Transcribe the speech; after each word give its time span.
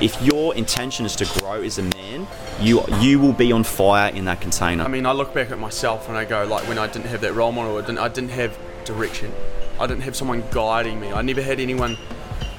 if 0.00 0.20
your 0.22 0.54
intention 0.54 1.04
is 1.06 1.14
to 1.16 1.40
grow 1.40 1.62
as 1.62 1.78
a 1.78 1.82
man, 1.82 2.26
you 2.60 2.82
you 3.00 3.18
will 3.18 3.32
be 3.32 3.52
on 3.52 3.64
fire 3.64 4.12
in 4.14 4.24
that 4.24 4.40
container. 4.40 4.84
I 4.84 4.88
mean, 4.88 5.06
I 5.06 5.12
look 5.12 5.34
back 5.34 5.50
at 5.50 5.58
myself 5.58 6.08
and 6.08 6.16
I 6.16 6.24
go, 6.24 6.44
like, 6.44 6.66
when 6.68 6.78
I 6.78 6.86
didn't 6.86 7.06
have 7.06 7.20
that 7.20 7.34
role 7.34 7.52
model, 7.52 7.76
I 7.76 7.80
didn't, 7.82 7.98
I 7.98 8.08
didn't 8.08 8.30
have 8.30 8.58
direction. 8.84 9.32
I 9.78 9.86
didn't 9.86 10.02
have 10.02 10.16
someone 10.16 10.44
guiding 10.50 11.00
me. 11.00 11.12
I 11.12 11.22
never 11.22 11.42
had 11.42 11.60
anyone 11.60 11.96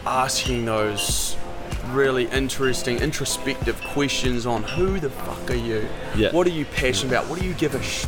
asking 0.05 0.65
those 0.65 1.37
really 1.89 2.25
interesting, 2.27 2.97
introspective 2.97 3.79
questions 3.81 4.45
on 4.45 4.63
who 4.63 4.99
the 4.99 5.09
fuck 5.09 5.51
are 5.51 5.55
you? 5.55 5.87
Yeah. 6.15 6.31
What 6.31 6.47
are 6.47 6.51
you 6.51 6.65
passionate 6.65 7.11
about? 7.11 7.27
What 7.27 7.39
do 7.39 7.45
you 7.45 7.53
give 7.53 7.75
a 7.75 7.81
sh- 7.83 8.05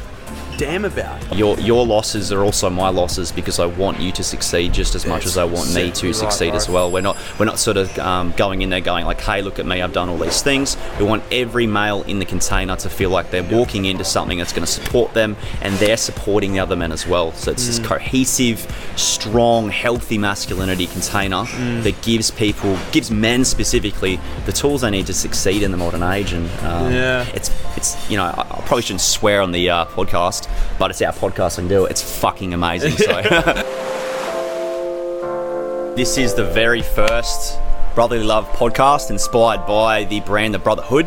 damn 0.57 0.85
about? 0.85 1.19
your 1.35 1.57
your 1.59 1.85
losses 1.85 2.31
are 2.31 2.43
also 2.43 2.69
my 2.69 2.89
losses 2.89 3.31
because 3.31 3.59
I 3.59 3.65
want 3.65 3.99
you 3.99 4.11
to 4.13 4.23
succeed 4.23 4.73
just 4.73 4.95
as 4.95 5.05
much 5.05 5.23
That's 5.23 5.33
as 5.33 5.37
I 5.37 5.45
want 5.45 5.73
me 5.73 5.91
to 5.91 6.07
right, 6.07 6.15
succeed 6.15 6.53
as 6.53 6.69
well. 6.69 6.91
We're 6.91 7.01
not 7.01 7.17
we're 7.39 7.45
not 7.45 7.59
sort 7.59 7.77
of 7.77 7.97
um, 7.99 8.33
going 8.37 8.61
in 8.61 8.69
there 8.69 8.81
going 8.81 9.05
like, 9.05 9.21
hey, 9.21 9.41
look 9.41 9.59
at 9.59 9.65
me, 9.65 9.81
I've 9.81 9.93
done 9.93 10.09
all 10.09 10.17
these 10.17 10.41
things. 10.41 10.77
We 10.99 11.05
want 11.05 11.23
every 11.31 11.65
male 11.67 12.03
in 12.03 12.19
the 12.19 12.25
container 12.25 12.75
to 12.77 12.89
feel 12.89 13.09
like 13.09 13.31
they're 13.31 13.43
walking 13.43 13.85
into 13.85 14.03
something 14.03 14.37
that's 14.37 14.53
going 14.53 14.65
to 14.65 14.71
support 14.71 15.13
them, 15.13 15.35
and 15.61 15.73
they're 15.75 15.97
supporting 15.97 16.53
the 16.53 16.59
other 16.59 16.75
men 16.75 16.91
as 16.91 17.07
well. 17.07 17.31
So 17.33 17.51
it's 17.51 17.65
this 17.67 17.79
Mm. 17.79 17.85
cohesive, 17.85 18.59
strong, 18.95 19.69
healthy 19.69 20.17
masculinity 20.17 20.85
container 20.87 21.43
Mm. 21.43 21.83
that 21.83 22.01
gives 22.01 22.31
people, 22.31 22.77
gives 22.91 23.09
men 23.11 23.43
specifically, 23.45 24.19
the 24.45 24.51
tools 24.51 24.81
they 24.81 24.89
need 24.91 25.07
to 25.07 25.13
succeed 25.13 25.63
in 25.63 25.71
the 25.71 25.77
modern 25.77 26.03
age. 26.03 26.33
And 26.33 26.49
um, 26.65 26.93
Yeah. 26.93 27.25
it's 27.33 27.49
it's 27.75 27.95
you 28.09 28.17
know 28.17 28.23
I, 28.25 28.41
I 28.41 28.61
probably 28.67 28.83
shouldn't 28.83 29.01
swear 29.01 29.41
on 29.41 29.51
the 29.51 29.69
uh, 29.69 29.85
podcast, 29.85 30.42
but 30.79 30.91
it's 30.91 31.01
our 31.01 31.13
podcast. 31.13 31.53
I 31.53 31.61
can 31.61 31.67
do 31.67 31.85
it. 31.85 31.91
It's 31.91 32.19
fucking 32.19 32.53
amazing. 32.53 32.91
So 32.91 33.21
this 35.95 36.17
is 36.17 36.33
the 36.33 36.45
very 36.45 36.81
first 36.81 37.59
Brotherly 37.95 38.23
Love 38.23 38.47
podcast 38.49 39.11
inspired 39.11 39.67
by 39.67 40.05
the 40.05 40.19
brand 40.21 40.53
the 40.53 40.59
Brotherhood. 40.59 41.05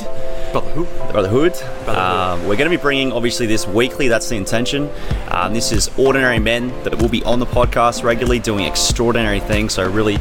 Brother 0.53 0.71
who? 0.71 0.85
Brotherhood. 1.11 1.53
Brotherhood. 1.85 1.97
Um, 1.97 2.47
we're 2.47 2.57
going 2.57 2.71
to 2.71 2.77
be 2.77 2.81
bringing 2.81 3.13
obviously 3.13 3.47
this 3.47 3.67
weekly. 3.67 4.07
That's 4.07 4.29
the 4.29 4.37
intention. 4.37 4.89
Um, 5.33 5.53
this 5.53 5.73
is 5.73 5.91
ordinary 5.99 6.39
men 6.39 6.69
that 6.85 6.97
will 7.03 7.09
be 7.09 7.25
on 7.25 7.41
the 7.41 7.47
podcast 7.47 8.05
regularly, 8.05 8.39
doing 8.39 8.65
extraordinary 8.65 9.41
things. 9.41 9.75
So 9.75 9.91
really 9.91 10.17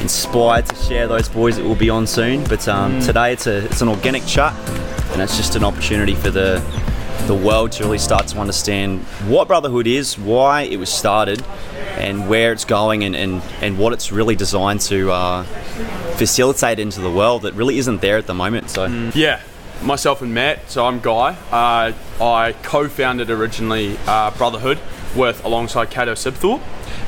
inspired 0.00 0.64
to 0.66 0.74
share 0.76 1.06
those 1.06 1.28
boys 1.28 1.56
that 1.56 1.64
will 1.64 1.74
be 1.74 1.90
on 1.90 2.06
soon. 2.06 2.44
But 2.44 2.66
um, 2.66 2.98
today 3.00 3.34
it's 3.34 3.46
a 3.46 3.66
it's 3.66 3.82
an 3.82 3.88
organic 3.88 4.24
chat, 4.24 4.54
and 5.12 5.20
it's 5.20 5.36
just 5.36 5.54
an 5.54 5.64
opportunity 5.64 6.14
for 6.14 6.30
the 6.30 6.62
the 7.26 7.34
world 7.34 7.72
to 7.72 7.84
really 7.84 7.98
start 7.98 8.26
to 8.28 8.38
understand 8.38 9.00
what 9.28 9.48
brotherhood 9.48 9.86
is, 9.86 10.18
why 10.18 10.62
it 10.62 10.78
was 10.78 10.90
started, 10.92 11.44
and 11.96 12.28
where 12.28 12.52
it's 12.52 12.64
going, 12.64 13.04
and 13.04 13.14
and, 13.16 13.42
and 13.60 13.78
what 13.78 13.92
it's 13.92 14.12
really 14.12 14.36
designed 14.36 14.80
to. 14.82 15.10
Uh, 15.10 15.44
facilitate 16.20 16.78
into 16.78 17.00
the 17.00 17.10
world 17.10 17.40
that 17.42 17.54
really 17.54 17.78
isn't 17.78 18.02
there 18.02 18.18
at 18.18 18.26
the 18.26 18.34
moment 18.34 18.68
so 18.68 18.84
Yeah, 19.14 19.40
myself 19.82 20.20
and 20.20 20.34
Matt. 20.34 20.70
So 20.70 20.84
I'm 20.84 21.00
Guy. 21.00 21.34
Uh, 21.50 21.92
I 22.22 22.54
co-founded 22.62 23.30
originally 23.30 23.96
uh, 24.06 24.30
Brotherhood 24.32 24.78
with 25.16 25.42
alongside 25.44 25.90
Kato 25.90 26.12
Sibthorpe, 26.12 26.60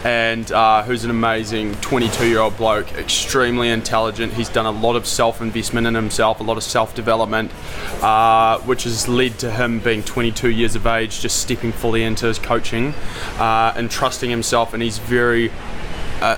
and 0.05 0.51
uh, 0.53 0.83
who's 0.83 1.05
an 1.05 1.11
amazing 1.11 1.73
22-year-old 1.75 2.57
bloke, 2.57 2.93
extremely 2.95 3.69
intelligent. 3.69 4.33
He's 4.33 4.49
done 4.49 4.67
a 4.67 4.71
lot 4.71 4.97
of 4.97 5.07
self-investment 5.07 5.87
in 5.87 5.95
himself, 5.95 6.41
a 6.41 6.43
lot 6.43 6.57
of 6.57 6.63
self-development, 6.63 7.53
uh, 8.03 8.59
which 8.61 8.85
has 8.85 9.09
led 9.09 9.39
to 9.41 9.51
him 9.51 9.81
being 9.81 10.03
22 10.03 10.51
years 10.51 10.75
of 10.75 10.87
age, 10.87 11.21
just 11.21 11.41
stepping 11.41 11.73
fully 11.73 12.03
into 12.03 12.27
his 12.27 12.39
coaching 12.39 12.95
uh, 13.39 13.75
and 13.77 13.91
trusting 13.91 14.31
himself. 14.31 14.75
And 14.75 14.83
he's 14.83 14.99
very 14.99 15.51
uh, 16.21 16.37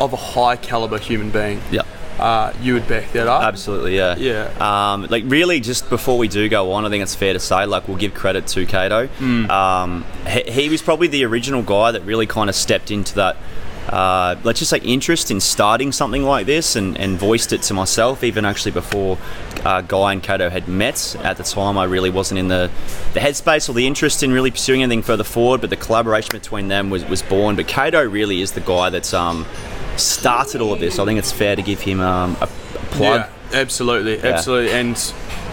of 0.00 0.12
a 0.12 0.16
high 0.16 0.56
caliber 0.56 0.98
human 0.98 1.30
being. 1.30 1.60
yeah 1.70 1.82
Uh, 2.20 2.52
you 2.60 2.74
would 2.74 2.86
back 2.86 3.10
that 3.12 3.26
up. 3.26 3.42
Absolutely, 3.42 3.96
yeah. 3.96 4.16
Yeah. 4.16 4.92
Um, 4.92 5.06
like 5.08 5.24
really, 5.26 5.60
just 5.60 5.88
before 5.88 6.18
we 6.18 6.28
do 6.28 6.48
go 6.48 6.72
on, 6.72 6.84
I 6.84 6.90
think 6.90 7.02
it's 7.02 7.14
fair 7.14 7.32
to 7.32 7.40
say, 7.40 7.64
like, 7.64 7.88
we'll 7.88 7.96
give 7.96 8.14
credit 8.14 8.46
to 8.48 8.66
Cato. 8.66 9.08
Um, 9.50 10.04
he, 10.28 10.42
he 10.50 10.68
was 10.68 10.82
probably 10.82 11.08
the 11.08 11.24
original 11.24 11.62
guy 11.62 11.92
that 11.92 12.02
really 12.02 12.26
kind 12.26 12.50
of 12.50 12.54
stepped 12.54 12.90
into 12.90 13.14
that. 13.16 13.36
Uh, 13.88 14.36
let's 14.44 14.60
just 14.60 14.70
say 14.70 14.78
interest 14.78 15.30
in 15.30 15.40
starting 15.40 15.90
something 15.90 16.22
like 16.22 16.46
this 16.46 16.76
and, 16.76 16.96
and 16.98 17.18
voiced 17.18 17.52
it 17.52 17.62
to 17.62 17.74
myself 17.74 18.22
even 18.22 18.44
actually 18.44 18.70
before 18.70 19.18
uh, 19.64 19.80
Guy 19.80 20.12
and 20.12 20.22
Cato 20.22 20.48
had 20.48 20.68
met 20.68 21.16
at 21.24 21.38
the 21.38 21.42
time 21.42 21.76
I 21.76 21.84
really 21.84 22.10
wasn't 22.10 22.38
in 22.38 22.46
the, 22.48 22.70
the 23.14 23.20
headspace 23.20 23.68
or 23.68 23.72
the 23.72 23.88
interest 23.88 24.22
in 24.22 24.30
really 24.32 24.52
pursuing 24.52 24.84
anything 24.84 25.02
further 25.02 25.24
forward 25.24 25.60
but 25.60 25.70
the 25.70 25.76
collaboration 25.76 26.30
between 26.30 26.68
them 26.68 26.90
was, 26.90 27.04
was 27.06 27.22
born 27.22 27.56
but 27.56 27.66
Cato 27.66 28.06
really 28.06 28.42
is 28.42 28.52
the 28.52 28.60
guy 28.60 28.90
that's 28.90 29.12
um, 29.12 29.44
started 29.96 30.60
all 30.60 30.72
of 30.72 30.80
this 30.80 30.98
I 30.98 31.04
think 31.04 31.18
it's 31.18 31.32
fair 31.32 31.56
to 31.56 31.62
give 31.62 31.80
him 31.80 32.00
um, 32.00 32.36
a, 32.40 32.48
plug 32.90 33.28
Yeah, 33.52 33.58
absolutely, 33.58 34.20
absolutely. 34.22 34.72
And 34.72 34.96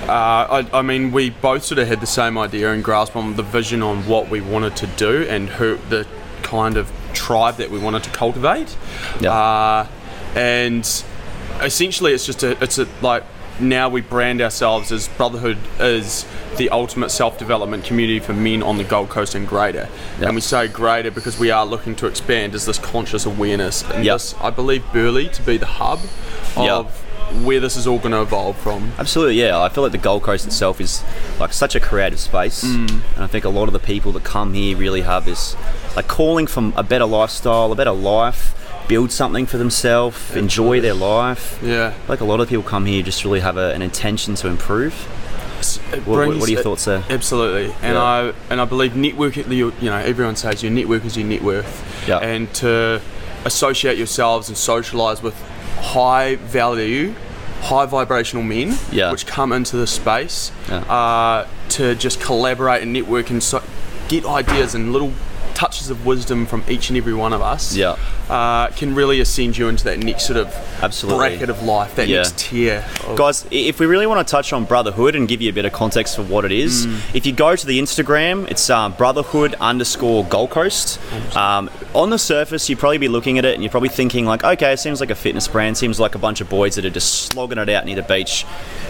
uh, 0.08 0.64
I, 0.64 0.80
I 0.80 0.82
mean, 0.82 1.12
we 1.12 1.30
both 1.30 1.64
sort 1.64 1.80
of 1.80 1.88
had 1.88 2.02
the 2.02 2.08
same 2.08 2.38
idea 2.38 2.72
and 2.72 2.84
grasp 2.84 3.16
on 3.16 3.36
the 3.36 3.44
vision 3.44 3.82
on 3.82 4.08
what 4.08 4.30
we 4.30 4.42
wanted 4.42 4.76
to 4.78 4.88
do 4.88 5.24
and 5.24 5.50
who 5.50 5.78
the 5.90 6.08
kind 6.44 6.78
of 6.78 6.92
tribe 7.14 7.58
that 7.58 7.70
we 7.70 7.80
wanted 7.80 8.04
to 8.04 8.10
cultivate. 8.12 8.76
Yeah. 9.20 9.34
Uh, 9.34 9.88
and 10.36 11.04
essentially, 11.62 12.14
it's 12.14 12.26
just 12.26 12.44
a, 12.44 12.62
it's 12.64 12.78
a 12.78 12.88
like 13.02 13.24
now 13.60 13.90
we 13.90 14.02
brand 14.02 14.42
ourselves 14.42 14.92
as 14.92 15.08
Brotherhood 15.08 15.58
as 15.80 16.26
the 16.58 16.70
ultimate 16.70 17.10
self-development 17.10 17.84
community 17.84 18.20
for 18.20 18.34
men 18.34 18.64
on 18.64 18.78
the 18.78 18.84
Gold 18.84 19.10
Coast 19.10 19.36
and 19.36 19.48
greater. 19.48 19.90
Yeah. 20.20 20.28
And 20.28 20.36
we 20.36 20.42
say 20.42 20.68
greater 20.68 21.12
because 21.12 21.38
we 21.40 21.52
are 21.52 21.66
looking 21.66 21.96
to 21.98 22.08
expand 22.08 22.56
as 22.56 22.66
this 22.66 22.78
conscious 22.80 23.26
awareness. 23.26 23.84
And 23.90 24.04
Yeah. 24.06 24.14
this, 24.14 24.36
I 24.42 24.50
believe 24.50 24.84
Burleigh 24.94 25.30
to 25.30 25.42
be 25.42 25.58
the 25.58 25.66
hub 25.66 26.00
of 26.56 26.88
where 27.44 27.60
this 27.60 27.76
is 27.76 27.86
all 27.86 27.98
going 28.00 28.12
to 28.14 28.22
evolve 28.22 28.56
from. 28.58 28.92
Absolutely, 28.98 29.36
yeah. 29.42 29.60
I 29.60 29.68
feel 29.70 29.84
like 29.84 29.92
the 29.92 29.98
Gold 29.98 30.24
Coast 30.24 30.46
itself 30.48 30.80
is 30.80 31.04
like 31.40 31.52
such 31.52 31.76
a 31.76 31.80
creative 31.80 32.20
space, 32.20 32.64
Mm. 32.64 32.90
and 33.16 33.24
I 33.24 33.28
think 33.28 33.44
a 33.44 33.50
lot 33.50 33.68
of 33.68 33.74
the 33.74 33.80
people 33.80 34.14
that 34.14 34.24
come 34.24 34.54
here 34.54 34.78
really 34.78 35.02
have 35.02 35.26
this 35.26 35.56
like 35.96 36.08
calling 36.08 36.48
from 36.48 36.74
a 36.78 36.84
better 36.84 37.06
lifestyle, 37.06 37.72
a 37.72 37.76
better 37.76 37.92
life, 37.92 38.54
build 38.88 39.12
something 39.12 39.46
for 39.46 39.58
themselves, 39.58 40.36
enjoy 40.36 40.80
their 40.82 40.94
life. 40.94 41.60
Yeah. 41.62 41.94
Like 42.08 42.22
a 42.22 42.26
lot 42.26 42.40
of 42.40 42.48
people 42.50 42.64
come 42.64 42.86
here 42.86 43.04
just 43.04 43.24
really 43.26 43.42
have 43.42 43.58
a, 43.58 43.74
an 43.74 43.82
intention 43.82 44.36
to 44.36 44.48
improve. 44.48 44.94
It 45.60 46.06
What, 46.06 46.08
what, 46.08 46.16
brings- 46.28 46.40
what 46.40 46.50
are 46.50 46.52
your 46.52 46.62
thoughts 46.62 46.86
there? 46.86 47.04
Absolutely, 47.10 47.74
and 47.82 47.96
Yeah. 47.96 48.04
I 48.04 48.34
and 48.50 48.62
I 48.62 48.66
believe 48.66 48.96
network. 48.96 49.36
You 49.38 49.44
you 49.82 49.90
know, 49.90 49.98
everyone 49.98 50.36
says 50.36 50.62
your 50.64 50.72
network 50.72 51.04
is 51.04 51.18
your 51.18 51.26
net 51.26 51.42
worth, 51.42 52.08
Yeah. 52.08 52.20
and 52.20 52.54
to 52.56 53.02
associate 53.44 53.98
yourselves 53.98 54.50
and 54.50 54.58
socialize 54.58 55.22
with 55.24 55.34
high 55.80 56.36
value, 56.36 57.14
high 57.62 57.86
vibrational 57.88 58.44
men, 58.44 58.78
Yeah. 58.92 59.12
which 59.12 59.26
come 59.26 59.52
into 59.52 59.78
the 59.78 59.88
space, 59.88 60.52
uh, 60.70 61.46
to 61.70 61.96
just 61.96 62.22
collaborate 62.22 62.84
and 62.84 62.94
network 62.94 63.30
and 63.32 63.42
so, 63.42 63.62
get 64.10 64.26
ideas 64.26 64.76
and 64.76 64.94
little 64.94 65.12
touches 65.58 65.90
of 65.90 66.06
wisdom 66.06 66.46
from 66.46 66.64
each 66.70 66.90
and 66.90 66.98
every 66.98 67.16
one 67.16 67.34
of 67.34 67.42
us. 67.42 67.76
Yeah. 67.76 67.96
Uh, 68.30 68.68
can 68.68 68.94
really 68.94 69.20
ascend 69.22 69.58
you 69.58 69.70
into 69.70 69.84
that 69.86 69.98
next 69.98 70.28
sort 70.28 70.38
of 70.38 70.54
Absolutely. 70.84 71.18
bracket 71.30 71.50
of 71.50 71.64
life, 71.64 71.96
that 71.96 72.08
Yeah. 72.08 72.18
next 72.18 72.38
tier. 72.38 72.86
Of, 73.08 73.18
Guys, 73.18 73.44
if 73.50 73.80
we 73.80 73.88
really 73.88 74.06
want 74.06 74.26
to 74.26 74.30
touch 74.32 74.54
on 74.54 74.66
brotherhood 74.66 75.16
and 75.16 75.28
give 75.28 75.42
you 75.42 75.50
a 75.50 75.54
bit 75.54 75.66
of 75.66 75.74
context 75.74 76.16
for 76.16 76.22
what 76.22 76.46
it 76.46 76.52
is, 76.52 76.86
Mm. 76.86 77.00
if 77.16 77.26
you 77.26 77.32
go 77.32 77.56
to 77.56 77.66
the 77.66 77.80
Instagram, 77.82 78.48
it's 78.52 78.70
um, 78.70 78.92
brotherhood 78.94 79.56
underscore 79.60 80.26
Gold 80.26 80.52
Coast. 80.52 81.00
Um, 81.36 81.72
on 81.96 82.12
the 82.12 82.20
surface, 82.20 82.70
you'd 82.70 82.78
probably 82.78 83.00
be 83.00 83.08
looking 83.08 83.40
at 83.40 83.46
it 83.46 83.56
and 83.56 83.64
you're 83.64 83.72
probably 83.72 83.90
thinking 83.90 84.26
like, 84.28 84.44
okay, 84.44 84.74
it 84.74 84.80
seems 84.80 85.00
like 85.00 85.10
a 85.10 85.16
fitness 85.16 85.48
brand, 85.48 85.76
seems 85.76 86.00
like 86.00 86.14
a 86.14 86.20
bunch 86.20 86.40
of 86.40 86.50
boys 86.50 86.76
that 86.76 86.86
are 86.86 86.92
just 86.92 87.32
slogging 87.32 87.58
it 87.58 87.68
out 87.70 87.86
near 87.86 87.96
the 87.96 88.04
beach. 88.04 88.46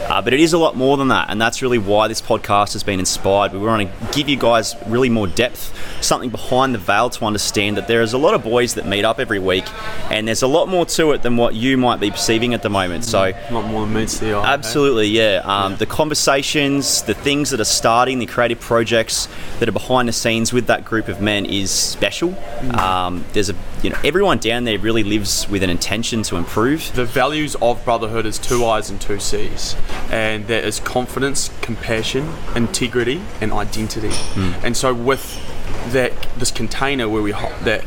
Uh, 0.09 0.21
but 0.21 0.33
it 0.33 0.39
is 0.41 0.51
a 0.51 0.57
lot 0.57 0.75
more 0.75 0.97
than 0.97 1.07
that, 1.09 1.27
and 1.29 1.39
that's 1.41 1.61
really 1.61 1.77
why 1.77 2.07
this 2.09 2.21
podcast 2.21 2.73
has 2.73 2.83
been 2.83 2.99
inspired. 2.99 3.53
We 3.53 3.59
want 3.59 3.87
to 3.87 4.15
give 4.17 4.27
you 4.27 4.35
guys 4.35 4.75
really 4.87 5.09
more 5.09 5.27
depth, 5.27 5.71
something 6.01 6.29
behind 6.29 6.56
the 6.71 6.77
veil 6.77 7.09
to 7.09 7.25
understand 7.25 7.77
that 7.77 7.87
there 7.87 8.01
is 8.01 8.13
a 8.13 8.17
lot 8.17 8.33
of 8.33 8.43
boys 8.43 8.73
that 8.75 8.85
meet 8.85 9.05
up 9.05 9.19
every 9.19 9.39
week, 9.39 9.65
and 10.11 10.27
there's 10.27 10.41
a 10.43 10.47
lot 10.47 10.67
more 10.67 10.85
to 10.85 11.11
it 11.11 11.21
than 11.21 11.37
what 11.37 11.53
you 11.55 11.77
might 11.77 11.99
be 11.99 12.09
perceiving 12.11 12.53
at 12.53 12.61
the 12.63 12.69
moment. 12.69 13.05
So. 13.05 13.23
a 13.23 13.53
lot 13.53 13.65
more 13.65 13.81
than 13.81 13.93
meets 13.93 14.17
the 14.19 14.33
eye. 14.33 14.41
eh? 14.43 14.53
Absolutely, 14.53 15.07
yeah. 15.07 15.41
Um, 15.43 15.75
The 15.77 15.85
conversations, 15.85 17.01
the 17.03 17.13
things 17.13 17.51
that 17.51 17.59
are 17.59 17.65
starting, 17.65 18.19
the 18.19 18.25
creative 18.25 18.59
projects 18.59 19.27
that 19.59 19.69
are 19.69 19.73
behind 19.73 20.09
the 20.09 20.13
scenes 20.13 20.51
with 20.51 20.67
that 20.67 20.83
group 20.83 21.07
of 21.07 21.21
men 21.21 21.45
is 21.45 21.71
special. 21.71 22.35
Um, 22.77 23.23
there's 23.33 23.49
a, 23.49 23.55
you 23.83 23.89
know, 23.89 23.97
everyone 24.03 24.39
down 24.39 24.63
there 24.65 24.77
really 24.79 25.03
lives 25.03 25.47
with 25.49 25.63
an 25.63 25.69
intention 25.69 26.23
to 26.23 26.35
improve. 26.37 26.91
the 26.95 27.05
values 27.05 27.55
of 27.61 27.83
brotherhood 27.85 28.25
is 28.25 28.37
two 28.39 28.65
I's 28.65 28.89
and 28.89 28.99
two 28.99 29.19
C's, 29.19 29.75
and 30.11 30.47
there 30.47 30.63
is 30.63 30.79
confidence, 30.79 31.49
compassion, 31.61 32.33
integrity, 32.55 33.21
and 33.41 33.53
identity. 33.53 34.11
And 34.63 34.75
so 34.75 34.93
with 34.93 35.23
that, 35.91 36.11
this 36.37 36.51
container 36.51 37.07
where 37.09 37.21
we 37.21 37.31
that 37.31 37.83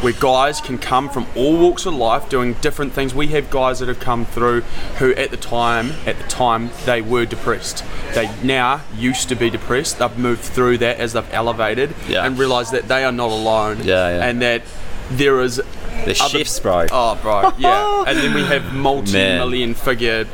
where 0.00 0.12
guys 0.12 0.60
can 0.60 0.78
come 0.78 1.08
from 1.08 1.26
all 1.36 1.56
walks 1.56 1.86
of 1.86 1.94
life 1.94 2.28
doing 2.28 2.54
different 2.54 2.92
things. 2.92 3.14
We 3.14 3.28
have 3.28 3.50
guys 3.50 3.78
that 3.78 3.88
have 3.88 4.00
come 4.00 4.24
through 4.24 4.62
who 4.98 5.12
at 5.14 5.30
the 5.30 5.36
time 5.36 5.92
at 6.06 6.18
the 6.18 6.24
time 6.28 6.70
they 6.86 7.00
were 7.00 7.24
depressed. 7.24 7.84
They 8.14 8.28
now 8.42 8.80
used 8.96 9.28
to 9.28 9.36
be 9.36 9.48
depressed. 9.48 10.00
They've 10.00 10.18
moved 10.18 10.42
through 10.42 10.78
that 10.78 10.98
as 10.98 11.12
they've 11.12 11.28
elevated 11.32 11.94
Yeah. 12.08 12.26
and 12.26 12.36
realised 12.36 12.72
that 12.72 12.88
they 12.88 13.04
are 13.04 13.12
not 13.12 13.30
alone. 13.30 13.78
Yeah, 13.84 14.08
yeah. 14.18 14.24
And 14.28 14.42
that 14.42 14.62
there 15.10 15.40
is 15.40 15.62
The 16.04 16.14
shifts, 16.14 16.58
bro. 16.58 16.86
Oh, 16.90 17.14
bro, 17.22 17.52
yeah. 17.58 18.04
and 18.06 18.18
then 18.18 18.34
we 18.34 18.42
have 18.44 18.74
multi-million 18.74 19.74
figure 19.74 20.26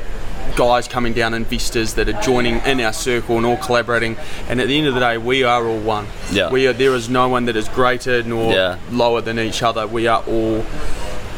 guys 0.57 0.89
coming 0.89 1.13
down, 1.13 1.35
investors 1.35 1.95
that 1.95 2.09
are 2.09 2.21
joining 2.23 2.57
in 2.67 2.81
our 2.81 2.93
circle 2.93 3.37
and 3.37 3.47
all 3.47 3.57
collaborating. 3.57 4.17
And 4.49 4.61
at 4.61 4.69
the 4.69 4.79
end 4.79 4.87
of 4.87 4.95
the 4.95 5.01
day, 5.01 5.19
we 5.19 5.45
are 5.45 5.67
all 5.67 5.79
one. 5.79 6.07
Yeah. 6.33 6.51
We 6.51 6.67
are. 6.67 6.73
There 6.73 6.95
is 6.95 7.09
no 7.09 7.29
one 7.29 7.45
that 7.47 7.57
is 7.57 7.69
greater 7.69 8.23
nor 8.23 8.53
Yeah. 8.53 8.79
lower 8.91 9.21
than 9.21 9.39
each 9.39 9.63
other. 9.63 9.87
We 9.87 10.07
are 10.07 10.23
all 10.27 10.65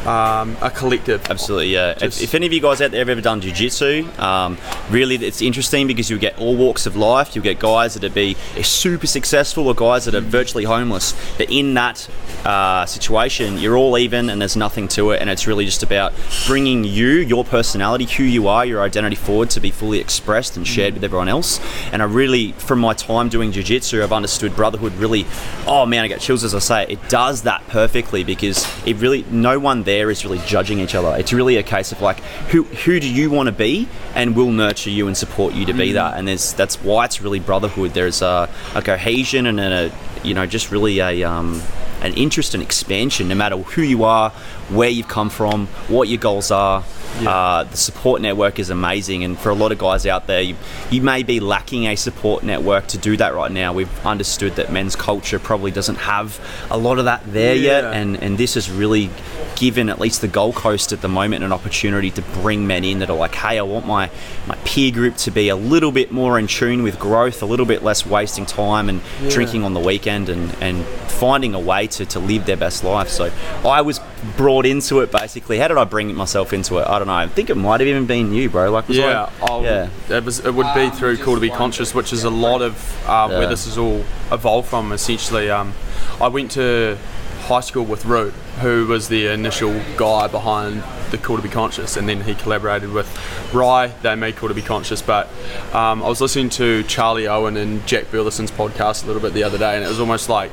um, 0.07 0.57
a 0.63 0.71
collective. 0.71 1.29
Absolutely, 1.31 1.73
yeah. 1.73 1.95
If, 2.01 2.23
if 2.23 2.35
any 2.35 2.47
of 2.47 2.53
you 2.53 2.61
guys 2.61 2.81
out 2.81 2.91
there 2.91 3.01
have 3.01 3.09
ever 3.09 3.21
done 3.21 3.41
jiu-jitsu, 3.41 4.09
um, 4.19 4.57
really 4.91 5.17
it's 5.17 5.43
interesting 5.43 5.87
because 5.87 6.09
you 6.09 6.19
get 6.19 6.39
all 6.39 6.57
walks 6.57 6.87
of 6.87 6.97
life. 6.97 7.37
You 7.37 7.43
get 7.43 7.59
guys 7.59 7.95
that 7.95 8.05
are 8.05 8.11
be 8.11 8.35
super 8.63 9.07
successful 9.07 9.69
or 9.69 9.75
guys 9.75 10.05
that 10.07 10.15
are 10.15 10.21
virtually 10.21 10.65
homeless. 10.65 11.15
But 11.37 11.51
in 11.51 11.75
that 11.75 12.09
uh, 12.45 12.87
situation, 12.87 13.59
you're 13.59 13.77
all 13.77 13.99
even 13.99 14.31
and 14.31 14.41
there's 14.41 14.57
nothing 14.57 14.89
to 14.89 15.11
it. 15.11 15.21
And 15.21 15.29
it's 15.29 15.47
really 15.47 15.65
just 15.65 15.83
about 15.83 16.13
bringing 16.47 16.85
you, 16.85 17.09
your 17.09 17.45
personality, 17.45 18.07
who 18.07 18.23
you 18.23 18.49
are, 18.49 18.65
your 18.65 18.83
identity 18.83 19.17
forward 19.17 19.51
to 19.51 19.61
be 19.61 19.71
fully 19.71 19.99
expressed 19.99 20.57
and 20.57 20.67
shared 20.67 20.95
with 20.95 21.05
everyone 21.05 21.29
else. 21.29 21.61
And 21.93 22.01
I 22.03 22.07
really, 22.07 22.53
from 22.53 22.79
my 22.79 22.95
time 22.95 23.29
doing 23.29 23.53
jiu-jitsu, 23.53 24.03
I've 24.03 24.13
understood 24.13 24.57
brotherhood 24.57 24.95
really, 24.95 25.27
oh 25.67 25.85
man, 25.85 26.05
I 26.05 26.09
get 26.09 26.21
chills 26.21 26.45
as 26.45 26.55
I 26.55 26.59
say 26.61 26.83
it. 26.85 26.91
It 26.91 27.09
does 27.09 27.43
that 27.43 27.67
perfectly 27.69 28.25
because 28.25 28.67
it 28.87 28.97
really, 28.97 29.25
no 29.31 29.59
one 29.59 29.83
there 29.83 29.90
is 29.91 30.25
really 30.25 30.39
judging 30.47 30.81
each 30.81 30.95
other. 30.95 31.17
It's 31.19 31.33
really 31.33 31.57
a 31.57 31.63
case 31.63 31.93
of 31.93 32.01
like, 32.01 32.21
who 32.51 32.63
who 32.63 33.01
do 33.01 33.09
you 33.09 33.31
want 33.31 33.49
to 33.49 33.53
be, 33.53 33.89
and 34.15 34.37
we'll 34.37 34.53
nurture 34.53 34.91
you 34.91 35.07
and 35.07 35.17
support 35.17 35.55
you 35.55 35.67
to 35.67 35.73
be 35.73 35.93
that. 35.93 36.17
And 36.17 36.29
there's 36.29 36.53
that's 36.55 36.83
why 36.83 37.05
it's 37.07 37.21
really 37.21 37.41
brotherhood. 37.41 37.93
There's 37.93 38.23
a, 38.23 38.49
a 38.75 38.83
cohesion 38.83 39.47
and 39.47 39.61
a 39.61 39.93
you 40.23 40.35
know 40.35 40.47
just 40.47 40.71
really 40.71 41.01
a 41.01 41.25
um, 41.25 41.63
an 42.03 42.15
interest 42.15 42.55
and 42.55 42.63
expansion. 42.63 43.29
No 43.29 43.35
matter 43.35 43.57
who 43.57 43.83
you 43.83 44.05
are, 44.05 44.33
where 44.71 44.89
you've 44.89 45.09
come 45.09 45.31
from, 45.31 45.67
what 45.89 46.09
your 46.09 46.19
goals 46.19 46.51
are. 46.51 46.85
Uh, 47.27 47.65
the 47.65 47.77
support 47.77 48.23
network 48.23 48.59
is 48.59 48.71
amazing, 48.71 49.25
and 49.25 49.37
for 49.39 49.51
a 49.51 49.55
lot 49.55 49.73
of 49.73 49.79
guys 49.79 50.07
out 50.07 50.27
there, 50.29 50.41
you, 50.41 50.57
you 50.91 51.03
may 51.03 51.23
be 51.25 51.41
lacking 51.41 51.87
a 51.87 51.97
support 51.97 52.45
network 52.45 52.87
to 52.87 52.99
do 52.99 53.17
that 53.17 53.35
right 53.35 53.51
now. 53.51 53.73
We've 53.73 54.07
understood 54.07 54.55
that 54.57 54.73
men's 54.73 54.95
culture 54.95 55.39
probably 55.41 55.73
doesn't 55.73 55.97
have 55.97 56.41
a 56.71 56.79
lot 56.79 56.99
of 56.99 57.07
that 57.07 57.23
there 57.27 57.55
yet, 57.57 57.85
and 57.85 58.17
and 58.23 58.39
this 58.39 58.55
has 58.55 58.71
really 58.71 59.11
given 59.57 59.91
at 59.91 60.01
least 60.01 60.23
the 60.23 60.29
Gold 60.29 60.55
Coast 60.55 60.93
at 60.93 61.03
the 61.03 61.09
moment 61.09 61.45
an 61.45 61.53
opportunity 61.53 62.11
to 62.13 62.23
bring 62.23 62.67
men 62.67 62.83
in 62.85 63.01
that 63.01 63.11
are 63.11 63.17
like, 63.17 63.35
hey, 63.35 63.59
I 63.59 63.63
want 63.63 63.87
my 63.87 64.09
my 64.47 64.55
peer 64.65 64.93
group 64.93 65.17
to 65.17 65.31
be 65.33 65.49
a 65.49 65.57
little 65.57 65.93
bit 65.93 66.13
more 66.13 66.39
in 66.39 66.47
tune 66.47 66.83
with 66.83 66.99
growth, 66.99 67.43
a 67.43 67.47
little 67.47 67.67
bit 67.67 67.83
less 67.83 68.07
wasting 68.07 68.47
time 68.47 68.89
and 68.89 69.03
drinking 69.29 69.65
on 69.65 69.75
the 69.75 69.81
weekend, 69.81 70.29
and 70.29 70.55
and 70.63 70.87
finding 71.11 71.55
a 71.55 71.61
way 71.61 71.89
to 71.89 72.07
to 72.07 72.21
live 72.21 72.47
their 72.47 72.57
best 72.57 72.85
life. 72.85 73.09
So 73.09 73.31
I 73.65 73.83
was 73.83 74.01
brought 74.37 74.67
into 74.67 75.01
it 75.01 75.11
basically. 75.11 75.59
How 75.59 75.69
did 75.69 75.77
I 75.77 75.85
bring 75.85 76.15
myself 76.15 76.53
into 76.53 76.79
it? 76.79 76.87
I 76.87 76.99
don't 76.99 77.09
know. 77.09 77.15
I 77.15 77.27
think 77.29 77.51
it 77.51 77.57
might 77.57 77.81
have 77.81 77.89
even 77.89 78.07
been 78.07 78.33
you, 78.33 78.49
bro. 78.51 78.71
Like, 78.71 78.89
was 78.89 78.97
Yeah, 78.97 79.31
I, 79.43 79.61
yeah. 79.61 79.89
It 80.09 80.25
was. 80.25 80.41
It 80.45 80.55
would 80.55 80.73
be 80.75 80.91
through 80.91 81.19
Cool 81.19 81.35
to 81.35 81.41
Be 81.41 81.51
Conscious, 81.51 81.95
which 81.95 82.13
is 82.13 82.25
a 82.25 82.31
lot 82.31 82.63
of 82.63 82.75
uh, 83.09 83.29
Yeah. 83.31 83.39
where 83.39 83.49
this 83.49 83.67
is 83.67 83.79
all 83.79 84.05
evolved 84.31 84.69
from. 84.69 84.93
Essentially, 84.93 85.51
um, 85.51 85.73
I 86.21 86.29
went 86.29 86.51
to 86.53 86.99
high 87.43 87.61
school 87.61 87.85
with 87.85 88.05
Root, 88.05 88.33
who 88.61 88.87
was 88.87 89.09
the 89.09 89.27
initial 89.27 89.81
guy 89.97 90.29
behind 90.29 90.85
the 91.11 91.19
Cool 91.19 91.37
to 91.37 91.43
Be 91.43 91.49
Conscious, 91.49 91.97
and 91.97 92.09
then 92.09 92.21
he 92.21 92.35
collaborated 92.35 92.93
with 92.93 93.09
Rye. 93.53 93.89
They 94.03 94.15
made 94.15 94.37
Cool 94.37 94.51
to 94.51 94.55
Be 94.55 94.63
Conscious, 94.63 95.03
but 95.03 95.27
um, 95.73 96.03
I 96.03 96.09
was 96.09 96.21
listening 96.21 96.51
to 96.51 96.83
Charlie 96.85 97.27
Owen 97.27 97.57
and 97.57 97.85
Jack 97.87 98.11
Burleson's 98.13 98.51
podcast 98.53 99.03
a 99.03 99.07
little 99.07 99.23
bit 99.23 99.33
the 99.33 99.43
other 99.43 99.59
day, 99.59 99.75
and 99.75 99.85
it 99.85 99.89
was 99.89 99.99
almost 99.99 100.29
like 100.29 100.53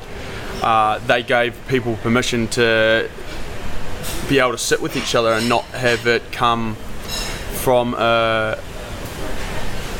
uh, 0.62 0.98
they 1.06 1.22
gave 1.22 1.56
people 1.68 1.94
permission 1.98 2.48
to 2.48 3.08
be 4.28 4.38
able 4.38 4.52
to 4.52 4.58
sit 4.58 4.80
with 4.80 4.96
each 4.96 5.14
other 5.14 5.32
and 5.32 5.48
not 5.48 5.64
have 5.66 6.06
it 6.06 6.30
come 6.32 6.74
from 7.62 7.94
a, 7.94 8.58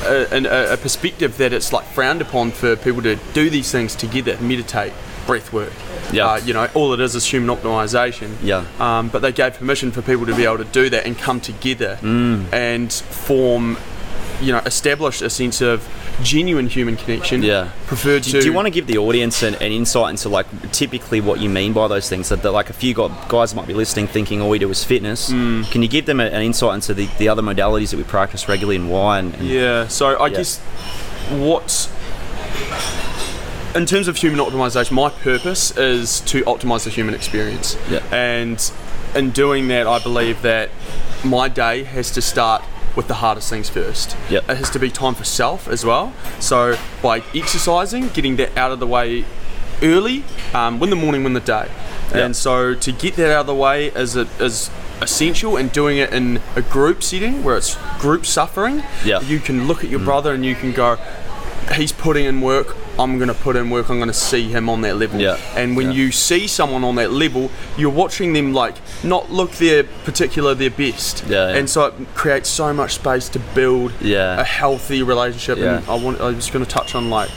a, 0.05 0.73
a, 0.73 0.77
perspective 0.77 1.37
that 1.39 1.53
it's 1.53 1.73
like 1.73 1.85
frowned 1.87 2.23
upon 2.23 2.51
for 2.51 2.77
people 2.77 3.03
to 3.03 3.17
do 3.35 3.51
these 3.51 3.71
things 3.73 3.95
together, 3.95 4.39
meditate, 4.41 4.93
breath 5.27 5.53
work. 5.53 5.73
Yeah. 6.13 6.27
Uh, 6.27 6.37
you 6.39 6.55
know, 6.55 6.69
all 6.75 6.93
it 6.95 7.01
is 7.01 7.15
is 7.15 7.25
human 7.27 7.55
optimization. 7.55 8.37
Yeah. 8.43 8.65
Um, 8.79 9.09
but 9.09 9.21
they 9.21 9.33
gave 9.33 9.55
permission 9.55 9.93
for 9.93 10.01
people 10.03 10.25
to 10.27 10.35
be 10.35 10.45
able 10.45 10.59
to 10.59 10.65
do 10.65 10.89
that 10.91 11.05
and 11.05 11.19
come 11.19 11.41
together 11.41 11.99
Mm. 12.01 12.53
and 12.53 12.93
form, 12.93 13.77
you 14.41 14.53
know, 14.53 14.59
establish 14.65 15.21
a 15.21 15.29
sense 15.31 15.61
of 15.61 15.87
genuine 16.23 16.69
human 16.69 16.97
connection. 16.97 17.43
Yeah. 17.43 17.71
Preferred 17.87 18.23
Do, 18.23 18.33
to. 18.33 18.41
do 18.41 18.47
you 18.47 18.53
want 18.53 18.67
to 18.67 18.71
give 18.71 18.87
the 18.87 18.99
audience 18.99 19.43
an, 19.43 19.55
an 19.57 19.73
insight 19.73 20.11
into 20.11 20.29
like 20.29 20.47
typically 20.73 21.21
what 21.21 21.41
you 21.41 21.49
mean 21.49 21.73
by 21.73 21.89
those 21.89 22.09
things? 22.09 22.29
That, 22.29 22.43
that 22.43 22.53
like 22.53 22.71
a 22.71 22.73
few 22.73 22.95
gu- 22.95 23.11
guys 23.29 23.55
might 23.55 23.67
be 23.67 23.75
listening, 23.75 24.07
thinking 24.07 24.41
all 24.41 24.49
we 24.49 24.59
do 24.61 24.71
is 24.71 24.85
fitness. 24.85 25.31
Mm. 25.31 25.71
Can 25.73 25.83
you 25.83 25.89
give 25.89 26.07
them 26.07 26.21
a, 26.21 26.25
an 26.25 26.43
insight 26.43 26.75
into 26.77 26.95
the, 26.95 27.07
the 27.19 27.29
other 27.29 27.43
modalities 27.43 27.91
that 27.91 27.97
we 27.97 28.05
practice 28.05 28.49
regularly 28.49 28.77
and 28.77 28.91
why? 28.91 29.19
And, 29.19 29.35
and 29.35 29.49
Yeah. 29.49 29.89
So 29.89 30.17
I 30.17 30.29
Yeah. 30.29 30.37
guess 30.37 30.59
what. 31.31 31.91
in 33.75 33.87
terms 33.87 34.09
of 34.09 34.17
human 34.17 34.41
optimization, 34.41 34.93
my 34.93 35.11
purpose 35.11 35.77
is 35.77 36.21
to 36.21 36.43
optimize 36.45 36.85
the 36.85 36.91
human 36.91 37.15
experience. 37.15 37.77
Yeah. 37.91 38.03
And 38.13 38.71
in 39.15 39.31
doing 39.31 39.69
that, 39.69 39.87
I 39.87 39.99
believe 39.99 40.43
that 40.43 40.71
my 41.25 41.49
day 41.49 41.85
has 41.85 42.11
to 42.13 42.23
start 42.23 42.63
with 42.99 43.07
the 43.07 43.15
hardest 43.15 43.49
things 43.49 43.71
first. 43.71 44.17
Yep. 44.29 44.51
It 44.51 44.57
has 44.57 44.71
to 44.71 44.81
be 44.81 44.91
time 44.91 45.15
for 45.15 45.23
self 45.23 45.69
as 45.69 45.85
well. 45.85 46.13
So 46.41 46.77
by 47.01 47.23
exercising, 47.33 48.09
getting 48.09 48.35
that 48.37 48.57
out 48.59 48.73
of 48.73 48.81
the 48.81 48.89
way 48.89 49.25
early, 49.81 50.25
um, 50.53 50.81
win 50.81 50.91
the 50.91 50.97
morning, 50.97 51.23
win 51.23 51.33
the 51.33 51.39
day. 51.39 51.71
Yeah. 52.11 52.25
And 52.25 52.35
so 52.35 52.75
to 52.75 52.91
get 52.91 53.15
that 53.15 53.31
out 53.31 53.43
of 53.43 53.47
the 53.47 53.55
way 53.55 53.87
is 53.87 54.17
a, 54.17 54.23
is 54.41 54.69
essential 55.01 55.57
and 55.57 55.71
doing 55.71 55.99
it 55.99 56.13
in 56.13 56.41
a 56.57 56.61
group 56.61 57.05
setting 57.05 57.45
where 57.45 57.57
it's 57.57 57.79
group 58.01 58.27
suffering. 58.27 58.83
Yeah. 59.05 59.21
You 59.21 59.39
can 59.39 59.69
look 59.69 59.85
at 59.85 59.91
your 59.91 60.01
brother 60.01 60.35
and 60.35 60.45
you 60.45 60.57
can 60.57 60.73
go, 60.73 60.99
he's 61.75 61.93
putting 61.93 62.25
in 62.25 62.41
work. 62.41 62.77
I'm 62.99 63.17
going 63.19 63.29
to 63.29 63.35
put 63.35 63.57
in 63.57 63.71
work. 63.71 63.89
I'm 63.91 63.97
going 63.99 64.09
to 64.09 64.15
see 64.15 64.49
him 64.49 64.69
on 64.69 64.81
that 64.83 64.97
level. 64.97 65.21
Yeah. 65.21 65.39
And 65.57 65.77
when 65.77 65.87
Yeah. 65.87 65.93
you 65.93 66.13
see 66.13 66.47
someone 66.47 66.85
on 66.85 66.97
that 66.97 67.13
level, 67.13 67.51
you're 67.77 67.91
watching 67.91 68.33
them 68.33 68.53
like 68.53 68.75
not 69.05 69.31
look 69.31 69.53
their 69.53 69.85
particular 70.05 70.55
their 70.55 70.71
best. 70.71 71.25
Yeah, 71.29 71.51
yeah. 71.51 71.57
And 71.57 71.69
so 71.71 71.87
it 71.87 71.95
creates 72.15 72.49
so 72.49 72.73
much 72.73 72.95
space 72.95 73.29
to 73.31 73.39
build 73.55 73.93
Yeah. 74.01 74.41
a 74.41 74.45
healthy 74.45 75.03
relationship. 75.03 75.59
And. 75.59 75.85
I 75.89 75.95
want. 75.95 76.21
I 76.21 76.31
was 76.31 76.51
going 76.51 76.65
to 76.65 76.71
touch 76.71 76.95
on 76.95 77.11
like 77.11 77.31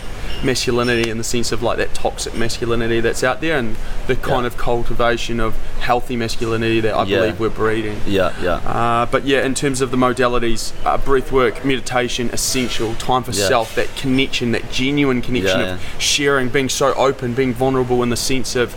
masculinity 0.44 1.10
in 1.10 1.18
the 1.18 1.24
sense 1.24 1.52
of 1.52 1.62
like 1.62 1.78
that 1.78 1.94
toxic 1.94 2.34
masculinity 2.36 3.00
that's 3.00 3.24
out 3.24 3.42
there 3.42 3.58
and 3.58 3.76
the 4.08 4.16
kind 4.16 4.42
Yeah. 4.42 4.48
of 4.48 4.58
cultivation 4.58 5.40
of 5.40 5.56
healthy 5.80 6.16
masculinity 6.16 6.80
that 6.82 6.96
I 6.96 7.04
Yeah. 7.04 7.20
believe 7.20 7.40
we're 7.40 7.50
breeding. 7.50 8.02
yeah, 8.06 8.32
yeah, 8.42 8.56
Uh, 8.66 9.06
but 9.06 9.26
yeah, 9.26 9.44
in 9.46 9.54
terms 9.56 9.82
of 9.82 9.92
the 9.92 9.98
modalities, 9.98 10.72
uh, 10.86 10.98
breath 10.98 11.32
work, 11.32 11.64
meditation, 11.66 12.30
essential, 12.34 12.94
time 12.96 13.24
for 13.24 13.32
Yeah. 13.32 13.48
self, 13.48 13.76
that 13.76 13.96
connection, 13.96 14.52
that 14.52 14.72
genuine 14.72 15.22
connection 15.22 15.62
of 15.62 15.80
sharing, 15.98 16.50
being 16.50 16.70
so 16.70 16.94
open, 16.96 17.34
being 17.34 17.54
vulnerable 17.54 18.02
in 18.04 18.10
the 18.10 18.18
sense 18.18 18.56
of 18.56 18.74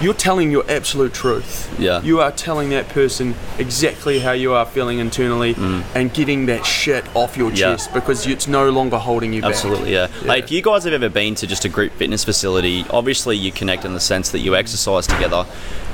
you're 0.00 0.14
telling 0.14 0.50
your 0.50 0.64
absolute 0.68 1.12
truth. 1.14 1.68
Yeah. 1.78 2.00
You 2.02 2.20
are 2.20 2.30
telling 2.30 2.70
that 2.70 2.88
person 2.88 3.34
exactly 3.58 4.20
how 4.20 4.32
you 4.32 4.52
are 4.52 4.64
feeling 4.66 4.98
internally 4.98 5.54
and 5.94 6.12
getting 6.12 6.46
that 6.46 6.64
shit 6.66 7.04
off 7.14 7.36
your 7.36 7.50
Mm. 7.50 7.56
Chest 7.56 7.92
because 7.94 8.26
it's 8.26 8.46
no 8.48 8.70
longer 8.70 8.98
holding 8.98 9.32
you 9.32 9.42
back. 9.42 9.50
Absolutely, 9.50 9.92
yeah. 9.92 10.06
Like, 10.24 10.50
you 10.50 10.62
guys 10.62 10.79
have 10.84 10.92
ever 10.92 11.08
been 11.08 11.34
to 11.36 11.46
just 11.46 11.64
a 11.64 11.68
group 11.68 11.92
fitness 11.92 12.24
facility, 12.24 12.84
obviously 12.90 13.36
you 13.36 13.52
connect 13.52 13.84
in 13.84 13.94
the 13.94 14.00
sense 14.00 14.30
that 14.30 14.40
you 14.40 14.56
exercise 14.56 15.06
together, 15.06 15.46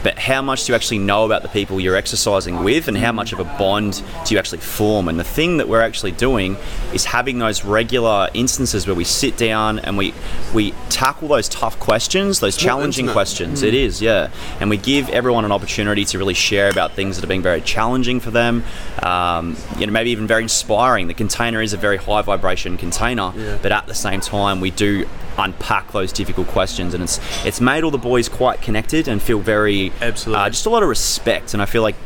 but 0.06 0.20
how 0.20 0.40
much 0.40 0.66
do 0.66 0.70
you 0.70 0.76
actually 0.76 1.00
know 1.00 1.24
about 1.24 1.42
the 1.42 1.48
people 1.48 1.80
you're 1.80 1.96
exercising 1.96 2.62
with, 2.62 2.86
and 2.86 2.96
how 2.96 3.10
much 3.10 3.32
of 3.32 3.40
a 3.40 3.44
bond 3.58 4.04
do 4.24 4.34
you 4.34 4.38
actually 4.38 4.60
form? 4.60 5.08
And 5.08 5.18
the 5.18 5.24
thing 5.24 5.56
that 5.56 5.68
we're 5.68 5.80
actually 5.80 6.12
doing 6.12 6.56
is 6.94 7.04
having 7.06 7.40
those 7.40 7.64
regular 7.64 8.28
instances 8.32 8.86
where 8.86 8.94
we 8.94 9.02
sit 9.02 9.36
down 9.36 9.80
and 9.80 9.98
we 9.98 10.14
we 10.54 10.70
tackle 10.90 11.26
those 11.26 11.48
tough 11.48 11.80
questions, 11.80 12.38
those 12.38 12.56
challenging 12.56 13.08
questions. 13.08 13.64
It 13.64 13.74
is, 13.74 14.00
yeah, 14.00 14.30
and 14.60 14.70
we 14.70 14.76
give 14.76 15.08
everyone 15.08 15.44
an 15.44 15.50
opportunity 15.50 16.04
to 16.04 16.18
really 16.18 16.34
share 16.34 16.70
about 16.70 16.92
things 16.92 17.16
that 17.16 17.22
have 17.22 17.28
been 17.28 17.42
very 17.42 17.60
challenging 17.60 18.20
for 18.20 18.30
them. 18.30 18.62
Um, 19.02 19.56
you 19.76 19.88
know, 19.88 19.92
maybe 19.92 20.10
even 20.10 20.28
very 20.28 20.42
inspiring. 20.44 21.08
The 21.08 21.14
container 21.14 21.60
is 21.60 21.72
a 21.72 21.76
very 21.76 21.96
high 21.96 22.22
vibration 22.22 22.76
container, 22.76 23.32
Yeah. 23.36 23.58
but 23.60 23.72
at 23.72 23.88
the 23.88 23.94
same 23.94 24.20
time, 24.20 24.60
we 24.60 24.70
do 24.70 25.08
unpack 25.38 25.92
those 25.92 26.12
difficult 26.12 26.48
questions, 26.48 26.94
and 26.94 27.02
it's 27.02 27.20
it's 27.44 27.60
made 27.60 27.84
all 27.84 27.90
the 27.90 27.98
boys 27.98 28.28
quite 28.28 28.60
connected 28.62 29.08
and 29.08 29.20
feel 29.22 29.38
very 29.40 29.92
Absolutely. 30.00 30.42
uh, 30.44 30.50
just 30.50 30.66
a 30.66 30.70
lot 30.70 30.82
of 30.82 30.88
respect. 30.88 31.52
And 31.54 31.62
I 31.62 31.66
feel 31.66 31.82
like 31.82 31.96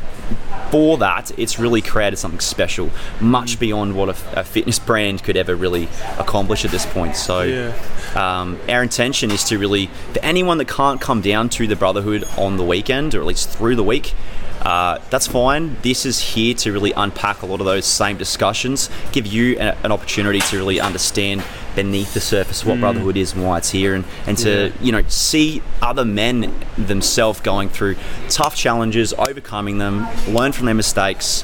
for 0.69 0.97
that, 0.99 1.37
it's 1.37 1.59
really 1.59 1.81
created 1.81 2.15
something 2.17 2.39
special, 2.39 2.89
much 3.19 3.59
beyond 3.59 3.95
what 3.95 4.07
a, 4.09 4.39
a 4.39 4.43
fitness 4.43 4.79
brand 4.79 5.21
could 5.23 5.35
ever 5.35 5.53
really 5.55 5.89
accomplish 6.17 6.63
at 6.63 6.71
this 6.71 6.85
point. 6.85 7.17
So, 7.17 7.41
Yeah. 7.41 7.73
um, 8.15 8.57
our 8.69 8.81
intention 8.81 9.31
is 9.31 9.43
to 9.45 9.57
really, 9.57 9.87
for 10.13 10.19
anyone 10.23 10.57
that 10.59 10.69
can't 10.69 11.01
come 11.01 11.19
down 11.21 11.49
to 11.49 11.67
the 11.67 11.75
Brotherhood 11.75 12.23
on 12.37 12.55
the 12.55 12.63
weekend, 12.63 13.13
or 13.15 13.19
at 13.19 13.25
least 13.27 13.49
through 13.49 13.75
the 13.75 13.83
week, 13.83 14.13
uh, 14.61 14.99
that's 15.09 15.27
fine. 15.27 15.75
This 15.81 16.05
is 16.05 16.19
here 16.19 16.53
to 16.53 16.71
really 16.71 16.93
unpack 16.95 17.41
a 17.41 17.45
lot 17.47 17.59
of 17.59 17.65
those 17.65 17.85
same 17.85 18.15
discussions, 18.17 18.89
give 19.11 19.25
you 19.27 19.57
a, 19.59 19.75
an 19.83 19.91
opportunity 19.91 20.39
to 20.39 20.55
really 20.57 20.79
understand 20.79 21.43
beneath 21.75 22.13
the 22.13 22.19
surface 22.19 22.61
of 22.61 22.67
what 22.67 22.79
brotherhood 22.79 23.15
is 23.17 23.33
and 23.33 23.43
why 23.45 23.57
it's 23.57 23.69
here, 23.71 23.93
and 23.95 24.03
and 24.27 24.37
to 24.39 24.67
Yeah. 24.67 24.71
you 24.81 24.91
know 24.91 25.03
see 25.07 25.61
other 25.81 26.05
men 26.05 26.53
themselves 26.77 27.39
going 27.39 27.69
through 27.69 27.95
tough 28.29 28.55
challenges, 28.55 29.13
overcoming 29.17 29.77
them, 29.77 30.07
learn 30.27 30.51
from 30.51 30.65
their 30.65 30.75
mistakes. 30.75 31.43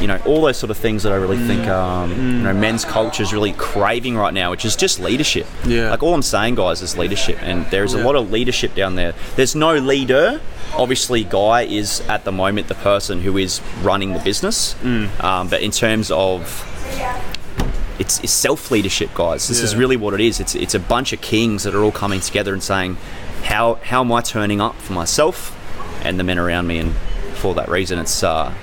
You 0.00 0.08
know, 0.08 0.18
all 0.26 0.42
those 0.42 0.56
sort 0.56 0.70
of 0.70 0.76
things 0.78 1.02
that 1.04 1.12
I 1.12 1.16
really 1.16 1.38
think 1.38 1.66
um, 1.68 2.10
you 2.10 2.42
know 2.44 2.52
men's 2.54 2.84
culture 2.84 3.22
is 3.22 3.32
really 3.32 3.52
craving 3.52 4.16
right 4.16 4.34
now, 4.34 4.50
which 4.50 4.64
is 4.64 4.76
just 4.76 5.00
leadership. 5.00 5.46
Yeah. 5.66 5.90
Like 5.90 6.02
all 6.02 6.14
I'm 6.14 6.22
saying, 6.22 6.56
guys, 6.56 6.82
is 6.82 6.96
leadership, 6.98 7.38
and 7.42 7.66
there's 7.70 7.94
a 7.94 7.98
lot 8.04 8.16
of 8.16 8.30
leadership 8.30 8.74
down 8.74 8.96
there. 8.96 9.14
There's 9.36 9.54
no 9.54 9.76
leader. 9.76 10.40
Obviously, 10.74 11.22
Guy 11.24 11.62
is 11.62 12.00
at 12.08 12.24
the 12.24 12.32
moment 12.32 12.68
the 12.68 12.74
person 12.74 13.20
who 13.20 13.36
is 13.36 13.60
running 13.82 14.12
the 14.14 14.20
business. 14.20 14.74
Mm. 14.82 15.22
Um, 15.22 15.48
but 15.48 15.60
in 15.60 15.70
terms 15.70 16.10
of 16.10 16.66
it's, 17.98 18.20
it's 18.20 18.32
self 18.32 18.70
leadership, 18.70 19.10
guys. 19.14 19.48
This 19.48 19.60
is 19.60 19.76
really 19.76 19.96
what 19.96 20.14
it 20.14 20.20
is. 20.20 20.40
It's 20.40 20.54
it's 20.54 20.74
a 20.74 20.80
bunch 20.80 21.12
of 21.12 21.20
kings 21.20 21.64
that 21.64 21.74
are 21.74 21.82
all 21.82 21.92
coming 21.92 22.20
together 22.20 22.52
and 22.52 22.62
saying, 22.62 22.96
how 23.44 23.74
how 23.82 24.00
am 24.00 24.12
I 24.12 24.20
turning 24.20 24.60
up 24.60 24.76
for 24.76 24.92
myself 24.92 25.56
and 26.04 26.18
the 26.18 26.24
men 26.24 26.38
around 26.38 26.66
me? 26.66 26.78
And 26.78 26.94
for 27.34 27.54
that 27.54 27.68
reason, 27.68 27.98
it's 27.98 28.22
uh, 28.22 28.54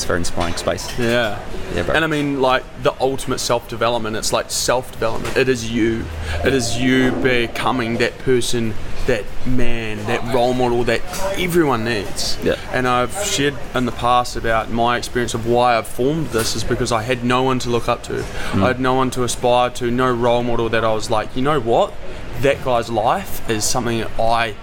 it's 0.00 0.06
a 0.06 0.08
very 0.08 0.20
inspiring 0.20 0.56
space. 0.56 0.98
Yeah. 0.98 1.38
Yeah, 1.74 1.82
bro. 1.82 1.94
And 1.94 2.04
I 2.04 2.08
mean, 2.08 2.40
like 2.40 2.64
the 2.82 2.94
ultimate 3.00 3.38
self 3.38 3.68
development. 3.68 4.16
It's 4.16 4.32
like 4.32 4.50
self 4.50 4.90
development. 4.92 5.36
It 5.36 5.48
is 5.48 5.70
you. 5.70 6.06
It 6.42 6.54
is 6.54 6.78
you 6.78 7.12
becoming 7.12 7.98
that 7.98 8.16
person, 8.18 8.72
that 9.06 9.26
man, 9.46 9.98
that 10.06 10.34
role 10.34 10.54
model 10.54 10.84
that 10.84 11.02
everyone 11.38 11.84
needs. 11.84 12.38
Yeah. 12.42 12.56
And 12.72 12.88
I've 12.88 13.12
shared 13.24 13.58
in 13.74 13.84
the 13.84 13.92
past 13.92 14.36
about 14.36 14.70
my 14.70 14.96
experience 14.96 15.34
of 15.34 15.46
why 15.46 15.76
I've 15.76 15.86
formed 15.86 16.28
this 16.28 16.56
is 16.56 16.64
because 16.64 16.92
I 16.92 17.02
had 17.02 17.22
no 17.22 17.42
one 17.42 17.58
to 17.58 17.68
look 17.68 17.86
up 17.86 18.02
to. 18.04 18.22
Hmm. 18.22 18.64
I 18.64 18.68
had 18.68 18.80
no 18.80 18.94
one 18.94 19.10
to 19.10 19.24
aspire 19.24 19.68
to. 19.70 19.90
No 19.90 20.10
role 20.10 20.42
model 20.42 20.70
that 20.70 20.82
I 20.82 20.94
was 20.94 21.10
like, 21.10 21.36
you 21.36 21.42
know 21.42 21.60
what, 21.60 21.92
that 22.40 22.64
guy's 22.64 22.88
life 22.88 23.48
is 23.50 23.64
something 23.64 23.98
that 23.98 24.18
I 24.18 24.54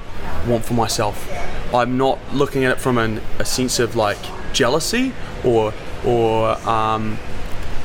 want 0.48 0.66
for 0.66 0.74
myself. 0.74 1.30
I'm 1.74 1.96
not 1.96 2.18
looking 2.34 2.64
at 2.64 2.72
it 2.72 2.80
from 2.80 2.98
an, 2.98 3.22
a 3.38 3.46
sense 3.46 3.78
of 3.78 3.96
like 3.96 4.18
jealousy 4.62 5.06
or 5.44 5.74
or 6.06 6.32
um, 6.68 7.18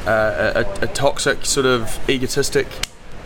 a, 0.07 0.65
a, 0.65 0.85
a 0.85 0.87
toxic 0.89 1.45
sort 1.47 1.67
of 1.67 1.81
egotistic 2.09 2.67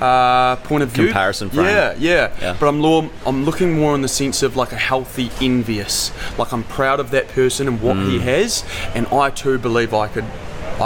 uh, 0.00 0.56
point 0.68 0.82
of 0.82 0.90
view. 0.90 1.06
Comparison 1.06 1.48
frame. 1.50 1.66
Yeah, 1.66 1.94
yeah. 1.98 2.32
Yeah. 2.42 2.56
But 2.60 2.66
I'm 2.68 2.80
lo- 2.82 3.10
I'm 3.24 3.44
looking 3.44 3.70
more 3.80 3.94
in 3.94 4.02
the 4.02 4.08
sense 4.22 4.42
of 4.46 4.56
like 4.56 4.72
a 4.72 4.76
healthy 4.90 5.30
envious. 5.40 6.10
Like 6.38 6.52
I'm 6.52 6.64
proud 6.64 6.98
of 7.00 7.10
that 7.12 7.28
person 7.28 7.66
and 7.68 7.80
what 7.80 7.96
Mm. 7.96 8.10
he 8.10 8.18
has, 8.20 8.64
and 8.94 9.06
I 9.08 9.30
too 9.30 9.58
believe 9.58 9.94
I 9.94 10.08
could 10.08 10.26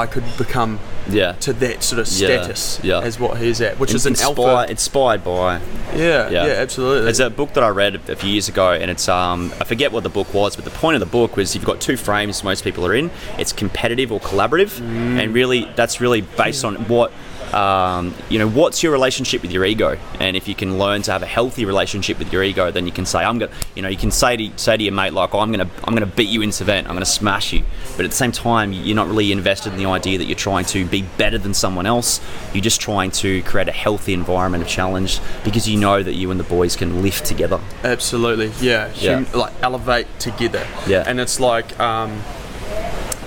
I 0.03 0.07
could 0.07 0.25
become 0.39 0.79
Yeah. 1.13 1.33
to 1.33 1.53
that 1.55 1.83
sort 1.83 2.01
of 2.01 2.09
status 2.09 2.81
yeah. 2.83 3.01
as 3.01 3.19
what 3.19 3.39
he's 3.39 3.61
at, 3.61 3.79
which 3.79 3.95
is 3.95 4.07
an 4.07 4.13
inspired, 4.13 4.39
alpha. 4.39 4.71
inspired 4.71 5.25
by 5.25 5.61
Yeah, 5.95 6.29
yeah, 6.31 6.47
Yeah. 6.47 6.53
absolutely. 6.53 7.11
It's 7.11 7.19
a 7.21 7.31
book 7.31 7.53
that 7.55 7.65
I 7.65 7.69
read 7.69 7.97
a 8.09 8.17
few 8.17 8.31
years 8.31 8.49
ago, 8.49 8.73
and 8.73 8.91
it's 8.91 9.09
um 9.09 9.53
I 9.61 9.65
forget 9.65 9.93
what 9.93 10.03
the 10.03 10.09
book 10.11 10.33
was, 10.35 10.57
but 10.57 10.65
the 10.65 10.71
point 10.71 10.95
of 10.95 11.01
the 11.01 11.07
book 11.07 11.37
was 11.37 11.55
you've 11.55 11.65
got 11.65 11.81
two 11.81 11.97
frames 11.97 12.43
most 12.45 12.65
people 12.65 12.87
are 12.87 12.95
in. 12.95 13.11
It's 13.39 13.53
competitive 13.53 14.13
or 14.13 14.21
collaborative, 14.21 14.81
Mm. 14.81 15.21
and 15.23 15.35
really 15.35 15.69
that's 15.77 16.01
really 16.01 16.21
based 16.23 16.65
on 16.65 16.77
what. 16.89 17.13
Um, 17.53 18.15
you 18.29 18.39
know, 18.39 18.49
what's 18.49 18.83
your 18.83 18.93
relationship 18.93 19.43
with 19.43 19.53
your 19.53 19.65
ego? 19.65 19.99
And 20.19 20.37
if 20.37 20.47
you 20.49 20.55
can 20.55 20.79
learn 20.79 21.03
to 21.03 21.13
have 21.13 21.23
a 21.23 21.27
healthy 21.27 21.65
relationship 21.65 22.19
with 22.19 22.33
your 22.33 22.43
ego, 22.43 22.71
then 22.71 22.87
you 22.87 22.93
can 22.93 23.07
say, 23.07 23.21
"I'm 23.21 23.39
gonna," 23.39 23.53
you 23.75 23.83
know, 23.83 23.89
you 23.89 23.97
can 23.97 24.11
say 24.11 24.37
to 24.37 24.51
say 24.57 24.77
to 24.77 24.83
your 24.83 24.93
mate, 24.93 25.13
like, 25.13 25.35
oh, 25.35 25.41
"I'm 25.41 25.51
gonna, 25.51 25.69
I'm 25.85 25.95
gonna 25.95 26.07
beat 26.07 26.29
you 26.29 26.43
in 26.43 26.49
this 26.51 26.61
event. 26.61 26.89
I'm 26.89 26.95
gonna 26.95 27.05
smash 27.07 27.53
you." 27.53 27.63
But 27.97 28.05
at 28.05 28.11
the 28.11 28.17
same 28.17 28.33
time, 28.33 28.73
you're 28.73 28.97
not 28.97 29.09
really 29.09 29.33
invested 29.33 29.73
in 29.73 29.79
the 29.79 29.87
idea 29.87 30.19
that 30.19 30.27
you're 30.27 30.35
trying 30.37 30.65
to 30.67 30.85
be 30.87 31.03
better 31.19 31.39
than 31.39 31.55
someone 31.55 31.87
else. 31.87 32.21
You're 32.53 32.63
just 32.63 32.81
trying 32.81 33.11
to 33.13 33.43
create 33.43 33.69
a 33.69 33.73
healthy 33.73 34.13
environment 34.15 34.63
of 34.63 34.69
challenge 34.69 35.21
because 35.45 35.69
you 35.69 35.79
know 35.79 36.03
that 36.03 36.15
you 36.15 36.31
and 36.31 36.39
the 36.39 36.45
boys 36.45 36.77
can 36.77 37.03
lift 37.03 37.25
together. 37.27 37.61
Absolutely, 37.85 38.53
yeah. 38.61 38.93
Yeah. 38.97 39.23
Hum- 39.25 39.39
like 39.41 39.53
elevate 39.63 40.07
together. 40.19 40.67
Yeah. 40.87 41.05
And 41.07 41.21
it's 41.21 41.41
like, 41.41 41.79
um, 41.81 42.23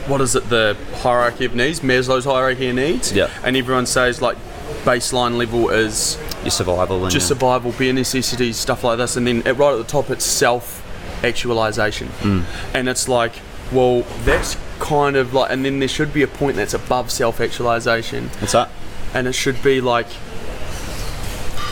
what 0.08 0.22
is 0.22 0.36
it? 0.36 0.50
The 0.50 0.76
hierarchy 0.98 1.46
of 1.46 1.56
needs, 1.56 1.80
Maslow's 1.82 2.26
hierarchy 2.26 2.70
of 2.70 2.76
needs. 2.76 3.12
Yeah. 3.12 3.30
And 3.44 3.56
everyone 3.56 3.86
says 3.86 4.22
like, 4.22 4.38
baseline 4.84 5.38
level 5.38 5.70
is 5.70 6.18
Your 6.42 6.52
survival 6.52 7.04
and 7.04 7.12
just 7.12 7.30
your- 7.30 7.38
survival, 7.38 7.72
bare 7.72 7.94
necessities, 7.94 8.58
stuff 8.58 8.84
like 8.84 8.98
this, 8.98 9.16
and 9.16 9.26
then 9.26 9.46
at, 9.48 9.58
right 9.58 9.72
at 9.74 9.78
the 9.78 9.84
top 9.84 10.10
it's 10.10 10.26
self 10.26 10.82
actualization, 11.24 12.10
Mm. 12.22 12.44
and 12.74 12.90
it's 12.90 13.08
like, 13.08 13.32
well, 13.72 14.02
that's 14.26 14.58
kind 14.80 15.16
of 15.16 15.34
like, 15.34 15.50
and 15.52 15.64
then 15.64 15.80
there 15.80 15.88
should 15.88 16.12
be 16.14 16.22
a 16.22 16.28
point 16.28 16.58
that's 16.58 16.74
above 16.74 17.10
self 17.12 17.40
actualization, 17.40 18.30
What's 18.40 18.52
that? 18.54 18.70
and 19.14 19.26
it 19.28 19.34
should 19.34 19.62
be 19.64 19.80
like 19.80 20.08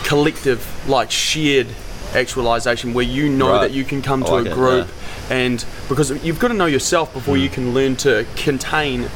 collective, 0.04 0.88
like 0.88 1.10
shared 1.10 1.66
actualization, 2.14 2.94
where 2.94 3.04
you 3.04 3.28
know 3.28 3.50
Right. 3.50 3.60
that 3.62 3.70
you 3.72 3.84
can 3.84 4.00
come 4.02 4.24
to 4.24 4.36
a 4.36 4.44
group, 4.44 4.88
and 5.30 5.64
because 5.88 6.10
you've 6.24 6.38
got 6.40 6.48
to 6.48 6.54
know 6.54 6.66
yourself 6.66 7.12
before 7.12 7.36
Mm. 7.36 7.40
you 7.42 7.48
can 7.48 7.74
learn 7.74 7.96
to 7.96 8.26
contain 8.36 9.08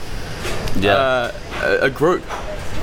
Yeah. 0.78 0.92
uh, 0.94 1.32
a, 1.62 1.86
a 1.86 1.90
group, 1.90 2.22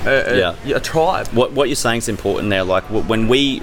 a, 0.06 0.34
a, 0.34 0.38
Yeah. 0.66 0.76
a 0.78 0.80
tribe. 0.80 1.28
what 1.34 1.52
what 1.54 1.70
you're 1.70 1.76
saying 1.76 2.00
is 2.00 2.10
important 2.10 2.50
there. 2.50 2.64
Like 2.64 2.84
when 2.86 3.28
we, 3.28 3.60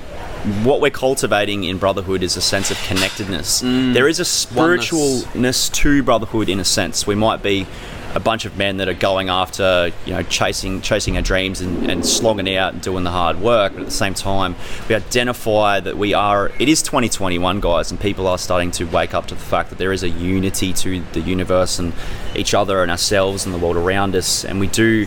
what 0.62 0.80
we're 0.80 0.90
cultivating 0.90 1.64
in 1.64 1.78
brotherhood 1.78 2.22
is 2.22 2.36
a 2.36 2.40
sense 2.40 2.70
of 2.70 2.78
connectedness. 2.88 3.60
There 3.60 4.08
is 4.08 4.20
a 4.20 4.24
spiritualness 4.24 5.70
to 5.72 6.02
brotherhood 6.02 6.48
in 6.48 6.60
a 6.60 6.64
sense. 6.64 7.06
We 7.06 7.14
might 7.14 7.42
be 7.42 7.66
a 8.14 8.20
bunch 8.20 8.44
of 8.44 8.56
men 8.56 8.78
that 8.78 8.88
are 8.88 8.94
going 8.94 9.28
after, 9.28 9.92
you 10.04 10.12
know, 10.12 10.22
chasing 10.24 10.80
chasing 10.80 11.16
our 11.16 11.22
dreams 11.22 11.60
and, 11.60 11.90
and 11.90 12.04
slogging 12.04 12.54
out 12.56 12.72
and 12.72 12.82
doing 12.82 13.04
the 13.04 13.10
hard 13.10 13.40
work. 13.40 13.72
But 13.72 13.82
at 13.82 13.86
the 13.86 13.92
same 13.92 14.14
time, 14.14 14.56
we 14.88 14.94
identify 14.94 15.80
that 15.80 15.96
we 15.96 16.14
are. 16.14 16.50
It 16.58 16.68
is 16.68 16.82
2021, 16.82 17.60
guys, 17.60 17.90
and 17.90 18.00
people 18.00 18.26
are 18.26 18.38
starting 18.38 18.70
to 18.72 18.84
wake 18.84 19.14
up 19.14 19.26
to 19.28 19.34
the 19.34 19.40
fact 19.40 19.70
that 19.70 19.78
there 19.78 19.92
is 19.92 20.02
a 20.02 20.08
unity 20.08 20.72
to 20.72 21.02
the 21.12 21.20
universe 21.20 21.78
and 21.78 21.92
each 22.34 22.54
other 22.54 22.82
and 22.82 22.90
ourselves 22.90 23.46
and 23.46 23.54
the 23.54 23.58
world 23.58 23.76
around 23.76 24.16
us, 24.16 24.44
and 24.44 24.58
we 24.58 24.66
do 24.66 25.06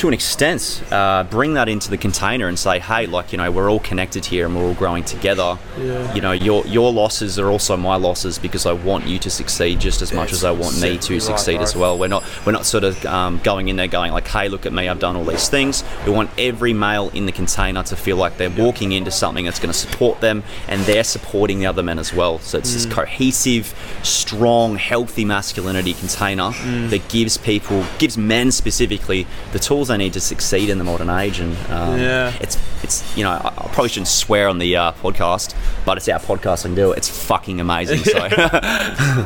to 0.00 0.08
an 0.08 0.14
extent, 0.14 0.82
uh, 0.90 1.24
bring 1.24 1.52
that 1.52 1.68
into 1.68 1.90
the 1.90 1.98
container 1.98 2.48
and 2.48 2.58
say, 2.58 2.78
hey, 2.78 3.04
like 3.04 3.32
you 3.32 3.38
know, 3.38 3.50
we're 3.50 3.70
all 3.70 3.80
connected 3.80 4.24
here 4.24 4.46
and 4.46 4.56
we're 4.56 4.62
all 4.64 4.72
growing 4.74 5.04
together. 5.04 5.58
Yeah. 5.78 6.14
You 6.14 6.22
know, 6.22 6.32
your 6.32 6.66
your 6.66 6.90
losses 6.90 7.38
are 7.38 7.50
also 7.50 7.76
my 7.76 7.96
losses 7.96 8.38
because 8.38 8.64
I 8.64 8.72
want 8.72 9.06
you 9.06 9.18
to 9.18 9.28
succeed 9.28 9.78
just 9.78 10.00
as 10.00 10.10
much 10.10 10.32
as 10.32 10.42
I 10.42 10.52
want 10.52 10.80
me 10.80 10.96
to 10.96 11.12
right, 11.12 11.22
succeed 11.22 11.60
as 11.60 11.76
well. 11.76 11.98
We're 11.98 12.08
not 12.08 12.24
we're 12.46 12.52
not 12.52 12.64
sort 12.64 12.84
of 12.84 13.04
um, 13.04 13.40
going 13.44 13.68
in 13.68 13.76
there 13.76 13.88
going 13.88 14.12
like, 14.12 14.26
hey, 14.26 14.48
look 14.48 14.64
at 14.64 14.72
me, 14.72 14.88
I've 14.88 15.00
done 15.00 15.16
all 15.16 15.24
these 15.24 15.50
things. 15.50 15.84
We 16.06 16.12
want 16.12 16.30
every 16.38 16.72
male 16.72 17.10
in 17.10 17.26
the 17.26 17.32
container 17.32 17.82
to 17.82 17.94
feel 17.94 18.16
like 18.16 18.38
they're 18.38 18.48
walking 18.48 18.92
into 18.92 19.10
something 19.10 19.44
that's 19.44 19.58
going 19.58 19.72
to 19.72 19.78
support 19.78 20.20
them 20.22 20.44
and 20.66 20.80
they're 20.82 21.04
supporting 21.04 21.58
the 21.58 21.66
other 21.66 21.82
men 21.82 21.98
as 21.98 22.14
well. 22.14 22.38
So 22.38 22.56
it's 22.56 22.70
Mm. 22.70 22.74
this 22.74 22.86
cohesive, 22.86 23.74
strong, 24.02 24.76
healthy 24.76 25.26
masculinity 25.26 25.92
container 25.92 26.52
Mm. 26.52 26.88
that 26.90 27.06
gives 27.08 27.36
people, 27.36 27.84
gives 27.98 28.16
men 28.16 28.50
specifically, 28.50 29.26
the 29.52 29.58
tools 29.58 29.89
they 29.90 29.96
need 29.98 30.12
to 30.14 30.20
succeed 30.20 30.70
in 30.70 30.78
the 30.78 30.84
modern 30.84 31.10
age. 31.10 31.38
And 31.40 31.56
um, 31.70 31.98
Yeah. 31.98 32.32
it's 32.40 32.56
it's 32.82 33.16
you 33.16 33.24
know 33.24 33.30
I, 33.30 33.48
I 33.48 33.68
probably 33.72 33.88
shouldn't 33.90 34.08
swear 34.08 34.48
on 34.48 34.58
the 34.58 34.76
uh, 34.76 34.92
podcast, 34.92 35.54
but 35.84 35.96
it's 35.98 36.08
our 36.08 36.18
podcast. 36.18 36.62
Can 36.62 36.74
do 36.74 36.92
it. 36.92 36.98
It's 36.98 37.08
fucking 37.26 37.60
amazing. 37.60 37.98
So 37.98 38.18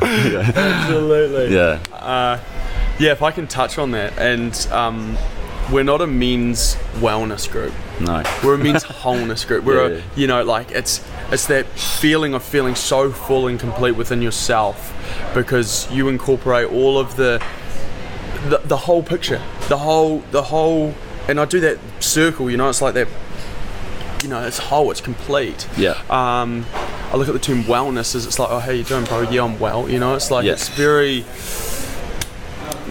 Absolutely. 0.05 1.53
yeah, 1.55 1.79
Uh, 1.93 2.39
yeah, 2.99 3.11
if 3.11 3.21
I 3.21 3.31
can 3.31 3.47
touch 3.47 3.77
on 3.77 3.91
that, 3.91 4.17
and 4.17 4.55
um, 4.71 5.17
we're 5.71 5.83
not 5.83 6.01
a 6.01 6.07
men's 6.07 6.75
wellness 6.99 7.49
group. 7.49 7.73
no, 7.99 8.23
We're 8.43 8.55
a 8.55 8.57
men's 8.57 8.83
wholeness 9.03 9.43
group. 9.45 9.63
We're 9.65 9.95
Yeah. 9.95 10.01
a, 10.15 10.19
you 10.19 10.27
know, 10.27 10.43
like 10.43 10.71
it's 10.71 11.01
it's 11.31 11.47
that 11.47 11.65
feeling 11.67 12.33
of 12.33 12.43
feeling 12.43 12.75
so 12.75 13.11
full 13.11 13.47
and 13.47 13.59
complete 13.59 13.91
within 13.95 14.21
yourself 14.21 14.93
because 15.33 15.87
you 15.91 16.07
incorporate 16.07 16.69
all 16.71 16.99
of 16.99 17.15
the 17.15 17.43
the, 18.49 18.61
the 18.63 18.77
whole 18.77 19.03
picture, 19.03 19.41
the 19.69 19.77
whole 19.77 20.19
the 20.31 20.43
whole, 20.43 20.93
and 21.27 21.39
I 21.39 21.45
do 21.45 21.59
that 21.61 21.79
circle. 21.99 22.49
You 22.49 22.57
know, 22.57 22.69
it's 22.69 22.81
like 22.81 22.93
that. 22.95 23.07
You 24.23 24.29
know, 24.29 24.41
it's 24.45 24.57
whole. 24.57 24.89
It's 24.91 25.01
complete. 25.01 25.67
yeah, 25.77 25.91
um, 26.09 26.65
I 27.11 27.15
look 27.17 27.27
at 27.27 27.33
the 27.33 27.39
term 27.39 27.63
wellness 27.63 28.15
as 28.15 28.25
it's 28.25 28.39
like, 28.39 28.49
oh, 28.49 28.59
how 28.59 28.71
you 28.71 28.83
doing, 28.83 29.05
bro? 29.05 29.21
Yeah, 29.29 29.43
I'm 29.43 29.59
well. 29.59 29.87
You 29.89 29.99
know, 29.99 30.15
it's 30.15 30.31
like 30.31 30.45
Yeah. 30.45 30.53
it's 30.53 30.69
very 30.69 31.23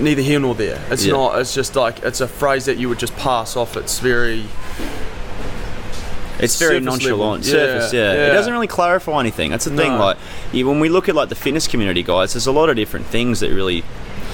neither 0.00 0.22
here 0.22 0.38
nor 0.40 0.54
there. 0.54 0.80
It's 0.90 1.04
Yeah. 1.04 1.12
not. 1.12 1.38
It's 1.40 1.54
just 1.54 1.74
like 1.76 2.02
it's 2.04 2.20
a 2.20 2.28
phrase 2.28 2.66
that 2.66 2.78
you 2.78 2.88
would 2.88 2.98
just 2.98 3.16
pass 3.16 3.56
off. 3.56 3.76
It's 3.76 3.98
very 3.98 4.44
it's 6.38 6.58
very 6.58 6.80
nonchalant. 6.80 7.20
level. 7.20 7.42
Surface, 7.44 7.92
yeah. 7.92 8.12
Yeah, 8.12 8.26
It 8.26 8.32
doesn't 8.32 8.52
really 8.52 8.66
clarify 8.66 9.20
anything. 9.20 9.50
That's 9.50 9.64
the 9.64 9.76
thing. 9.76 9.92
Like 9.98 10.16
when 10.52 10.80
we 10.80 10.88
look 10.88 11.08
at 11.08 11.14
like 11.14 11.28
the 11.28 11.34
fitness 11.36 11.66
community, 11.68 12.02
guys, 12.02 12.32
there's 12.32 12.46
a 12.46 12.52
lot 12.52 12.68
of 12.68 12.76
different 12.76 13.06
things 13.06 13.40
that 13.40 13.50
really 13.50 13.84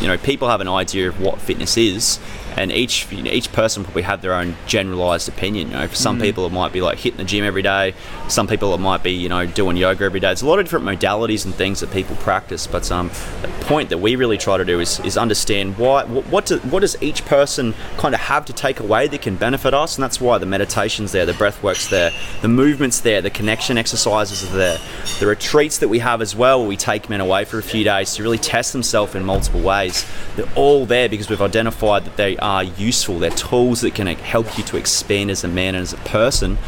you 0.01 0.07
know 0.07 0.17
people 0.19 0.49
have 0.49 0.61
an 0.61 0.69
idea 0.69 1.09
of 1.09 1.21
what 1.21 1.41
fitness 1.41 1.77
is, 1.77 2.19
and 2.61 2.73
each 2.73 3.11
you 3.11 3.23
know, 3.23 3.31
each 3.31 3.53
person 3.53 3.85
probably 3.85 4.03
have 4.03 4.23
their 4.23 4.35
own 4.35 4.57
generalized 4.67 5.29
opinion. 5.29 5.69
You 5.71 5.77
know, 5.79 5.89
for 5.89 5.95
some 5.95 6.21
people 6.21 6.47
it 6.47 6.53
might 6.53 6.73
be 6.73 6.81
like 6.81 6.99
hitting 6.99 7.19
the 7.19 7.25
gym 7.25 7.45
every 7.45 7.63
day. 7.63 7.95
Some 8.29 8.47
people 8.47 8.75
it 8.75 8.79
might 8.79 9.03
be 9.03 9.13
you 9.13 9.29
know 9.29 9.47
doing 9.47 9.77
yoga 9.77 10.05
every 10.05 10.21
day. 10.21 10.29
There's 10.29 10.43
a 10.43 10.47
lot 10.47 10.59
of 10.59 10.67
different 10.67 10.87
modalities 10.87 11.45
and 11.45 11.55
things 11.55 11.81
that 11.81 11.91
people 11.91 12.17
practice. 12.17 12.67
But 12.67 12.91
um, 12.93 13.11
the 13.43 13.49
point 13.63 13.89
that 13.91 13.99
we 13.99 14.17
really 14.17 14.39
try 14.39 14.57
to 14.57 14.65
do 14.65 14.81
is, 14.81 15.01
is 15.01 15.17
understand 15.17 15.79
why 15.79 16.05
what 16.05 16.27
what, 16.27 16.47
do, 16.47 16.59
what 16.59 16.81
does 16.81 17.01
each 17.03 17.25
person 17.25 17.75
kind 17.97 18.15
of 18.15 18.21
have 18.21 18.45
to 18.47 18.53
take 18.53 18.81
away 18.81 19.09
that 19.09 19.23
can 19.23 19.37
benefit 19.37 19.75
us, 19.75 19.97
and 19.97 20.03
that's 20.03 20.21
why 20.21 20.39
the 20.39 20.47
meditation's 20.47 21.13
there, 21.13 21.27
the 21.27 21.35
breath 21.35 21.63
work's 21.63 21.89
there, 21.89 22.11
the 22.43 22.49
movements 22.49 23.01
there, 23.01 23.23
the 23.23 23.31
connection 23.31 23.79
exercises 23.79 24.45
are 24.45 24.57
there, 24.57 24.79
the 25.19 25.27
retreats 25.27 25.79
that 25.79 25.89
we 25.89 25.99
have 25.99 26.21
as 26.21 26.37
well, 26.37 26.61
where 26.61 26.69
we 26.69 26.77
take 26.77 27.09
men 27.09 27.21
away 27.21 27.45
for 27.45 27.59
a 27.59 27.63
few 27.63 27.85
days 27.85 28.15
to 28.15 28.23
really 28.23 28.39
test 28.39 28.73
themselves 28.73 29.15
in 29.15 29.25
multiple 29.25 29.61
ways. 29.61 30.05
They're 30.37 30.49
all 30.55 30.87
there 30.87 31.09
because 31.09 31.31
we've 31.31 31.43
identified 31.43 32.05
that 32.05 32.17
they 32.17 32.37
are 32.39 32.50
useful. 32.59 33.19
They're 33.19 33.31
tools 33.31 33.81
that 33.83 33.95
can 33.95 34.07
help 34.07 34.59
you 34.59 34.65
to 34.65 34.77
expand 34.77 35.31
as 35.31 35.45
a 35.45 35.49
man 35.49 35.75
and 35.75 35.83
as 35.83 35.93
a 35.93 35.99
person. 35.99 36.59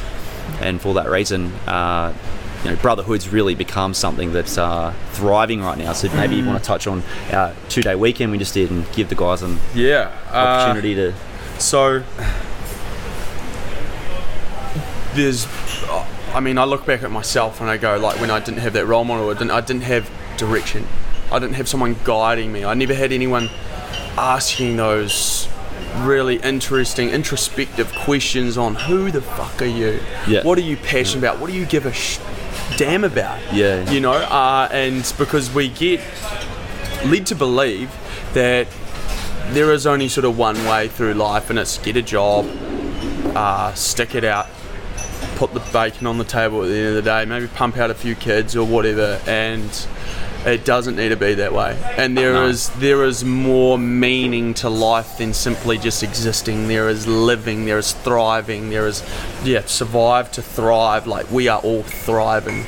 And 0.61 0.81
for 0.81 0.95
that 0.95 1.09
reason, 1.11 1.53
uh, 1.67 2.13
you 2.65 2.71
know, 2.71 2.77
brotherhood's 2.77 3.29
really 3.29 3.55
become 3.57 3.93
something 3.95 4.33
that's 4.33 4.57
uh, 4.57 4.95
thriving 5.13 5.63
right 5.63 5.77
now. 5.77 5.93
So 5.93 6.09
maybe 6.15 6.37
you 6.37 6.45
want 6.47 6.59
to 6.63 6.65
touch 6.65 6.87
on 6.87 7.03
our 7.33 7.55
two-day 7.69 7.97
weekend 7.97 8.31
we 8.31 8.39
just 8.39 8.55
did 8.55 8.71
and 8.71 8.91
give 8.93 9.09
the 9.09 9.15
guys 9.17 9.43
an 9.43 9.59
Yeah. 9.75 10.11
uh, 10.31 10.37
opportunity 10.37 10.95
to. 10.95 11.15
So 11.59 12.03
there's, 15.15 15.47
I 16.35 16.41
mean, 16.41 16.57
I 16.59 16.65
look 16.65 16.87
back 16.87 17.03
at 17.03 17.11
myself 17.11 17.61
and 17.61 17.69
I 17.69 17.77
go 17.77 17.99
like 17.99 18.21
when 18.21 18.31
I 18.31 18.41
didn't 18.41 18.61
have 18.61 18.73
that 18.75 18.87
role 18.87 19.05
model, 19.05 19.29
I 19.31 19.35
didn't, 19.35 19.51
I 19.51 19.61
didn't 19.61 19.83
have 19.83 20.11
direction, 20.37 20.87
I 21.31 21.39
didn't 21.39 21.55
have 21.57 21.69
someone 21.69 21.97
guiding 22.05 22.53
me. 22.53 22.65
I 22.65 22.75
never 22.75 22.95
had 22.95 23.13
anyone 23.13 23.51
asking 24.17 24.77
those 24.77 25.49
really 25.99 26.37
interesting, 26.37 27.11
introspective 27.11 27.93
questions 27.95 28.57
on 28.59 28.75
who 28.75 29.11
the 29.11 29.23
fuck 29.23 29.63
are 29.63 29.67
you? 29.67 30.01
Yeah. 30.27 30.43
What 30.43 30.59
are 30.59 30.63
you 30.63 30.77
passionate 30.77 31.19
about? 31.25 31.41
What 31.41 31.51
do 31.51 31.57
you 31.57 31.67
give 31.67 31.87
a 31.87 31.93
sh- 31.93 32.19
damn 32.77 33.05
about? 33.05 33.41
Yeah. 33.53 33.91
You 33.91 34.01
know, 34.01 34.13
uh, 34.13 34.69
and 34.73 35.13
because 35.19 35.53
we 35.55 35.69
get 35.69 36.01
led 37.05 37.27
to 37.27 37.35
believe 37.35 37.91
that 38.35 38.69
there 39.51 39.73
is 39.73 39.87
only 39.87 40.09
sort 40.09 40.25
of 40.25 40.39
one 40.39 40.57
way 40.65 40.89
through 40.89 41.15
life, 41.15 41.51
and 41.51 41.59
it's 41.59 41.79
get 41.79 41.97
a 41.97 42.03
job, 42.03 42.47
uh, 43.35 43.75
stick 43.75 44.15
it 44.15 44.25
out, 44.25 44.47
put 45.37 45.53
the 45.53 45.61
bacon 45.73 46.07
on 46.07 46.19
the 46.19 46.25
table 46.25 46.63
at 46.63 46.69
the 46.69 46.77
end 46.77 46.89
of 46.89 46.95
the 46.95 47.03
day, 47.03 47.25
maybe 47.25 47.47
pump 47.49 47.77
out 47.77 47.91
a 47.91 47.95
few 47.95 48.15
kids 48.15 48.57
or 48.57 48.67
whatever, 48.67 49.21
and 49.27 49.87
it 50.45 50.65
doesn't 50.65 50.97
need 50.97 51.11
to 51.11 51.17
be 51.17 51.35
that 51.35 51.53
way. 51.53 51.77
And 51.97 52.17
there 52.19 52.43
is 52.45 52.71
No. 52.75 52.81
there 52.81 53.05
is 53.05 53.25
more 53.25 53.79
meaning 53.79 54.55
to 54.55 54.69
life 54.69 55.19
than 55.19 55.33
simply 55.35 55.79
just 55.79 56.03
existing. 56.03 56.69
There 56.69 56.89
is 56.89 57.07
living. 57.07 57.65
There 57.65 57.79
is 57.79 57.93
thriving. 57.93 58.71
There 58.71 58.87
is 58.87 59.03
yeah, 59.45 59.63
survive 59.67 60.31
to 60.33 60.43
thrive. 60.43 61.07
Like 61.07 61.31
we 61.31 61.49
are 61.49 61.61
all 61.61 61.83
thriving. 61.83 62.65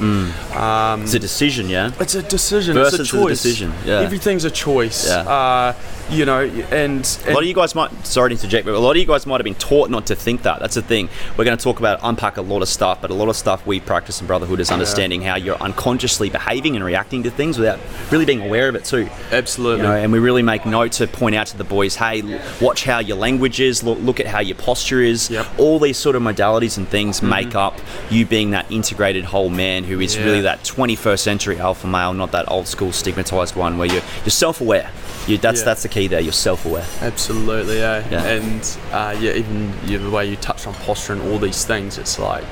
Um, 0.54 1.02
It's 1.02 1.14
a 1.14 1.18
decision, 1.18 1.68
yeah. 1.68 1.90
it's 2.00 2.14
a 2.14 2.22
decision. 2.22 2.74
Versus 2.74 3.00
it's 3.00 3.08
is 3.08 3.14
a 3.14 3.16
a 3.16 3.20
choice. 3.22 3.42
decision, 3.42 3.72
yeah. 3.84 4.00
Everything's 4.00 4.44
a 4.44 4.50
choice. 4.50 5.06
Yeah. 5.08 5.18
Uh, 5.28 5.72
you 6.10 6.24
know, 6.24 6.42
and, 6.70 7.18
A 7.26 7.32
lot 7.32 7.42
of 7.42 7.48
you 7.48 7.54
guys 7.54 7.74
might, 7.74 8.06
sorry 8.06 8.30
to 8.30 8.34
interject, 8.34 8.66
but 8.66 8.74
a 8.74 8.78
lot 8.78 8.92
of 8.92 8.96
you 8.96 9.06
guys 9.06 9.26
might 9.26 9.36
have 9.38 9.44
been 9.44 9.54
taught 9.54 9.90
not 9.90 10.06
to 10.06 10.14
think 10.14 10.42
that. 10.42 10.60
That's 10.60 10.74
the 10.74 10.82
thing. 10.82 11.08
We're 11.36 11.44
going 11.44 11.56
to 11.56 11.62
talk 11.62 11.78
about, 11.78 12.00
unpack 12.02 12.36
a 12.36 12.42
lot 12.42 12.62
of 12.62 12.68
stuff, 12.68 13.00
but 13.00 13.10
a 13.10 13.14
lot 13.14 13.28
of 13.28 13.36
stuff 13.36 13.66
we 13.66 13.80
practice 13.80 14.20
in 14.20 14.26
Brotherhood 14.26 14.60
is 14.60 14.70
understanding 14.70 15.22
how 15.22 15.36
you're 15.36 15.56
unconsciously 15.56 16.30
behaving 16.30 16.76
and 16.76 16.84
reacting 16.84 17.22
to 17.24 17.30
things 17.30 17.58
without 17.58 17.78
really 18.10 18.24
being 18.24 18.42
aware 18.42 18.68
of 18.68 18.74
it 18.74 18.84
too. 18.84 19.08
absolutely. 19.32 19.78
You 19.78 19.88
know, 19.88 19.96
and 19.96 20.12
we 20.12 20.18
really 20.18 20.42
make 20.42 20.66
note 20.66 20.92
to 20.92 21.06
point 21.06 21.34
out 21.34 21.46
to 21.48 21.56
the 21.56 21.64
boys, 21.64 21.96
hey, 21.96 22.40
watch 22.60 22.84
how 22.84 22.98
your 22.98 23.16
language 23.16 23.60
is, 23.60 23.82
look, 23.82 23.98
look 24.00 24.20
at 24.20 24.26
how 24.26 24.40
your 24.40 24.56
posture 24.56 25.00
is. 25.00 25.30
Yep. 25.30 25.46
All 25.58 25.78
these 25.78 25.96
sort 25.96 26.16
of 26.16 26.22
modalities 26.22 26.76
and 26.78 26.88
things 26.88 27.18
mm-hmm. 27.18 27.30
make 27.30 27.54
up 27.54 27.80
you 28.10 28.26
being 28.26 28.50
that 28.50 28.70
integrated 28.70 29.24
whole 29.24 29.50
man 29.50 29.84
who 29.84 30.00
is 30.00 30.16
Yeah. 30.16 30.24
really 30.24 30.40
that 30.42 30.62
21st 30.64 31.18
century 31.18 31.58
alpha 31.58 31.86
male, 31.86 32.14
not 32.14 32.32
that 32.32 32.50
old 32.50 32.66
school 32.66 32.92
stigmatized 32.92 33.56
one 33.56 33.78
where 33.78 33.88
you're, 33.88 34.02
you're 34.24 34.30
self-aware. 34.30 34.90
You, 35.26 35.38
that's 35.38 35.60
Yeah. 35.60 35.64
that's 35.64 35.82
the 35.82 35.88
key 35.88 36.06
there. 36.06 36.20
You're 36.20 36.32
self-aware. 36.32 36.86
Absolutely, 37.00 37.78
yeah. 37.78 38.06
Yeah. 38.10 38.24
And 38.24 38.78
uh, 38.92 39.16
yeah, 39.18 39.32
even 39.32 39.72
you 39.86 39.98
the 39.98 40.10
way 40.10 40.26
you 40.26 40.36
touch 40.36 40.66
on 40.66 40.74
posture 40.74 41.14
and 41.14 41.22
all 41.22 41.38
these 41.38 41.64
things, 41.64 41.96
it's 41.98 42.18
like 42.18 42.44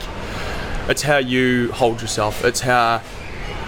it's 0.89 1.03
how 1.03 1.19
you 1.19 1.71
hold 1.73 2.01
yourself. 2.01 2.45
It's 2.45 2.61
how 2.61 3.03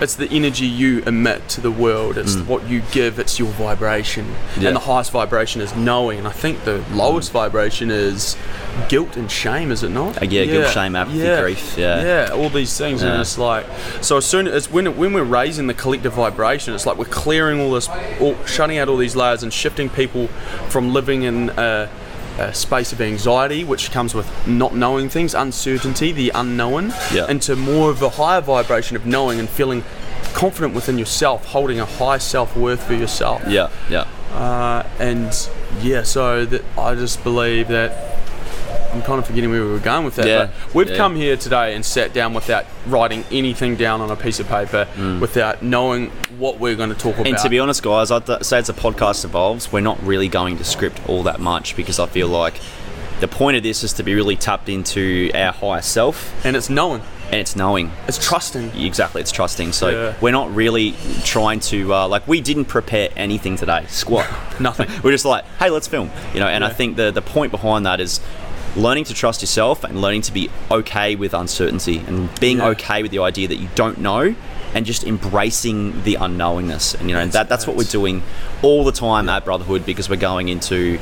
it's 0.01 0.17
the 0.17 0.29
energy 0.31 0.67
you 0.67 1.03
emit 1.07 1.49
to 1.51 1.61
the 1.61 1.71
world. 1.71 2.19
It's 2.19 2.37
what 2.37 2.69
you 2.69 2.83
give. 2.93 3.19
It's 3.19 3.39
your 3.39 3.49
vibration. 3.53 4.27
Mm. 4.27 4.63
Yeah. 4.63 4.69
And 4.69 4.77
the 4.77 4.81
highest 4.81 5.11
vibration 5.13 5.61
is 5.61 5.75
knowing. 5.77 6.19
And 6.19 6.29
I 6.29 6.33
think 6.33 6.65
the 6.65 6.85
lowest 6.93 7.33
vibration 7.33 7.91
is 7.91 8.37
guilt 8.89 9.17
and 9.17 9.31
shame. 9.31 9.71
Is 9.71 9.83
it 9.83 9.91
not? 9.91 10.21
Uh, 10.21 10.27
yeah, 10.27 10.45
guilt, 10.45 10.73
shame, 10.73 10.97
apathy, 10.97 11.19
grief, 11.41 11.77
yeah. 11.79 12.03
Yeah, 12.03 12.35
all 12.35 12.51
these 12.51 12.77
things, 12.77 13.03
and 13.03 13.15
Yeah. 13.15 13.21
it's 13.21 13.39
like 13.39 13.67
so. 14.01 14.17
As 14.17 14.27
soon 14.27 14.49
as 14.49 14.71
when 14.71 14.97
when 14.97 15.13
we're 15.13 15.23
raising 15.23 15.67
the 15.69 15.75
collective 15.75 16.15
vibration, 16.15 16.75
it's 16.75 16.87
like 16.87 16.99
we're 16.99 17.05
clearing 17.05 17.61
all 17.61 17.73
this, 17.73 17.89
all, 18.21 18.37
shutting 18.47 18.79
out 18.79 18.89
all 18.89 18.97
these 18.97 19.15
layers, 19.17 19.43
and 19.43 19.53
shifting 19.53 19.89
people 19.89 20.27
from 20.69 20.93
living 20.93 21.23
in 21.23 21.51
a, 21.51 21.89
a 22.39 22.53
space 22.55 22.93
of 22.93 23.01
anxiety, 23.01 23.65
which 23.65 23.91
comes 23.91 24.15
with 24.15 24.29
not 24.47 24.75
knowing 24.75 25.09
things, 25.09 25.35
uncertainty, 25.35 26.13
the 26.13 26.33
unknown, 26.35 26.93
Yeah. 27.13 27.29
into 27.29 27.55
more 27.57 27.91
of 27.91 28.03
a 28.03 28.11
higher 28.11 28.41
vibration 28.41 28.97
of 28.97 29.07
knowing 29.07 29.39
and 29.39 29.49
feeling 29.49 29.85
confident 30.33 30.75
within 30.75 30.99
yourself, 30.99 31.47
holding 31.47 31.79
a 31.81 31.85
high 31.85 32.19
self 32.19 32.57
worth 32.57 32.83
for 32.83 32.95
yourself. 32.95 33.43
Yeah, 33.47 33.69
yeah. 33.89 34.05
Uh, 34.35 34.83
and 34.99 35.49
yeah, 35.81 36.03
so 36.03 36.45
that 36.45 36.65
I 36.77 36.97
just 36.97 37.23
believe 37.23 37.69
that 37.69 38.14
I'm 38.95 39.03
kind 39.03 39.19
of 39.19 39.27
forgetting 39.27 39.51
where 39.51 39.65
we 39.65 39.71
were 39.73 39.79
going 39.81 40.05
with 40.05 40.15
that. 40.17 40.27
Yeah, 40.27 40.51
But 40.67 40.75
we've 40.75 40.91
yeah. 40.91 40.97
come 40.97 41.17
here 41.17 41.37
today 41.37 41.75
and 41.75 41.85
sat 41.85 42.13
down 42.13 42.33
without 42.33 42.65
writing 42.87 43.25
anything 43.33 43.75
down 43.77 44.01
on 44.01 44.11
a 44.11 44.17
piece 44.17 44.39
of 44.39 44.47
paper, 44.49 44.87
without 45.21 45.63
knowing 45.63 46.11
what 46.39 46.61
we're 46.61 46.77
going 46.77 46.91
to 46.91 46.95
talk 46.95 47.15
about. 47.15 47.27
Mm. 47.27 47.31
And 47.31 47.39
to 47.39 47.49
be 47.49 47.59
honest, 47.59 47.83
guys, 47.83 48.11
I'd 48.11 48.27
th- 48.27 48.45
say 48.45 48.59
as 48.59 48.69
the 48.69 48.73
podcast 48.73 49.25
evolves, 49.25 49.73
we're 49.73 49.81
not 49.81 50.01
really 50.03 50.29
going 50.29 50.59
to 50.59 50.65
script 50.65 51.01
all 51.09 51.25
that 51.25 51.41
much 51.41 51.75
because 51.77 51.99
I 51.99 52.07
feel 52.07 52.29
like 52.29 52.55
the 53.21 53.29
point 53.29 53.57
of 53.57 53.63
this 53.63 53.83
is 53.83 53.93
to 53.95 54.03
be 54.03 54.15
really 54.15 54.37
tapped 54.37 54.69
into 54.69 55.31
our 55.35 55.53
higher 55.53 55.83
self 55.83 56.33
and 56.45 56.57
it's 56.57 56.69
knowing, 56.71 57.01
and 57.27 57.37
it's 57.41 57.57
knowing. 57.57 57.91
it's 58.07 58.19
trusting. 58.25 58.77
Exactly, 58.77 59.23
it's 59.23 59.33
trusting. 59.33 59.73
So 59.73 59.89
Yeah. 59.89 60.15
we're 60.21 60.31
not 60.33 60.55
really 60.55 60.95
trying 61.25 61.59
to 61.61 61.95
uh, 61.95 62.07
like 62.09 62.29
we 62.29 62.41
didn't 62.41 62.67
prepare 62.67 63.09
anything 63.17 63.57
today. 63.57 63.87
Squat, 63.89 64.27
Nothing. 64.61 64.89
we're 65.03 65.11
just 65.13 65.25
like, 65.25 65.45
hey, 65.59 65.71
let's 65.71 65.89
film. 65.89 66.11
You 66.33 66.41
know, 66.41 66.49
and 66.49 66.65
I 66.65 66.69
think 66.71 66.97
the 66.97 67.11
the 67.11 67.23
point 67.23 67.51
behind 67.51 67.87
that 67.87 67.99
is 68.01 68.21
learning 68.77 69.05
to 69.05 69.15
trust 69.15 69.41
yourself 69.43 69.85
and 69.85 70.01
learning 70.01 70.23
to 70.23 70.33
be 70.33 70.51
okay 70.71 71.15
with 71.15 71.33
uncertainty 71.35 71.99
and 72.07 72.29
being 72.41 72.59
Yeah. 72.59 72.69
okay 72.69 73.03
with 73.03 73.11
the 73.13 73.21
idea 73.21 73.47
that 73.49 73.57
you 73.57 73.69
don't 73.75 73.99
know 73.99 74.35
and 74.75 74.85
just 74.85 75.05
embracing 75.05 76.03
the 76.03 76.15
unknowingness. 76.17 76.95
And 76.99 77.09
you 77.09 77.15
know, 77.15 77.21
That's- 77.21 77.33
that 77.35 77.49
that's 77.49 77.67
what 77.67 77.77
we're 77.77 77.85
doing 77.85 78.23
all 78.63 78.85
the 78.85 78.91
time 78.93 79.29
at 79.29 79.45
Brotherhood 79.45 79.87
because 79.87 80.09
we're 80.11 80.17
going 80.17 80.49
into 80.49 80.99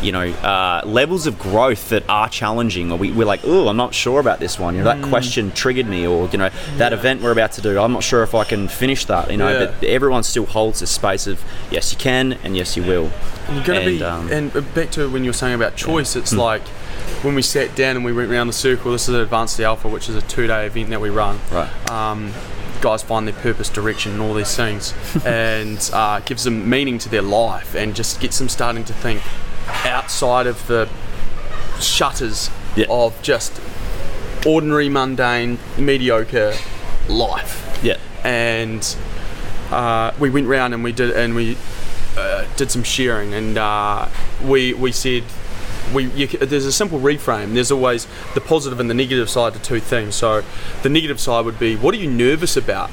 you 0.00 0.10
know, 0.10 0.28
uh, 0.42 0.80
levels 0.84 1.28
of 1.28 1.38
growth 1.38 1.90
that 1.90 2.02
are 2.08 2.28
challenging, 2.28 2.90
or 2.90 2.98
we, 2.98 3.12
we're 3.12 3.24
like, 3.26 3.38
oh, 3.44 3.68
I'm 3.68 3.76
not 3.76 3.94
sure 3.94 4.18
about 4.18 4.40
this 4.40 4.58
one. 4.58 4.74
You 4.74 4.82
know, 4.82 4.90
Mm. 4.90 5.00
that 5.02 5.08
question 5.08 5.52
triggered 5.52 5.86
me, 5.86 6.04
or 6.08 6.28
you 6.32 6.38
know, 6.38 6.50
that 6.78 6.92
event 6.92 7.22
we're 7.22 7.30
about 7.30 7.52
to 7.52 7.60
do, 7.60 7.78
I'm 7.80 7.92
not 7.92 8.02
sure 8.02 8.24
if 8.24 8.34
I 8.34 8.42
can 8.42 8.66
finish 8.66 9.04
that. 9.04 9.30
You 9.30 9.36
know, 9.36 9.48
Yeah. 9.52 9.66
but 9.80 9.84
everyone 9.88 10.24
still 10.24 10.46
holds 10.46 10.80
this 10.80 10.90
space 10.90 11.28
of 11.28 11.44
yes, 11.70 11.92
you 11.92 11.98
can, 11.98 12.36
and 12.42 12.56
yes, 12.56 12.76
you 12.76 12.82
will. 12.82 13.12
And 13.46 13.56
you're 13.64 13.76
to 13.76 13.80
And, 13.80 13.84
be, 13.98 14.02
um, 14.02 14.28
and 14.32 14.74
back 14.74 14.90
to 14.92 15.08
when 15.08 15.22
you 15.22 15.30
were 15.30 15.34
saying 15.34 15.54
about 15.54 15.76
choice, 15.76 16.14
Hmm. 16.14 16.18
it's 16.18 16.32
like 16.32 16.62
when 17.22 17.34
we 17.34 17.42
sat 17.42 17.74
down 17.76 17.96
and 17.96 18.04
we 18.04 18.12
went 18.12 18.30
around 18.30 18.48
the 18.48 18.52
circle. 18.52 18.92
This 18.92 19.08
is 19.08 19.14
Advanced 19.14 19.60
Alpha, 19.60 19.88
which 19.88 20.08
is 20.08 20.16
a 20.16 20.22
two-day 20.22 20.66
event 20.66 20.90
that 20.90 21.00
we 21.00 21.10
run. 21.10 21.38
Right. 21.50 21.90
Um, 21.90 22.32
guys 22.80 23.02
find 23.02 23.26
their 23.28 23.34
purpose, 23.34 23.68
direction, 23.68 24.12
and 24.12 24.20
all 24.20 24.34
these 24.34 24.54
things, 24.56 24.92
and 25.24 25.78
uh, 25.92 26.20
gives 26.20 26.44
them 26.44 26.68
meaning 26.68 26.98
to 26.98 27.08
their 27.08 27.22
life, 27.22 27.74
and 27.74 27.94
just 27.94 28.20
gets 28.20 28.38
them 28.38 28.48
starting 28.48 28.84
to 28.84 28.92
think 28.92 29.22
outside 29.84 30.46
of 30.46 30.66
the 30.66 30.88
shutters 31.80 32.50
Yeah. 32.76 32.86
of 32.90 33.20
just 33.22 33.60
ordinary, 34.44 34.88
mundane, 34.88 35.58
mediocre 35.78 36.54
life 37.08 37.78
Yeah. 37.82 37.96
and 38.24 38.96
uh, 39.70 40.12
we 40.18 40.30
went 40.30 40.46
round 40.48 40.74
and 40.74 40.82
we 40.84 40.92
did 40.92 41.10
and 41.12 41.34
we 41.34 41.56
uh, 42.16 42.44
did 42.56 42.70
some 42.70 42.82
sharing 42.82 43.32
and 43.34 43.56
uh, 43.58 44.08
we 44.44 44.72
we 44.74 44.92
said 44.92 45.22
we 45.92 46.06
you, 46.06 46.26
there's 46.26 46.66
a 46.66 46.72
simple 46.72 46.98
reframe. 46.98 47.54
There's 47.54 47.70
always 47.70 48.06
the 48.34 48.40
positive 48.40 48.80
and 48.80 48.88
the 48.88 48.94
negative 48.94 49.28
side 49.30 49.54
to 49.54 49.58
two 49.60 49.80
things. 49.80 50.14
So 50.14 50.42
the 50.82 50.88
negative 50.88 51.20
side 51.20 51.44
would 51.44 51.58
be 51.58 51.76
what 51.76 51.94
are 51.94 51.98
you 51.98 52.10
nervous 52.10 52.56
about? 52.56 52.90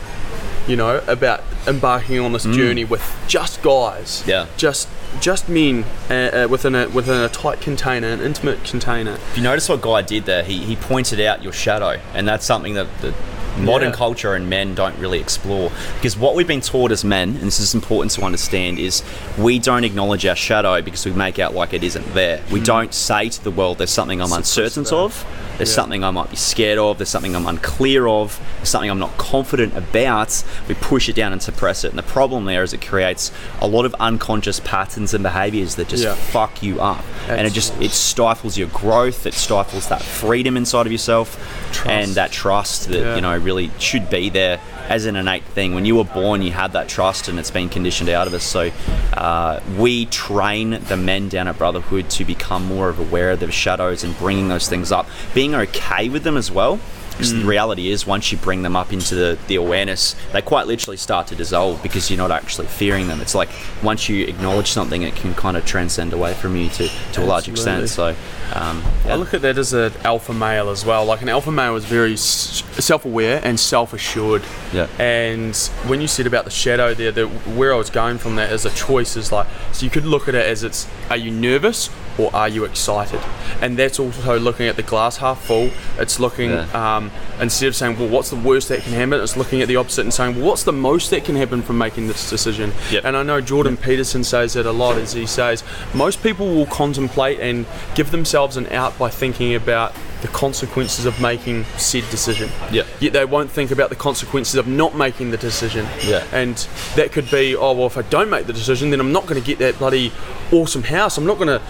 You 0.67 0.75
know 0.75 1.03
about 1.07 1.43
embarking 1.65 2.19
on 2.19 2.31
this 2.31 2.43
journey 2.43 2.85
with 2.85 3.01
just 3.27 3.63
guys. 3.63 4.23
Yeah. 4.27 4.45
just 4.55 4.87
just 5.19 5.49
men 5.49 5.83
uh, 6.09 6.13
uh, 6.13 6.47
within 6.47 6.75
a 6.75 6.87
within 6.89 7.19
a 7.19 7.29
tight 7.29 7.59
container 7.59 8.07
an 8.07 8.21
intimate 8.21 8.63
container. 8.63 9.13
If 9.13 9.37
you 9.37 9.43
notice 9.43 9.67
what 9.67 9.81
Guy 9.81 10.03
did 10.03 10.25
there, 10.25 10.43
he, 10.43 10.59
he 10.59 10.75
pointed 10.75 11.19
out 11.19 11.41
your 11.41 11.53
shadow, 11.53 11.99
and 12.13 12.27
that's 12.27 12.45
something 12.45 12.75
that, 12.75 12.87
that 13.01 13.15
modern 13.59 13.89
Yeah. 13.89 13.95
culture 13.95 14.33
and 14.33 14.49
men 14.49 14.75
don't 14.75 14.97
really 14.99 15.19
explore. 15.19 15.71
Because 15.95 16.17
what 16.17 16.35
we've 16.35 16.47
been 16.47 16.61
taught 16.61 16.91
as 16.91 17.03
men, 17.03 17.29
and 17.29 17.41
this 17.47 17.59
is 17.59 17.73
important 17.75 18.11
to 18.13 18.21
understand, 18.23 18.79
is 18.79 19.03
we 19.37 19.59
don't 19.59 19.83
acknowledge 19.83 20.25
our 20.25 20.35
shadow 20.35 20.81
because 20.81 21.05
we 21.05 21.11
make 21.11 21.39
out 21.39 21.53
like 21.53 21.73
it 21.73 21.83
isn't 21.83 22.13
there. 22.13 22.41
We 22.51 22.59
don't 22.59 22.93
say 22.93 23.29
to 23.29 23.43
the 23.43 23.51
world, 23.51 23.77
there's 23.77 23.89
something 23.89 24.21
I'm 24.21 24.31
uncertain 24.33 24.85
of, 24.91 25.25
there's 25.57 25.69
Yeah. 25.69 25.75
something 25.75 26.03
I 26.03 26.11
might 26.11 26.29
be 26.29 26.35
scared 26.37 26.77
of, 26.79 26.97
there's 26.97 27.09
something 27.09 27.35
I'm 27.35 27.47
unclear 27.47 28.07
of, 28.07 28.39
there's 28.57 28.69
something 28.69 28.89
I'm 28.89 28.99
not 28.99 29.17
confident 29.17 29.75
about. 29.77 30.43
We 30.67 30.75
push 30.75 31.09
it 31.09 31.15
down 31.15 31.33
and 31.33 31.41
suppress 31.41 31.83
it. 31.83 31.89
And 31.89 31.97
the 31.97 32.03
problem 32.03 32.45
there 32.45 32.63
is 32.63 32.73
it 32.73 32.81
creates 32.85 33.31
a 33.61 33.67
lot 33.67 33.85
of 33.85 33.93
unconscious 33.99 34.59
patterns 34.63 35.13
and 35.13 35.23
behaviors 35.23 35.75
that 35.75 35.87
just 35.89 36.03
Yeah. 36.03 36.13
fuck 36.13 36.61
you 36.63 36.79
up. 36.81 37.03
And 37.27 37.45
it 37.45 37.53
just 37.53 37.73
it 37.81 37.91
stifles 37.91 38.57
your 38.57 38.67
growth, 38.69 39.25
it 39.25 39.33
stifles 39.33 39.87
that 39.87 40.01
freedom 40.01 40.55
inside 40.57 40.85
of 40.85 40.91
yourself 40.91 41.37
and 41.85 42.15
that 42.15 42.31
trust 42.31 42.89
that, 42.89 43.15
you 43.15 43.21
know, 43.21 43.35
really 43.49 43.71
should 43.79 44.11
be 44.11 44.29
there 44.29 44.59
as 44.89 45.07
an 45.07 45.15
innate 45.15 45.43
thing. 45.43 45.73
When 45.73 45.83
you 45.83 45.95
were 45.95 46.03
born, 46.03 46.43
you 46.43 46.51
had 46.51 46.73
that 46.73 46.87
trust, 46.87 47.27
and 47.27 47.39
it's 47.39 47.49
been 47.49 47.67
conditioned 47.67 48.09
out 48.09 48.27
of 48.27 48.33
us. 48.35 48.43
So 48.43 48.69
uh, 49.13 49.59
we 49.75 50.05
train 50.05 50.79
the 50.87 50.97
men 50.97 51.29
down 51.29 51.47
at 51.47 51.57
Brotherhood 51.57 52.11
to 52.11 52.25
become 52.25 52.63
more 52.65 52.89
of 52.89 52.99
aware 52.99 53.31
of 53.31 53.39
their 53.39 53.51
shadows 53.51 54.03
and 54.03 54.15
bringing 54.19 54.49
those 54.49 54.69
things 54.69 54.91
up, 54.91 55.07
being 55.33 55.55
okay 55.55 56.09
with 56.09 56.23
them 56.23 56.37
as 56.37 56.51
well. 56.51 56.79
Because 57.19 57.33
Mm. 57.33 57.41
the 57.41 57.47
reality 57.47 57.91
is, 57.91 58.07
once 58.07 58.31
you 58.31 58.37
bring 58.37 58.61
them 58.63 58.77
up 58.77 58.93
into 58.93 59.13
the, 59.13 59.37
the 59.47 59.55
awareness, 59.55 60.15
they 60.31 60.41
quite 60.41 60.67
literally 60.67 60.95
start 60.95 61.27
to 61.27 61.35
dissolve 61.35 61.83
because 61.83 62.09
you're 62.09 62.17
not 62.17 62.31
actually 62.31 62.67
fearing 62.67 63.09
them. 63.09 63.19
It's 63.19 63.35
like 63.35 63.49
once 63.83 64.07
you 64.07 64.25
acknowledge 64.25 64.71
something, 64.71 65.01
it 65.01 65.17
can 65.17 65.33
kind 65.35 65.57
of 65.57 65.65
transcend 65.65 66.13
away 66.13 66.33
from 66.33 66.55
you 66.55 66.69
to, 66.69 66.87
to 66.87 67.21
a 67.21 67.25
large 67.25 67.49
extent. 67.49 67.89
So, 67.89 68.15
um, 68.53 68.81
I 69.05 69.15
look 69.15 69.33
at 69.33 69.41
that 69.41 69.57
as 69.57 69.73
an 69.73 69.91
alpha 70.05 70.33
male 70.33 70.69
as 70.69 70.85
well. 70.85 71.03
Like 71.03 71.21
an 71.21 71.27
alpha 71.27 71.51
male 71.51 71.75
is 71.75 71.83
very 71.83 72.13
s- 72.13 72.63
self-aware 72.79 73.41
and 73.43 73.59
self-assured. 73.59 74.43
Yeah. 74.71 74.87
And 74.97 75.53
when 75.87 75.99
you 75.99 76.07
said 76.07 76.25
about 76.25 76.45
the 76.45 76.51
shadow 76.51 76.93
there, 76.93 77.11
the, 77.11 77.27
where 77.27 77.73
I 77.73 77.77
was 77.77 77.89
going 77.89 78.17
from 78.17 78.37
that 78.37 78.49
is 78.53 78.65
a 78.65 78.69
choice 78.71 79.17
is 79.17 79.29
like, 79.29 79.47
so 79.73 79.83
you 79.83 79.89
could 79.89 80.05
look 80.05 80.29
at 80.29 80.35
it 80.35 80.45
as 80.45 80.63
it's, 80.63 80.87
are 81.09 81.17
you 81.17 81.31
nervous 81.31 81.89
or 82.19 82.35
are 82.35 82.49
you 82.49 82.65
excited? 82.65 83.19
And 83.61 83.77
that's 83.77 83.99
also 83.99 84.37
looking 84.39 84.67
at 84.67 84.75
the 84.75 84.83
glass 84.83 85.17
half 85.17 85.41
full. 85.43 85.71
It's 85.97 86.19
looking, 86.19 86.51
Yeah. 86.51 86.67
um, 86.97 87.11
instead 87.39 87.67
of 87.67 87.75
saying, 87.75 87.97
well, 87.97 88.09
what's 88.09 88.29
the 88.29 88.35
worst 88.35 88.69
that 88.69 88.81
can 88.81 88.93
happen? 88.93 89.13
It's 89.13 89.37
looking 89.37 89.61
at 89.61 89.67
the 89.67 89.77
opposite 89.77 90.01
and 90.01 90.13
saying, 90.13 90.35
well, 90.35 90.45
what's 90.47 90.63
the 90.63 90.73
most 90.73 91.09
that 91.11 91.23
can 91.25 91.35
happen 91.35 91.61
from 91.61 91.77
making 91.77 92.07
this 92.07 92.29
decision? 92.29 92.73
Yep. 92.91 93.05
And 93.05 93.15
I 93.17 93.23
know 93.23 93.41
Jordan 93.41 93.77
Peterson 93.77 94.23
says 94.23 94.55
it 94.55 94.65
a 94.65 94.71
lot 94.71 94.97
as 94.97 95.13
he 95.13 95.25
says, 95.25 95.63
most 95.93 96.21
people 96.21 96.53
will 96.53 96.65
contemplate 96.67 97.39
and 97.39 97.65
give 97.95 98.11
themselves 98.11 98.57
an 98.57 98.67
out 98.67 98.97
by 98.99 99.09
thinking 99.09 99.55
about 99.55 99.93
the 100.21 100.27
consequences 100.27 101.05
of 101.05 101.21
making 101.21 101.63
said 101.77 102.03
decision. 102.11 102.49
Yeah. 102.71 102.83
Yet 102.99 103.13
they 103.13 103.25
won't 103.25 103.49
think 103.49 103.71
about 103.71 103.89
the 103.89 103.95
consequences 103.95 104.55
of 104.55 104.67
not 104.67 104.95
making 104.95 105.31
the 105.31 105.37
decision. 105.37 105.87
Yeah. 106.05 106.25
And 106.33 106.57
that 106.95 107.11
could 107.11 107.31
be, 107.31 107.55
oh 107.55 107.73
well, 107.73 107.87
if 107.87 107.97
I 107.97 108.01
don't 108.03 108.29
make 108.29 108.45
the 108.45 108.53
decision, 108.53 108.89
then 108.89 108.99
I'm 108.99 109.11
not 109.11 109.27
going 109.27 109.39
to 109.39 109.45
get 109.45 109.59
that 109.59 109.77
bloody 109.77 110.11
awesome 110.51 110.83
house. 110.83 111.17
I'm 111.17 111.25
not 111.25 111.37
going 111.37 111.47
to, 111.47 111.61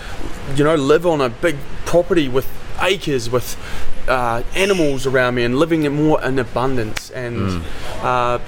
you 0.56 0.64
know, 0.64 0.76
live 0.76 1.06
on 1.06 1.22
a 1.22 1.30
big 1.30 1.58
property 1.86 2.28
with 2.28 2.48
acres 2.82 3.30
with 3.30 3.58
uh, 4.08 4.42
animals 4.56 5.06
around 5.06 5.36
me 5.36 5.44
and 5.44 5.60
living 5.60 5.84
in 5.84 5.94
more 5.94 6.22
in 6.24 6.40
abundance. 6.40 7.12
And 7.12 7.64
uh, 8.02 8.40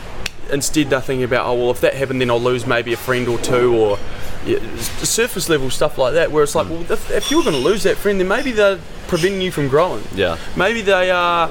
instead, 0.52 0.90
they're 0.90 1.02
thinking 1.02 1.26
about, 1.26 1.46
oh 1.46 1.54
well, 1.54 1.72
if 1.72 1.82
that 1.82 1.94
happened, 1.94 2.22
then 2.22 2.32
I'll 2.32 2.42
lose 2.42 2.66
maybe 2.66 2.94
a 2.94 2.98
friend 2.98 3.28
or 3.28 3.38
two 3.38 3.76
or. 3.76 4.00
Yeah, 4.44 4.58
surface 4.78 5.50
level 5.50 5.70
stuff 5.70 6.00
like 6.00 6.16
that, 6.16 6.32
where 6.32 6.42
it's 6.42 6.56
like, 6.56 6.68
well, 6.68 6.82
if, 6.92 7.12
if 7.12 7.30
you're 7.30 7.44
going 7.44 7.54
to 7.54 7.62
lose 7.62 7.84
that 7.84 7.96
friend, 7.96 8.20
then 8.20 8.28
maybe 8.28 8.52
they're 8.52 8.80
preventing 9.12 9.42
you 9.42 9.52
from 9.52 9.68
growing. 9.68 10.02
Yeah. 10.16 10.38
Maybe 10.56 10.80
they 10.82 11.12
are 11.12 11.50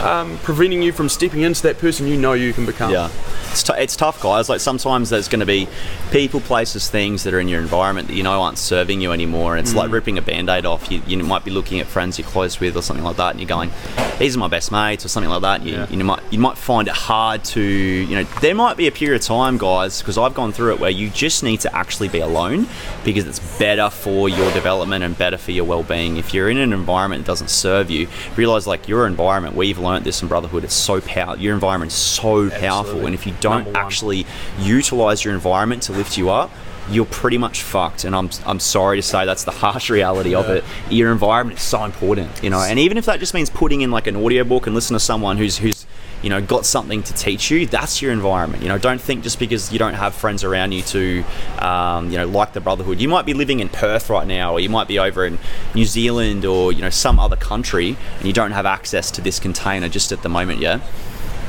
um, 0.00 0.36
preventing 0.38 0.82
you 0.82 0.90
from 0.92 1.08
stepping 1.08 1.42
into 1.42 1.62
that 1.62 1.78
person 1.78 2.08
you 2.08 2.16
know 2.16 2.32
you 2.32 2.52
can 2.52 2.66
become. 2.66 2.90
Yeah, 2.90 3.08
it's, 3.52 3.62
t- 3.62 3.72
it's 3.78 3.94
tough, 3.94 4.20
guys. 4.20 4.48
Like 4.48 4.58
sometimes 4.60 5.08
there's 5.08 5.28
going 5.28 5.38
to 5.38 5.46
be 5.46 5.68
people, 6.10 6.40
places, 6.40 6.90
things 6.90 7.22
that 7.22 7.32
are 7.34 7.38
in 7.38 7.46
your 7.46 7.60
environment 7.60 8.08
that 8.08 8.14
you 8.14 8.24
know 8.24 8.42
aren't 8.42 8.58
serving 8.58 9.00
you 9.00 9.12
anymore. 9.12 9.56
And 9.56 9.64
it's 9.64 9.76
like 9.76 9.92
ripping 9.92 10.18
a 10.18 10.22
band-aid 10.22 10.66
off. 10.66 10.90
You, 10.90 11.00
you 11.06 11.18
might 11.18 11.44
be 11.44 11.52
looking 11.52 11.78
at 11.78 11.86
friends 11.86 12.18
you're 12.18 12.26
close 12.26 12.58
with 12.58 12.76
or 12.76 12.82
something 12.82 13.04
like 13.04 13.16
that, 13.16 13.30
and 13.30 13.38
you're 13.40 13.48
going, 13.48 13.70
"These 14.18 14.34
are 14.34 14.40
my 14.40 14.48
best 14.48 14.72
mates" 14.72 15.04
or 15.04 15.08
something 15.08 15.30
like 15.30 15.42
that. 15.42 15.62
You, 15.64 15.74
Yeah. 15.74 15.86
you 15.88 16.02
might 16.02 16.20
you 16.32 16.40
might 16.40 16.58
find 16.58 16.88
it 16.88 16.94
hard 16.94 17.44
to, 17.44 17.60
you 17.62 18.16
know, 18.16 18.24
there 18.40 18.56
might 18.56 18.76
be 18.76 18.88
a 18.88 18.92
period 18.92 19.20
of 19.20 19.26
time, 19.26 19.56
guys, 19.56 20.00
because 20.00 20.18
I've 20.18 20.34
gone 20.34 20.50
through 20.52 20.72
it 20.74 20.80
where 20.80 20.90
you 20.90 21.10
just 21.10 21.44
need 21.44 21.60
to 21.60 21.74
actually 21.76 22.08
be 22.08 22.18
alone 22.18 22.66
because 23.04 23.24
it's 23.24 23.38
better 23.58 23.88
for 23.88 24.28
your 24.28 24.50
development 24.52 25.04
and 25.04 25.16
better 25.16 25.38
for 25.38 25.52
your 25.52 25.64
well-being. 25.64 26.16
If 26.16 26.34
you're 26.34 26.50
in 26.50 26.56
an 26.58 26.72
environment 26.72 26.87
that 26.88 27.24
doesn't 27.24 27.50
serve 27.50 27.90
you, 27.90 28.08
realize 28.34 28.66
like 28.66 28.88
your 28.88 29.06
environment. 29.06 29.54
We've 29.54 29.78
learned 29.78 30.04
this 30.06 30.22
in 30.22 30.28
Brotherhood. 30.28 30.64
It's 30.64 30.74
so 30.74 31.00
power. 31.00 31.36
Your 31.36 31.54
environment 31.54 31.92
is 31.92 31.98
so 31.98 32.48
powerful, 32.48 33.04
and 33.04 33.14
if 33.14 33.26
you 33.26 33.34
don't 33.40 33.76
actually 33.76 34.26
utilize 34.58 35.24
your 35.24 35.34
environment 35.34 35.82
to 35.84 35.92
lift 35.92 36.16
you 36.16 36.30
up, 36.30 36.50
you're 36.90 37.04
pretty 37.04 37.36
much 37.38 37.62
fucked. 37.62 38.04
And 38.04 38.16
I'm, 38.16 38.30
I'm 38.46 38.60
sorry 38.60 38.96
to 38.96 39.02
say 39.02 39.26
that's 39.26 39.44
the 39.44 39.50
harsh 39.50 39.90
reality 39.90 40.34
of 40.34 40.48
it. 40.48 40.64
Your 40.90 41.12
environment 41.12 41.58
is 41.58 41.64
so 41.64 41.84
important, 41.84 42.42
you 42.42 42.50
know. 42.50 42.60
And 42.60 42.78
even 42.78 42.96
if 42.96 43.04
that 43.04 43.20
just 43.20 43.34
means 43.34 43.50
putting 43.50 43.82
in 43.82 43.90
like 43.90 44.06
an 44.06 44.16
audiobook 44.16 44.66
and 44.66 44.74
listen 44.74 44.94
to 44.94 45.00
someone 45.00 45.36
who's 45.36 45.58
who's 45.58 45.77
you 46.22 46.30
know 46.30 46.40
got 46.40 46.66
something 46.66 47.02
to 47.02 47.14
teach 47.14 47.50
you, 47.50 47.66
that's 47.66 48.02
your 48.02 48.12
environment. 48.12 48.62
You 48.62 48.68
know, 48.68 48.78
don't 48.78 49.00
think 49.00 49.22
just 49.22 49.38
because 49.38 49.72
you 49.72 49.78
don't 49.78 49.94
have 49.94 50.14
friends 50.14 50.44
around 50.44 50.72
you 50.72 50.82
to 50.82 51.24
um, 51.58 52.10
you 52.10 52.18
know 52.18 52.26
like 52.26 52.52
the 52.52 52.60
brotherhood. 52.60 53.00
You 53.00 53.08
might 53.08 53.26
be 53.26 53.34
living 53.34 53.60
in 53.60 53.68
Perth 53.68 54.10
right 54.10 54.26
now, 54.26 54.52
or 54.52 54.60
you 54.60 54.68
might 54.68 54.88
be 54.88 54.98
over 54.98 55.24
in 55.24 55.38
New 55.74 55.84
Zealand 55.84 56.44
or 56.44 56.72
you 56.72 56.80
know 56.82 56.90
some 56.90 57.18
other 57.18 57.36
country, 57.36 57.96
and 58.18 58.26
you 58.26 58.32
don't 58.32 58.52
have 58.52 58.66
access 58.66 59.10
to 59.12 59.20
this 59.20 59.38
container 59.38 59.88
just 59.88 60.12
at 60.12 60.22
the 60.22 60.28
moment. 60.28 60.60
Yeah. 60.60 60.80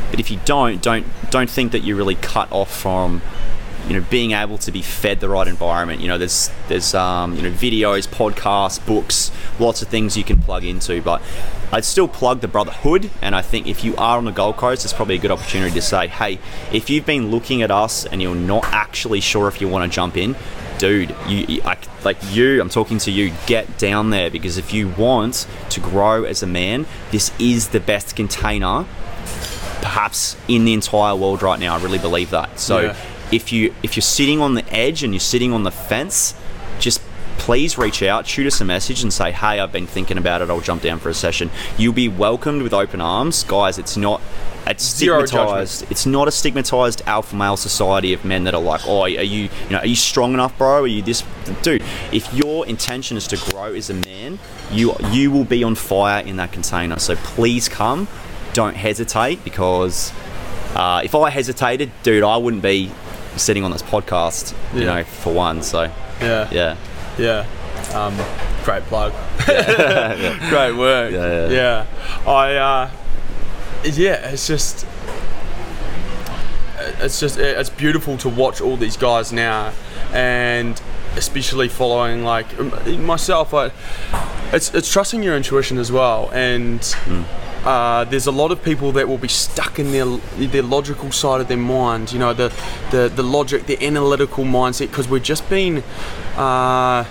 But 0.09 0.19
if 0.19 0.31
you 0.31 0.39
don't, 0.45 0.81
don't 0.81 1.05
don't 1.29 1.49
think 1.49 1.71
that 1.71 1.79
you're 1.79 1.97
really 1.97 2.15
cut 2.15 2.51
off 2.51 2.75
from, 2.75 3.21
you 3.89 3.99
know, 3.99 4.05
being 4.11 4.31
able 4.31 4.59
to 4.59 4.71
be 4.71 4.83
fed 4.83 5.19
the 5.19 5.27
right 5.27 5.47
environment. 5.47 5.99
You 5.99 6.07
know, 6.07 6.19
there's 6.19 6.51
there's 6.67 6.93
um, 6.93 7.35
you 7.35 7.41
know 7.41 7.49
videos, 7.49 8.07
podcasts, 8.07 8.85
books, 8.85 9.31
lots 9.59 9.81
of 9.81 9.87
things 9.87 10.15
you 10.15 10.23
can 10.23 10.39
plug 10.39 10.63
into. 10.63 11.01
But 11.01 11.23
I'd 11.71 11.83
still 11.83 12.07
plug 12.07 12.41
the 12.41 12.47
Brotherhood, 12.47 13.09
and 13.21 13.35
I 13.35 13.41
think 13.41 13.65
if 13.65 13.83
you 13.83 13.95
are 13.95 14.17
on 14.17 14.25
the 14.25 14.31
Gold 14.31 14.57
Coast, 14.57 14.85
it's 14.85 14.93
probably 14.93 15.15
a 15.15 15.17
good 15.17 15.31
opportunity 15.31 15.73
to 15.73 15.81
say, 15.81 16.07
hey, 16.07 16.37
if 16.71 16.89
you've 16.89 17.05
been 17.05 17.31
looking 17.31 17.63
at 17.63 17.71
us 17.71 18.05
and 18.05 18.21
you're 18.21 18.35
not 18.35 18.63
actually 18.65 19.21
sure 19.21 19.47
if 19.47 19.59
you 19.59 19.67
want 19.67 19.91
to 19.91 19.93
jump 19.93 20.15
in. 20.15 20.35
Dude, 20.77 21.13
you, 21.27 21.61
I, 21.65 21.77
like 22.05 22.15
you. 22.31 22.61
I'm 22.61 22.69
talking 22.69 22.99
to 22.99 23.11
you. 23.11 23.33
Get 23.47 23.77
down 23.77 24.11
there 24.11 24.31
because 24.31 24.57
if 24.57 24.71
you 24.71 24.87
want 24.87 25.45
to 25.71 25.81
grow 25.81 26.23
as 26.23 26.41
a 26.41 26.47
man, 26.47 26.85
this 27.11 27.33
is 27.37 27.69
the 27.69 27.81
best 27.81 28.15
container 28.15 28.85
perhaps 29.81 30.37
in 30.47 30.65
the 30.65 30.73
entire 30.73 31.15
world 31.15 31.41
right 31.41 31.59
now. 31.59 31.75
I 31.75 31.81
really 31.81 31.97
believe 31.97 32.29
that. 32.29 32.59
So 32.59 32.79
Yeah. 32.79 32.95
If 33.31 33.51
you 33.51 33.73
if 33.83 33.95
you're 33.95 34.01
sitting 34.01 34.41
on 34.41 34.53
the 34.53 34.73
edge 34.73 35.03
and 35.03 35.13
you're 35.13 35.19
sitting 35.19 35.53
on 35.53 35.63
the 35.63 35.71
fence, 35.71 36.35
just 36.79 37.01
please 37.37 37.77
reach 37.77 38.03
out, 38.03 38.27
shoot 38.27 38.45
us 38.45 38.61
a 38.61 38.65
message 38.65 39.01
and 39.01 39.11
say, 39.11 39.31
"Hey, 39.31 39.59
I've 39.59 39.71
been 39.71 39.87
thinking 39.87 40.17
about 40.17 40.41
it. 40.41 40.49
I'll 40.49 40.61
jump 40.61 40.81
down 40.81 40.99
for 40.99 41.09
a 41.09 41.13
session." 41.13 41.49
You'll 41.77 41.93
be 41.93 42.07
welcomed 42.07 42.61
with 42.61 42.73
open 42.73 43.01
arms, 43.01 43.43
guys. 43.43 43.77
It's 43.77 43.97
not 43.97 44.21
it's 44.67 44.83
stigmatized. 44.83 45.89
It's 45.89 46.05
not 46.05 46.27
a 46.27 46.31
stigmatized 46.31 47.01
alpha 47.05 47.35
male 47.35 47.57
society 47.57 48.13
of 48.13 48.23
men 48.23 48.43
that 48.43 48.53
are 48.53 48.61
like, 48.61 48.81
"Oh, 48.85 49.01
are 49.01 49.09
you 49.09 49.43
you 49.43 49.49
know 49.69 49.79
are 49.79 49.87
you 49.87 49.95
strong 49.95 50.33
enough, 50.33 50.57
bro? 50.57 50.83
Are 50.83 50.87
you 50.87 51.01
this 51.01 51.23
dude?" 51.61 51.83
If 52.11 52.31
your 52.33 52.65
intention 52.67 53.17
is 53.17 53.27
to 53.27 53.37
grow 53.51 53.73
as 53.73 53.89
a 53.89 53.95
man, 53.95 54.39
you 54.71 54.95
you 55.11 55.31
will 55.31 55.45
be 55.45 55.63
on 55.63 55.75
fire 55.75 56.23
in 56.23 56.37
that 56.37 56.51
container. 56.51 56.99
So 56.99 57.15
please 57.15 57.69
come 57.69 58.07
don't 58.53 58.75
hesitate 58.75 59.43
because 59.43 60.11
uh, 60.75 61.01
if 61.03 61.15
I 61.15 61.29
hesitated, 61.29 61.91
dude, 62.03 62.23
I 62.23 62.37
wouldn't 62.37 62.63
be 62.63 62.91
sitting 63.37 63.63
on 63.63 63.71
this 63.71 63.81
podcast, 63.83 64.53
you 64.73 64.85
know, 64.85 65.03
for 65.03 65.33
one. 65.33 65.61
So, 65.63 65.91
Yeah. 66.21 66.47
yeah. 66.51 66.75
Yeah. 67.17 67.45
Um, 67.93 68.15
great 68.63 68.83
plug. 68.83 69.13
great 69.45 70.75
work. 70.75 71.11
Yeah, 71.11 71.49
yeah. 71.49 71.85
I. 72.29 72.55
Uh, 72.55 72.91
yeah. 73.83 74.29
It's 74.31 74.47
just. 74.47 74.85
It's 76.99 77.19
just. 77.19 77.37
It's 77.37 77.69
beautiful 77.69 78.17
to 78.17 78.29
watch 78.29 78.61
all 78.61 78.77
these 78.77 78.97
guys 78.97 79.31
now, 79.33 79.73
and 80.13 80.79
especially 81.15 81.67
following 81.69 82.23
like 82.23 82.57
myself. 82.87 83.53
I, 83.53 83.71
it's 84.53 84.73
it's 84.73 84.91
trusting 84.91 85.23
your 85.23 85.35
intuition 85.35 85.77
as 85.77 85.91
well, 85.91 86.29
and. 86.33 86.81
Uh, 87.65 88.05
there's 88.05 88.27
a 88.27 88.31
lot 88.31 88.51
of 88.51 88.63
people 88.63 88.91
that 88.93 89.07
will 89.07 89.17
be 89.17 89.27
stuck 89.27 89.79
in 89.79 89.91
their 89.91 90.05
their 90.47 90.63
logical 90.63 91.11
side 91.11 91.41
of 91.41 91.47
their 91.47 91.57
mind, 91.57 92.11
you 92.11 92.19
know, 92.19 92.33
the 92.33 92.53
the, 92.91 93.09
the 93.13 93.23
logic, 93.23 93.65
the 93.65 93.85
analytical 93.85 94.45
mindset, 94.45 94.87
because 94.89 95.07
we've 95.09 95.23
just 95.23 95.47
been 95.49 95.83
uh, 96.37 97.03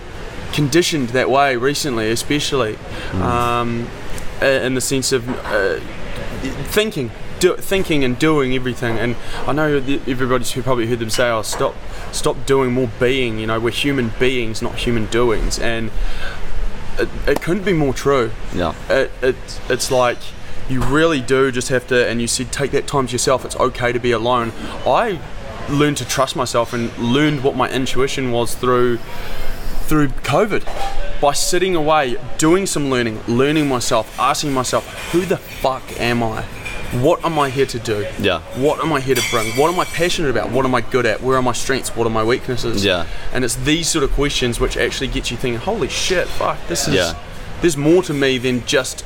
conditioned 0.53 1.11
that 1.11 1.29
way 1.29 1.55
recently, 1.57 2.11
especially 2.11 2.77
um, 3.15 3.89
uh, 4.41 4.47
in 4.47 4.75
the 4.75 4.81
sense 4.81 5.13
of 5.13 5.29
uh, 5.29 5.79
thinking, 6.71 7.11
do, 7.41 7.55
thinking 7.57 8.03
and 8.03 8.19
doing 8.19 8.55
everything. 8.55 8.99
And 8.99 9.17
I 9.47 9.53
know 9.53 9.77
everybody's 10.07 10.53
probably 10.53 10.87
heard 10.87 10.99
them 11.01 11.11
say, 11.11 11.29
"Oh, 11.31 11.43
stop, 11.43 11.75
stop 12.11 12.47
doing 12.47 12.73
more 12.73 12.91
being." 12.99 13.39
You 13.39 13.47
know, 13.49 13.61
we're 13.61 13.71
human 13.71 14.13
beings, 14.19 14.63
not 14.63 14.77
human 14.77 15.07
doings, 15.07 15.59
and 15.59 15.91
it, 16.99 17.09
it 17.27 17.43
couldn't 17.43 17.65
be 17.65 17.75
more 17.75 17.93
true 17.95 18.31
Yeah. 18.55 18.75
it, 18.89 19.11
it, 19.23 19.37
it's 19.69 19.91
like 19.91 20.19
you 20.69 20.83
really 20.83 21.21
do 21.21 21.51
just 21.51 21.69
have 21.69 21.87
to. 21.89 22.07
And 22.09 22.21
you 22.21 22.27
said 22.27 22.53
take 22.53 22.71
that 22.73 22.87
time 22.87 23.07
to 23.07 23.13
yourself. 23.13 23.45
It's 23.45 23.57
okay 23.57 23.93
to 23.93 23.99
be 23.99 24.13
alone. 24.13 24.53
I 24.87 25.21
learned 25.69 25.99
to 25.99 26.05
trust 26.07 26.37
myself 26.37 26.73
and 26.73 26.97
learned 26.99 27.45
what 27.45 27.57
my 27.57 27.71
intuition 27.71 28.33
was 28.33 28.55
through 28.55 28.99
through 29.89 30.09
COVID 30.09 31.21
by 31.21 31.33
sitting 31.33 31.75
away, 31.75 32.17
doing 32.37 32.67
some 32.67 32.91
learning, 32.91 33.21
learning 33.27 33.67
myself, 33.67 34.19
asking 34.19 34.53
myself, 34.53 34.87
who 35.13 35.23
the 35.23 35.39
fuck 35.39 35.83
am 35.99 36.23
I? 36.23 36.43
What 37.03 37.25
am 37.25 37.39
I 37.39 37.51
here 37.51 37.67
to 37.67 37.79
do? 37.79 38.07
Yeah. 38.19 38.41
What 38.57 38.81
am 38.81 38.93
I 38.93 39.01
here 39.01 39.15
to 39.15 39.23
bring? 39.31 39.51
What 39.57 39.73
am 39.73 39.81
I 39.81 39.85
passionate 39.85 40.31
about? 40.31 40.51
What 40.51 40.65
am 40.65 40.75
I 40.75 40.81
good 40.81 41.07
at? 41.07 41.23
Where 41.23 41.37
are 41.37 41.43
my 41.43 41.53
strengths? 41.53 41.95
What 41.97 42.07
are 42.07 42.11
my 42.11 42.25
weaknesses? 42.25 42.85
Yeah. 42.85 43.07
And 43.33 43.45
it's 43.45 43.57
these 43.57 43.89
sort 43.89 44.05
of 44.05 44.13
questions 44.13 44.61
which 44.61 44.77
actually 44.77 45.09
get 45.09 45.31
you 45.31 45.37
thinking, 45.37 45.61
holy 45.61 45.89
shit, 45.89 46.29
fuck, 46.29 46.59
this 46.69 46.89
is. 46.89 46.95
Yeah. 46.95 47.15
There's 47.61 47.77
more 47.77 48.03
to 48.05 48.15
me 48.15 48.39
than 48.39 48.65
just 48.65 49.05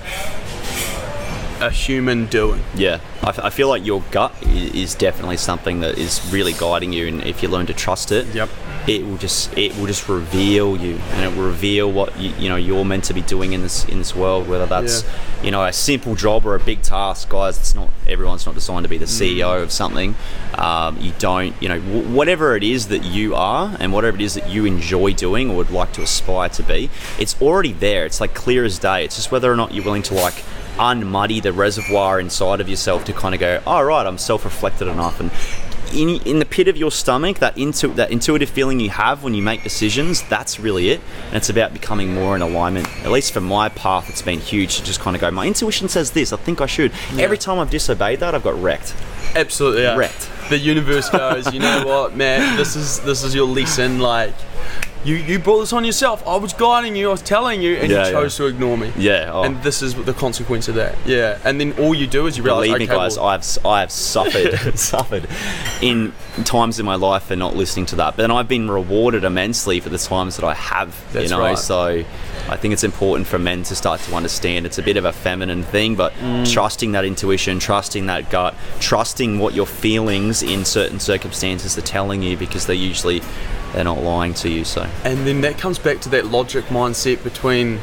a 1.62 1.70
human 1.70 2.26
doing. 2.26 2.62
Yeah, 2.74 3.00
I, 3.22 3.28
f- 3.30 3.38
I 3.38 3.50
feel 3.50 3.68
like 3.68 3.84
your 3.86 4.02
gut 4.10 4.32
is 4.42 4.94
definitely 4.94 5.36
something 5.36 5.80
that 5.80 5.96
is 5.98 6.20
really 6.32 6.52
guiding 6.52 6.92
you, 6.92 7.06
and 7.08 7.22
if 7.24 7.42
you 7.42 7.48
learn 7.48 7.66
to 7.66 7.74
trust 7.74 8.12
it, 8.12 8.26
Yep. 8.34 8.48
it 8.88 9.06
will 9.06 9.16
just 9.16 9.56
it 9.56 9.76
will 9.76 9.86
just 9.86 10.08
reveal 10.08 10.76
you, 10.76 10.96
and 11.12 11.24
it 11.24 11.36
will 11.36 11.46
reveal 11.46 11.90
what 11.90 12.18
you, 12.18 12.30
you 12.38 12.48
know 12.48 12.56
you're 12.56 12.84
meant 12.84 13.04
to 13.04 13.14
be 13.14 13.22
doing 13.22 13.52
in 13.52 13.62
this 13.62 13.84
in 13.86 13.98
this 13.98 14.14
world. 14.14 14.48
Whether 14.48 14.66
that's 14.66 15.04
you 15.42 15.50
know 15.50 15.64
a 15.64 15.72
simple 15.72 16.14
job 16.14 16.44
or 16.46 16.54
a 16.54 16.60
big 16.60 16.82
task, 16.82 17.28
guys. 17.28 17.58
It's 17.58 17.74
not 17.74 17.88
everyone's 18.06 18.44
not 18.44 18.54
designed 18.54 18.84
to 18.84 18.88
be 18.90 18.98
the 18.98 19.06
CEO 19.06 19.62
of 19.62 19.70
something. 19.72 20.14
Um, 20.54 20.98
you 21.00 21.12
don't 21.18 21.54
you 21.62 21.68
know 21.68 21.78
w- 21.80 22.08
whatever 22.14 22.56
it 22.56 22.62
is 22.64 22.88
that 22.88 23.04
you 23.04 23.34
are, 23.34 23.76
and 23.80 23.92
whatever 23.92 24.16
it 24.16 24.22
is 24.22 24.34
that 24.34 24.48
you 24.50 24.64
enjoy 24.64 25.12
doing 25.14 25.50
or 25.50 25.56
would 25.58 25.70
like 25.70 25.92
to 25.94 26.02
aspire 26.02 26.48
to 26.50 26.62
be. 26.62 26.90
It's 27.18 27.40
already 27.40 27.72
there. 27.72 28.04
It's 28.04 28.20
like 28.20 28.34
clear 28.34 28.64
as 28.64 28.78
day. 28.78 29.04
It's 29.04 29.16
just 29.16 29.30
whether 29.30 29.50
or 29.52 29.56
not 29.56 29.72
you're 29.72 29.84
willing 29.84 30.02
to 30.04 30.14
like 30.14 30.42
unmuddy 30.78 31.42
the 31.42 31.52
reservoir 31.52 32.20
inside 32.20 32.60
of 32.60 32.68
yourself 32.68 33.04
to 33.04 33.12
kind 33.12 33.34
of 33.34 33.40
go, 33.40 33.62
all 33.66 33.84
right, 33.84 34.06
I'm 34.06 34.18
self-reflected 34.18 34.88
enough, 34.88 35.20
and 35.20 35.30
in, 35.92 36.22
in 36.26 36.38
the 36.38 36.46
pit 36.46 36.68
of 36.68 36.76
your 36.78 36.90
stomach, 36.90 37.38
that 37.40 37.58
intu- 37.58 37.92
that 37.94 38.10
intuitive 38.10 38.48
feeling 38.48 38.80
you 38.80 38.88
have 38.88 39.22
when 39.22 39.34
you 39.34 39.42
make 39.42 39.62
decisions, 39.62 40.22
that's 40.22 40.58
really 40.58 40.88
it, 40.88 41.00
and 41.26 41.36
it's 41.36 41.50
about 41.50 41.74
becoming 41.74 42.14
more 42.14 42.34
in 42.34 42.40
alignment. 42.40 42.88
At 43.04 43.10
least 43.10 43.32
for 43.32 43.42
my 43.42 43.68
path, 43.68 44.08
it's 44.08 44.22
been 44.22 44.40
huge 44.40 44.76
to 44.78 44.84
just 44.84 45.00
kind 45.00 45.14
of 45.14 45.20
go, 45.20 45.30
my 45.30 45.46
intuition 45.46 45.88
says 45.88 46.12
this, 46.12 46.32
I 46.32 46.38
think 46.38 46.62
I 46.62 46.66
should. 46.66 46.92
Every 47.18 47.36
time 47.36 47.58
I've 47.58 47.70
disobeyed 47.70 48.20
that, 48.20 48.34
I've 48.34 48.42
got 48.42 48.60
wrecked. 48.62 48.94
Absolutely. 49.36 49.82
Yeah. 49.82 49.96
Wrecked. 49.96 50.30
The 50.48 50.56
universe 50.58 51.10
goes, 51.10 51.52
you 51.52 51.60
know 51.60 51.84
what, 51.86 52.16
man, 52.16 52.56
this 52.56 52.74
is 52.74 53.00
this 53.00 53.22
is 53.22 53.34
your 53.34 53.46
lesson, 53.46 53.98
like 53.98 54.34
you, 55.04 55.16
you 55.16 55.38
brought 55.38 55.60
this 55.60 55.72
on 55.72 55.84
yourself. 55.84 56.26
I 56.26 56.36
was 56.36 56.52
guiding 56.52 56.94
you, 56.94 57.08
I 57.08 57.12
was 57.12 57.22
telling 57.22 57.60
you, 57.60 57.76
and 57.76 57.90
Yeah, 57.90 58.06
you 58.06 58.12
chose 58.12 58.36
to 58.36 58.46
ignore 58.46 58.76
me. 58.78 58.92
Yeah, 58.96 59.30
oh. 59.32 59.42
And 59.42 59.62
this 59.62 59.82
is 59.82 59.94
the 59.94 60.12
consequence 60.12 60.68
of 60.68 60.76
that. 60.76 60.96
Yeah. 61.04 61.38
And 61.44 61.60
then 61.60 61.72
all 61.78 61.94
you 61.94 62.06
do 62.06 62.26
is 62.26 62.36
you 62.36 62.44
realize, 62.44 62.68
Believe 62.68 62.74
okay, 62.74 62.84
me, 62.84 62.98
guys, 62.98 63.16
well, 63.16 63.26
I've 63.26 63.66
I 63.66 63.80
have 63.80 63.90
suffered 63.90 64.58
suffered 64.78 65.28
in 65.80 66.12
times 66.44 66.78
in 66.78 66.86
my 66.86 66.94
life 66.94 67.24
for 67.24 67.36
not 67.36 67.56
listening 67.56 67.86
to 67.86 67.96
that, 67.96 68.16
but 68.16 68.22
then 68.22 68.30
I've 68.30 68.48
been 68.48 68.70
rewarded 68.70 69.24
immensely 69.24 69.80
for 69.80 69.88
the 69.88 69.98
times 69.98 70.36
that 70.36 70.44
I 70.44 70.54
have. 70.54 71.12
That's 71.12 71.24
you 71.24 71.36
know, 71.36 71.40
right. 71.40 71.58
so 71.58 72.04
I 72.48 72.56
think 72.56 72.72
it's 72.74 72.84
important 72.84 73.26
for 73.26 73.38
men 73.38 73.62
to 73.64 73.74
start 73.74 74.00
to 74.02 74.14
understand 74.14 74.66
it's 74.66 74.78
a 74.78 74.82
bit 74.82 74.96
of 74.96 75.04
a 75.04 75.12
feminine 75.12 75.62
thing, 75.62 75.94
but 75.94 76.12
Mm. 76.14 76.50
trusting 76.52 76.92
that 76.92 77.04
intuition, 77.04 77.58
trusting 77.58 78.06
that 78.06 78.30
gut, 78.30 78.54
trusting 78.80 79.38
what 79.38 79.54
your 79.54 79.66
feelings 79.66 80.42
in 80.42 80.64
certain 80.64 81.00
circumstances 81.00 81.76
are 81.78 81.82
telling 81.82 82.22
you 82.22 82.36
because 82.36 82.66
they 82.66 82.74
usually 82.74 83.22
they're 83.72 83.84
not 83.84 84.02
lying 84.02 84.34
to 84.34 84.48
you. 84.50 84.64
So 84.64 84.86
and 85.04 85.26
then 85.26 85.40
that 85.42 85.56
comes 85.58 85.78
back 85.78 86.00
to 86.02 86.08
that 86.10 86.26
logic 86.26 86.66
mindset 86.66 87.22
between 87.24 87.80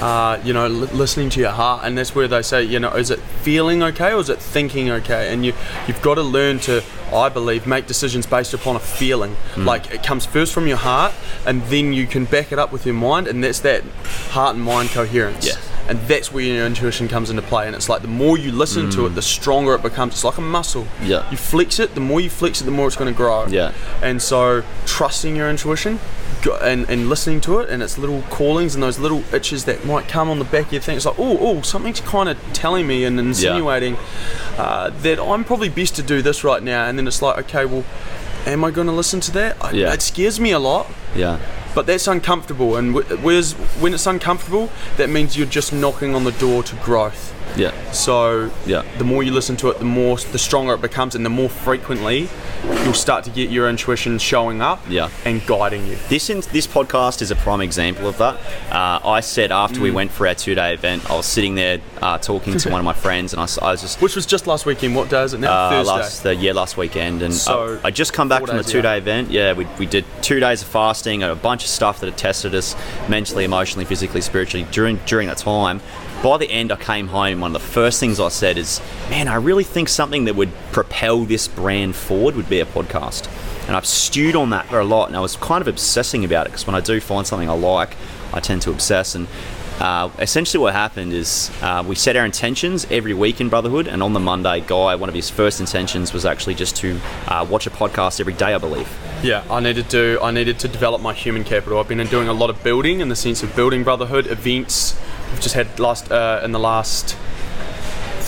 uh, 0.00 0.40
you 0.44 0.52
know 0.52 0.66
li- 0.66 0.88
listening 0.92 1.30
to 1.30 1.40
your 1.40 1.50
heart 1.50 1.82
and 1.84 1.96
that's 1.96 2.14
where 2.14 2.26
they 2.28 2.42
say 2.42 2.62
you 2.62 2.78
know 2.80 2.90
is 2.90 3.10
it 3.10 3.18
feeling 3.20 3.82
okay 3.82 4.12
or 4.12 4.18
is 4.20 4.28
it 4.28 4.38
thinking 4.40 4.90
okay 4.90 5.32
and 5.32 5.44
you 5.46 5.52
you've 5.86 6.02
got 6.02 6.16
to 6.16 6.22
learn 6.22 6.58
to 6.58 6.82
i 7.12 7.28
believe 7.28 7.66
make 7.66 7.86
decisions 7.86 8.26
based 8.26 8.52
upon 8.54 8.74
a 8.76 8.80
feeling 8.80 9.34
Hmm. 9.54 9.64
like 9.66 9.92
it 9.92 10.02
comes 10.02 10.26
first 10.26 10.52
from 10.52 10.66
your 10.66 10.76
heart 10.78 11.12
and 11.46 11.62
then 11.64 11.92
you 11.92 12.06
can 12.06 12.24
back 12.24 12.50
it 12.52 12.58
up 12.58 12.72
with 12.72 12.84
your 12.86 12.94
mind 12.96 13.28
and 13.28 13.42
that's 13.44 13.60
that 13.60 13.82
heart 14.30 14.56
and 14.56 14.64
mind 14.64 14.90
coherence 14.90 15.46
Yes. 15.46 15.58
And 15.88 15.98
that's 16.08 16.32
where 16.32 16.42
your 16.42 16.64
intuition 16.66 17.08
comes 17.08 17.28
into 17.30 17.42
play 17.42 17.66
and 17.66 17.76
it's 17.76 17.88
like 17.88 18.00
the 18.02 18.08
more 18.08 18.38
you 18.38 18.50
listen 18.50 18.90
to 18.90 19.04
it 19.06 19.10
the 19.10 19.22
stronger 19.22 19.74
it 19.74 19.82
becomes. 19.82 20.14
It's 20.14 20.24
like 20.24 20.38
a 20.38 20.40
muscle. 20.40 20.86
Yeah. 21.02 21.28
you 21.30 21.36
flex 21.36 21.78
it 21.78 21.94
the 21.94 22.00
more 22.00 22.20
you 22.20 22.30
flex 22.30 22.60
it 22.60 22.64
the 22.64 22.70
more 22.70 22.86
it's 22.86 22.96
going 22.96 23.12
to 23.12 23.16
grow. 23.16 23.46
Yeah. 23.46 23.72
and 24.02 24.20
so 24.22 24.62
trusting 24.86 25.36
your 25.36 25.50
intuition 25.50 25.98
and, 26.62 26.88
and 26.90 27.08
listening 27.08 27.40
to 27.42 27.60
it 27.60 27.70
and 27.70 27.82
its 27.82 27.96
little 27.98 28.22
callings 28.30 28.74
and 28.74 28.82
those 28.82 28.98
little 28.98 29.22
itches 29.34 29.64
that 29.64 29.84
might 29.86 30.08
come 30.08 30.28
on 30.30 30.38
the 30.38 30.44
back 30.44 30.66
of 30.66 30.72
your 30.72 30.82
thing. 30.82 30.96
It's 30.96 31.06
like 31.06 31.18
oh 31.18 31.38
oh 31.40 31.60
something's 31.62 32.00
kind 32.00 32.28
of 32.28 32.38
telling 32.52 32.86
me 32.86 33.04
and 33.04 33.18
insinuating 33.20 33.96
uh, 34.58 34.90
that 34.90 35.18
I'm 35.20 35.44
probably 35.44 35.68
best 35.68 35.96
to 35.96 36.02
do 36.02 36.22
this 36.22 36.44
right 36.44 36.62
now. 36.62 36.86
And 36.86 36.98
then 36.98 37.06
it's 37.06 37.20
like 37.22 37.38
okay 37.44 37.64
well 37.66 37.84
am 38.46 38.62
I 38.64 38.70
going 38.70 38.86
to 38.86 38.92
listen 38.92 39.20
to 39.20 39.32
that? 39.32 39.56
I, 39.64 39.70
Yeah. 39.72 39.92
it 39.94 40.02
scares 40.02 40.38
me 40.38 40.50
a 40.52 40.58
lot. 40.58 40.86
Yeah, 41.16 41.38
but 41.74 41.86
that's 41.86 42.06
uncomfortable 42.06 42.76
and 42.76 42.94
when 42.94 43.94
it's 43.94 44.06
uncomfortable 44.06 44.70
that 44.96 45.10
means 45.10 45.36
you're 45.36 45.46
just 45.46 45.72
knocking 45.72 46.14
on 46.14 46.24
the 46.24 46.32
door 46.32 46.62
to 46.62 46.76
growth 46.76 47.33
yeah, 47.56 47.72
so 47.92 48.50
Yeah. 48.66 48.82
the 48.98 49.04
more 49.04 49.22
you 49.22 49.32
listen 49.32 49.56
to 49.58 49.70
it, 49.70 49.78
the 49.78 49.84
more 49.84 50.16
the 50.16 50.38
stronger 50.38 50.74
it 50.74 50.80
becomes, 50.82 51.14
and 51.14 51.24
the 51.24 51.30
more 51.30 51.48
frequently 51.48 52.28
you'll 52.84 52.94
start 52.94 53.24
to 53.24 53.30
get 53.30 53.50
your 53.50 53.68
intuition 53.68 54.18
showing 54.18 54.62
up 54.62 54.80
Yeah. 54.88 55.08
and 55.24 55.46
guiding 55.46 55.86
you. 55.86 55.96
This 56.08 56.30
in, 56.30 56.42
this 56.52 56.66
podcast 56.66 57.20
is 57.22 57.30
a 57.30 57.36
prime 57.36 57.60
example 57.60 58.08
of 58.08 58.16
that. 58.18 58.36
Uh, 58.70 59.00
I 59.06 59.20
said 59.20 59.52
after 59.52 59.80
Mm. 59.80 59.82
we 59.82 59.90
went 59.90 60.10
for 60.12 60.26
our 60.26 60.34
two 60.34 60.54
day 60.54 60.72
event, 60.74 61.08
I 61.10 61.14
was 61.16 61.26
sitting 61.26 61.54
there 61.54 61.78
uh, 62.02 62.18
talking 62.18 62.56
to 62.56 62.70
one 62.70 62.78
of 62.80 62.84
my 62.84 62.92
friends, 63.06 63.32
and 63.32 63.40
I 63.40 63.44
was 63.70 63.80
just 63.82 64.00
Which 64.00 64.16
was 64.16 64.26
just 64.26 64.46
last 64.46 64.66
weekend. 64.66 64.94
What 64.96 65.08
day 65.10 65.22
is 65.22 65.34
it 65.34 65.40
now? 65.40 65.52
uh, 65.52 65.70
Thursday. 65.70 65.92
last 65.92 66.22
the 66.22 66.34
yeah 66.36 66.52
last 66.52 66.76
weekend, 66.76 67.22
and 67.22 67.32
So, 67.34 67.78
I, 67.84 67.88
I 67.88 67.90
just 67.90 68.12
come 68.12 68.28
back 68.28 68.46
from 68.46 68.56
the 68.56 68.64
two 68.64 68.82
day 68.82 68.98
event. 68.98 69.30
Yeah, 69.30 69.52
we, 69.52 69.66
we 69.78 69.86
did 69.86 70.04
two 70.22 70.40
days 70.40 70.62
of 70.62 70.68
fasting, 70.68 71.22
and 71.22 71.30
a 71.30 71.36
bunch 71.36 71.64
of 71.64 71.70
stuff 71.70 72.00
that 72.00 72.06
had 72.06 72.16
tested 72.18 72.54
us 72.54 72.74
mentally, 73.08 73.44
emotionally, 73.44 73.84
physically, 73.84 74.20
spiritually 74.22 74.66
during 74.70 74.98
during 75.06 75.28
that 75.28 75.38
time. 75.38 75.80
By 76.22 76.38
the 76.38 76.50
end, 76.50 76.72
I 76.72 76.76
came 76.76 77.08
home. 77.08 77.43
One 77.44 77.54
of 77.54 77.60
the 77.60 77.68
first 77.68 78.00
things 78.00 78.18
I 78.18 78.28
said 78.28 78.56
is, 78.56 78.80
"Man, 79.10 79.28
I 79.28 79.34
really 79.34 79.64
think 79.64 79.90
something 79.90 80.24
that 80.24 80.34
would 80.34 80.50
propel 80.72 81.26
this 81.26 81.46
brand 81.46 81.94
forward 81.94 82.36
would 82.36 82.48
be 82.48 82.58
a 82.58 82.64
podcast." 82.64 83.28
And 83.66 83.76
I've 83.76 83.84
stewed 83.84 84.34
on 84.34 84.48
that 84.48 84.66
for 84.70 84.80
a 84.80 84.84
lot, 84.84 85.08
and 85.08 85.16
I 85.16 85.20
was 85.20 85.36
kind 85.36 85.60
of 85.60 85.68
obsessing 85.68 86.24
about 86.24 86.46
it 86.46 86.52
because 86.52 86.66
when 86.66 86.74
I 86.74 86.80
do 86.80 86.98
find 87.02 87.26
something 87.26 87.50
I 87.50 87.52
like, 87.52 87.96
I 88.32 88.40
tend 88.40 88.62
to 88.62 88.70
obsess. 88.70 89.14
And 89.14 89.28
uh, 89.78 90.08
essentially, 90.18 90.58
what 90.58 90.72
happened 90.72 91.12
is 91.12 91.50
uh, 91.60 91.84
we 91.86 91.96
set 91.96 92.16
our 92.16 92.24
intentions 92.24 92.86
every 92.90 93.12
week 93.12 93.42
in 93.42 93.50
Brotherhood, 93.50 93.88
and 93.88 94.02
on 94.02 94.14
the 94.14 94.20
Monday, 94.20 94.60
Guy, 94.60 94.94
one 94.94 95.10
of 95.10 95.14
his 95.14 95.28
first 95.28 95.60
intentions 95.60 96.14
was 96.14 96.24
actually 96.24 96.54
just 96.54 96.76
to 96.76 96.98
uh, 97.28 97.46
watch 97.46 97.66
a 97.66 97.70
podcast 97.70 98.20
every 98.20 98.32
day, 98.32 98.54
I 98.54 98.58
believe. 98.58 98.88
Yeah, 99.22 99.44
I 99.50 99.60
needed 99.60 99.90
to. 99.90 100.18
I 100.22 100.30
needed 100.30 100.58
to 100.60 100.68
develop 100.68 101.02
my 101.02 101.12
human 101.12 101.44
capital. 101.44 101.78
I've 101.78 101.88
been 101.88 102.06
doing 102.06 102.28
a 102.28 102.32
lot 102.32 102.48
of 102.48 102.64
building 102.64 103.00
in 103.00 103.10
the 103.10 103.16
sense 103.16 103.42
of 103.42 103.54
building 103.54 103.84
brotherhood 103.84 104.28
events. 104.28 104.98
We've 105.30 105.40
just 105.40 105.54
had 105.54 105.78
last 105.80 106.10
uh, 106.12 106.40
in 106.44 106.52
the 106.52 106.60
last 106.60 107.16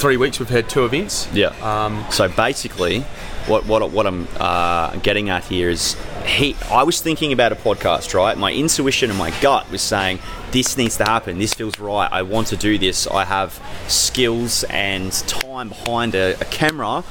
three 0.07 0.17
weeks. 0.17 0.39
We've 0.39 0.49
had 0.49 0.69
two 0.69 0.85
events. 0.85 1.29
Yeah. 1.33 1.49
Um, 1.63 2.07
So 2.11 2.29
basically, 2.29 3.01
what 3.49 3.67
what 3.67 3.91
what 3.91 4.07
I'm 4.07 4.29
uh, 4.39 4.95
getting 5.03 5.31
at 5.31 5.45
here 5.47 5.69
is 5.69 5.97
he. 6.25 6.55
I 6.71 6.85
was 6.85 7.01
thinking 7.01 7.33
about 7.33 7.51
a 7.51 7.57
podcast, 7.57 8.15
right? 8.15 8.39
My 8.39 8.53
intuition 8.53 9.11
and 9.11 9.19
my 9.19 9.33
gut 9.41 9.69
was 9.69 9.83
saying 9.83 10.21
this 10.53 10.77
needs 10.77 10.97
to 10.99 11.05
happen. 11.05 11.41
This 11.41 11.55
feels 11.55 11.81
right. 11.81 12.09
I 12.13 12.23
want 12.23 12.47
to 12.49 12.57
do 12.57 12.79
this. 12.79 13.09
I 13.09 13.25
have 13.25 13.61
skills 13.89 14.63
and 14.71 15.11
time 15.27 15.71
behind 15.71 16.15
a, 16.15 16.35
a 16.41 16.45
camera. 16.45 17.03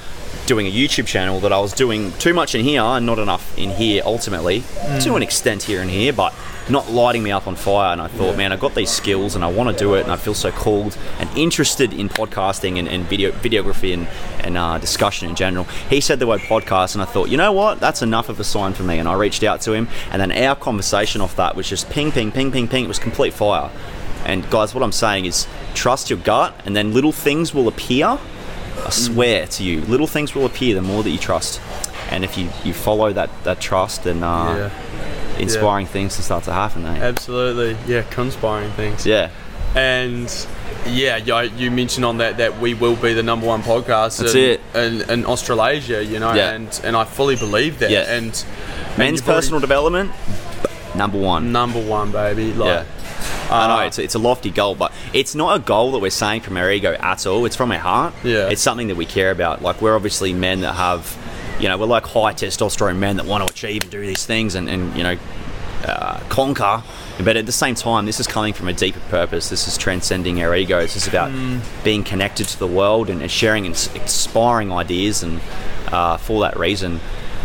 Doing 0.45 0.67
a 0.67 0.71
YouTube 0.71 1.07
channel 1.07 1.39
that 1.41 1.51
I 1.51 1.59
was 1.59 1.73
doing 1.73 2.13
too 2.13 2.33
much 2.33 2.55
in 2.55 2.63
here 2.63 2.81
and 2.81 3.05
not 3.05 3.19
enough 3.19 3.57
in 3.57 3.71
here 3.71 4.03
ultimately, 4.05 4.63
to 5.01 5.15
an 5.15 5.23
extent 5.23 5.63
here 5.63 5.81
and 5.81 5.89
here, 5.89 6.13
but 6.13 6.33
not 6.69 6.89
lighting 6.89 7.23
me 7.23 7.31
up 7.31 7.47
on 7.47 7.55
fire. 7.55 7.91
And 7.91 8.01
I 8.01 8.07
thought, 8.07 8.37
man, 8.37 8.51
I've 8.51 8.59
got 8.59 8.75
these 8.75 8.89
skills 8.89 9.35
and 9.35 9.43
I 9.43 9.51
want 9.51 9.69
to 9.69 9.83
do 9.83 9.95
it, 9.95 10.03
and 10.03 10.11
I 10.11 10.15
feel 10.15 10.33
so 10.33 10.51
called 10.51 10.97
and 11.19 11.29
interested 11.37 11.93
in 11.93 12.09
podcasting 12.09 12.79
and, 12.79 12.87
and 12.87 13.05
video 13.05 13.31
videography 13.31 13.93
and, 13.93 14.07
and 14.43 14.57
uh, 14.57 14.77
discussion 14.77 15.29
in 15.29 15.35
general. 15.35 15.65
He 15.89 16.01
said 16.01 16.19
the 16.19 16.27
word 16.27 16.41
podcast, 16.41 16.95
and 16.95 17.01
I 17.01 17.05
thought, 17.05 17.29
you 17.29 17.37
know 17.37 17.51
what, 17.51 17.79
that's 17.79 18.01
enough 18.01 18.29
of 18.29 18.39
a 18.39 18.43
sign 18.43 18.73
for 18.73 18.83
me. 18.83 18.99
And 18.99 19.07
I 19.07 19.13
reached 19.13 19.43
out 19.43 19.61
to 19.61 19.73
him, 19.73 19.87
and 20.11 20.21
then 20.21 20.31
our 20.31 20.55
conversation 20.55 21.21
off 21.21 21.35
that 21.35 21.55
was 21.55 21.69
just 21.69 21.89
ping, 21.89 22.11
ping, 22.11 22.31
ping, 22.31 22.51
ping, 22.51 22.67
ping. 22.67 22.85
It 22.85 22.87
was 22.87 22.99
complete 22.99 23.33
fire. 23.33 23.69
And 24.25 24.49
guys, 24.49 24.73
what 24.73 24.83
I'm 24.83 24.91
saying 24.91 25.25
is 25.25 25.47
trust 25.75 26.09
your 26.09 26.19
gut, 26.19 26.53
and 26.65 26.75
then 26.75 26.93
little 26.93 27.11
things 27.11 27.53
will 27.53 27.67
appear. 27.67 28.17
I 28.85 28.89
swear 28.89 29.47
to 29.47 29.63
you, 29.63 29.81
little 29.81 30.07
things 30.07 30.35
will 30.35 30.45
appear 30.45 30.75
the 30.75 30.81
more 30.81 31.03
that 31.03 31.09
you 31.09 31.17
trust. 31.17 31.61
And 32.11 32.23
if 32.23 32.37
you, 32.37 32.49
you 32.63 32.73
follow 32.73 33.11
that, 33.13 33.29
that 33.43 33.59
trust, 33.59 34.03
then 34.03 34.21
uh, 34.23 34.69
yeah, 34.71 35.39
inspiring 35.39 35.87
things 35.87 36.15
to 36.17 36.21
start 36.23 36.43
to 36.45 36.53
happen. 36.53 36.85
Eh? 36.85 36.97
absolutely. 37.01 37.77
Yeah, 37.91 38.03
conspiring 38.03 38.71
things. 38.71 39.05
Yeah, 39.05 39.31
And 39.75 40.29
yeah, 40.87 41.17
you, 41.17 41.71
mentioned 41.71 42.05
on 42.05 42.17
that 42.19 42.37
that 42.37 42.59
we 42.59 42.73
will 42.75 42.95
be 42.95 43.13
the 43.13 43.23
number 43.23 43.47
one 43.47 43.63
podcast 43.63 44.19
That's 44.19 44.35
in, 44.35 44.43
it. 44.43 44.61
in, 44.75 45.09
in 45.09 45.25
Australasia, 45.25 46.03
you 46.03 46.19
know, 46.19 46.33
Yeah. 46.33 46.51
and 46.53 46.81
and 46.83 46.95
I 46.95 47.05
fully 47.05 47.35
believe 47.35 47.79
that. 47.79 47.89
Yeah. 47.89 48.01
And 48.01 48.31
men's 48.97 49.21
already- 49.21 49.21
personal 49.21 49.59
development, 49.59 50.11
number 50.95 51.17
one. 51.17 51.51
number 51.51 51.79
one, 51.81 52.11
baby. 52.11 52.53
Like, 52.53 52.67
Yeah. 52.67 52.83
I 53.49 53.67
know 53.67 53.83
Uh, 53.83 53.87
it's, 53.87 53.99
it's 53.99 54.15
a 54.15 54.19
lofty 54.19 54.49
goal, 54.51 54.75
but 54.75 54.91
it's 55.13 55.35
not 55.35 55.55
a 55.55 55.59
goal 55.59 55.91
that 55.93 55.99
we're 55.99 56.09
saying 56.09 56.41
from 56.41 56.57
our 56.57 56.71
ego 56.71 56.93
at 56.99 57.25
all. 57.27 57.45
It's 57.45 57.55
from 57.55 57.71
our 57.71 57.77
heart. 57.79 58.13
Yeah. 58.23 58.49
It's 58.49 58.61
something 58.61 58.87
that 58.87 58.95
we 58.97 59.05
care 59.05 59.31
about. 59.31 59.61
Like 59.61 59.81
we're 59.81 59.95
obviously 59.95 60.33
men 60.33 60.61
that 60.61 60.73
have, 60.73 61.15
you 61.59 61.67
know, 61.69 61.77
we're 61.77 61.85
like 61.85 62.05
high 62.05 62.33
testosterone 62.33 62.97
men 62.97 63.17
that 63.17 63.25
want 63.25 63.45
to 63.47 63.51
achieve 63.53 63.83
and 63.83 63.91
do 63.91 64.01
these 64.01 64.25
things 64.25 64.55
and, 64.55 64.67
and 64.69 64.95
you 64.97 65.03
know, 65.03 65.17
uh, 65.85 66.19
conquer. 66.29 66.81
But 67.23 67.37
at 67.37 67.45
the 67.45 67.51
same 67.51 67.75
time, 67.75 68.05
this 68.05 68.19
is 68.19 68.27
coming 68.27 68.53
from 68.53 68.67
a 68.67 68.73
deeper 68.73 68.99
purpose. 69.09 69.49
This 69.49 69.67
is 69.67 69.77
transcending 69.77 70.41
our 70.41 70.53
egos. 70.55 70.93
This 70.95 71.03
is 71.03 71.07
about 71.07 71.31
being 71.83 72.03
connected 72.03 72.47
to 72.47 72.59
the 72.59 72.67
world 72.67 73.09
and, 73.09 73.21
and 73.21 73.31
sharing 73.31 73.65
ins- 73.65 73.93
inspiring 73.95 74.71
ideas. 74.71 75.23
And 75.23 75.39
uh, 75.91 76.17
for 76.17 76.41
that 76.41 76.57
reason, 76.57 76.99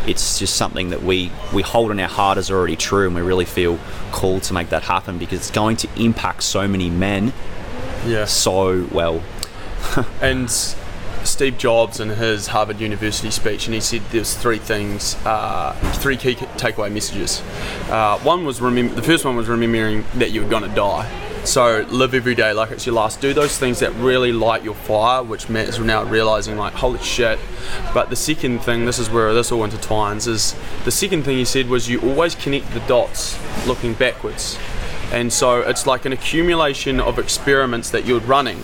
it's 0.06 0.38
just 0.38 0.56
something 0.56 0.90
that 0.90 1.02
we, 1.02 1.30
we 1.52 1.62
hold 1.62 1.90
in 1.90 2.00
our 2.00 2.08
heart 2.08 2.38
as 2.38 2.50
already 2.50 2.76
true, 2.76 3.06
and 3.06 3.14
we 3.14 3.20
really 3.20 3.44
feel 3.44 3.78
called 4.12 4.42
to 4.44 4.54
make 4.54 4.70
that 4.70 4.84
happen 4.84 5.18
because 5.18 5.40
it's 5.40 5.50
going 5.50 5.76
to 5.76 5.88
impact 5.96 6.42
so 6.42 6.66
many 6.66 6.90
men 6.90 7.32
yeah. 8.06 8.24
so 8.24 8.86
well. 8.92 9.22
and 10.20 10.50
Steve 11.24 11.58
Jobs 11.58 12.00
in 12.00 12.10
his 12.10 12.48
Harvard 12.48 12.80
University 12.80 13.30
speech, 13.30 13.66
and 13.66 13.74
he 13.74 13.80
said 13.80 14.02
there's 14.10 14.34
three 14.34 14.58
things, 14.58 15.16
uh, 15.24 15.74
three 15.94 16.16
key 16.16 16.34
takeaway 16.34 16.90
messages. 16.92 17.42
Uh, 17.90 18.18
one 18.20 18.44
was 18.44 18.60
remember, 18.60 18.94
the 18.94 19.02
first 19.02 19.24
one 19.24 19.36
was 19.36 19.48
remembering 19.48 20.04
that 20.14 20.30
you're 20.30 20.48
gonna 20.48 20.74
die. 20.74 21.29
So 21.50 21.84
live 21.90 22.14
every 22.14 22.36
day 22.36 22.52
like 22.52 22.70
it's 22.70 22.86
your 22.86 22.94
last. 22.94 23.20
Do 23.20 23.34
those 23.34 23.58
things 23.58 23.80
that 23.80 23.92
really 23.94 24.30
light 24.30 24.62
your 24.62 24.76
fire, 24.76 25.20
which 25.20 25.48
Matt 25.48 25.68
is 25.68 25.80
now 25.80 26.04
realizing 26.04 26.56
like 26.56 26.74
holy 26.74 27.00
shit. 27.00 27.40
But 27.92 28.08
the 28.08 28.14
second 28.14 28.60
thing, 28.60 28.84
this 28.84 29.00
is 29.00 29.10
where 29.10 29.34
this 29.34 29.50
all 29.50 29.66
intertwines, 29.66 30.28
is 30.28 30.54
the 30.84 30.92
second 30.92 31.24
thing 31.24 31.38
he 31.38 31.44
said 31.44 31.68
was 31.68 31.88
you 31.88 32.00
always 32.02 32.36
connect 32.36 32.72
the 32.72 32.78
dots 32.86 33.36
looking 33.66 33.94
backwards. 33.94 34.60
And 35.10 35.32
so 35.32 35.58
it's 35.62 35.88
like 35.88 36.04
an 36.04 36.12
accumulation 36.12 37.00
of 37.00 37.18
experiments 37.18 37.90
that 37.90 38.06
you're 38.06 38.20
running 38.20 38.58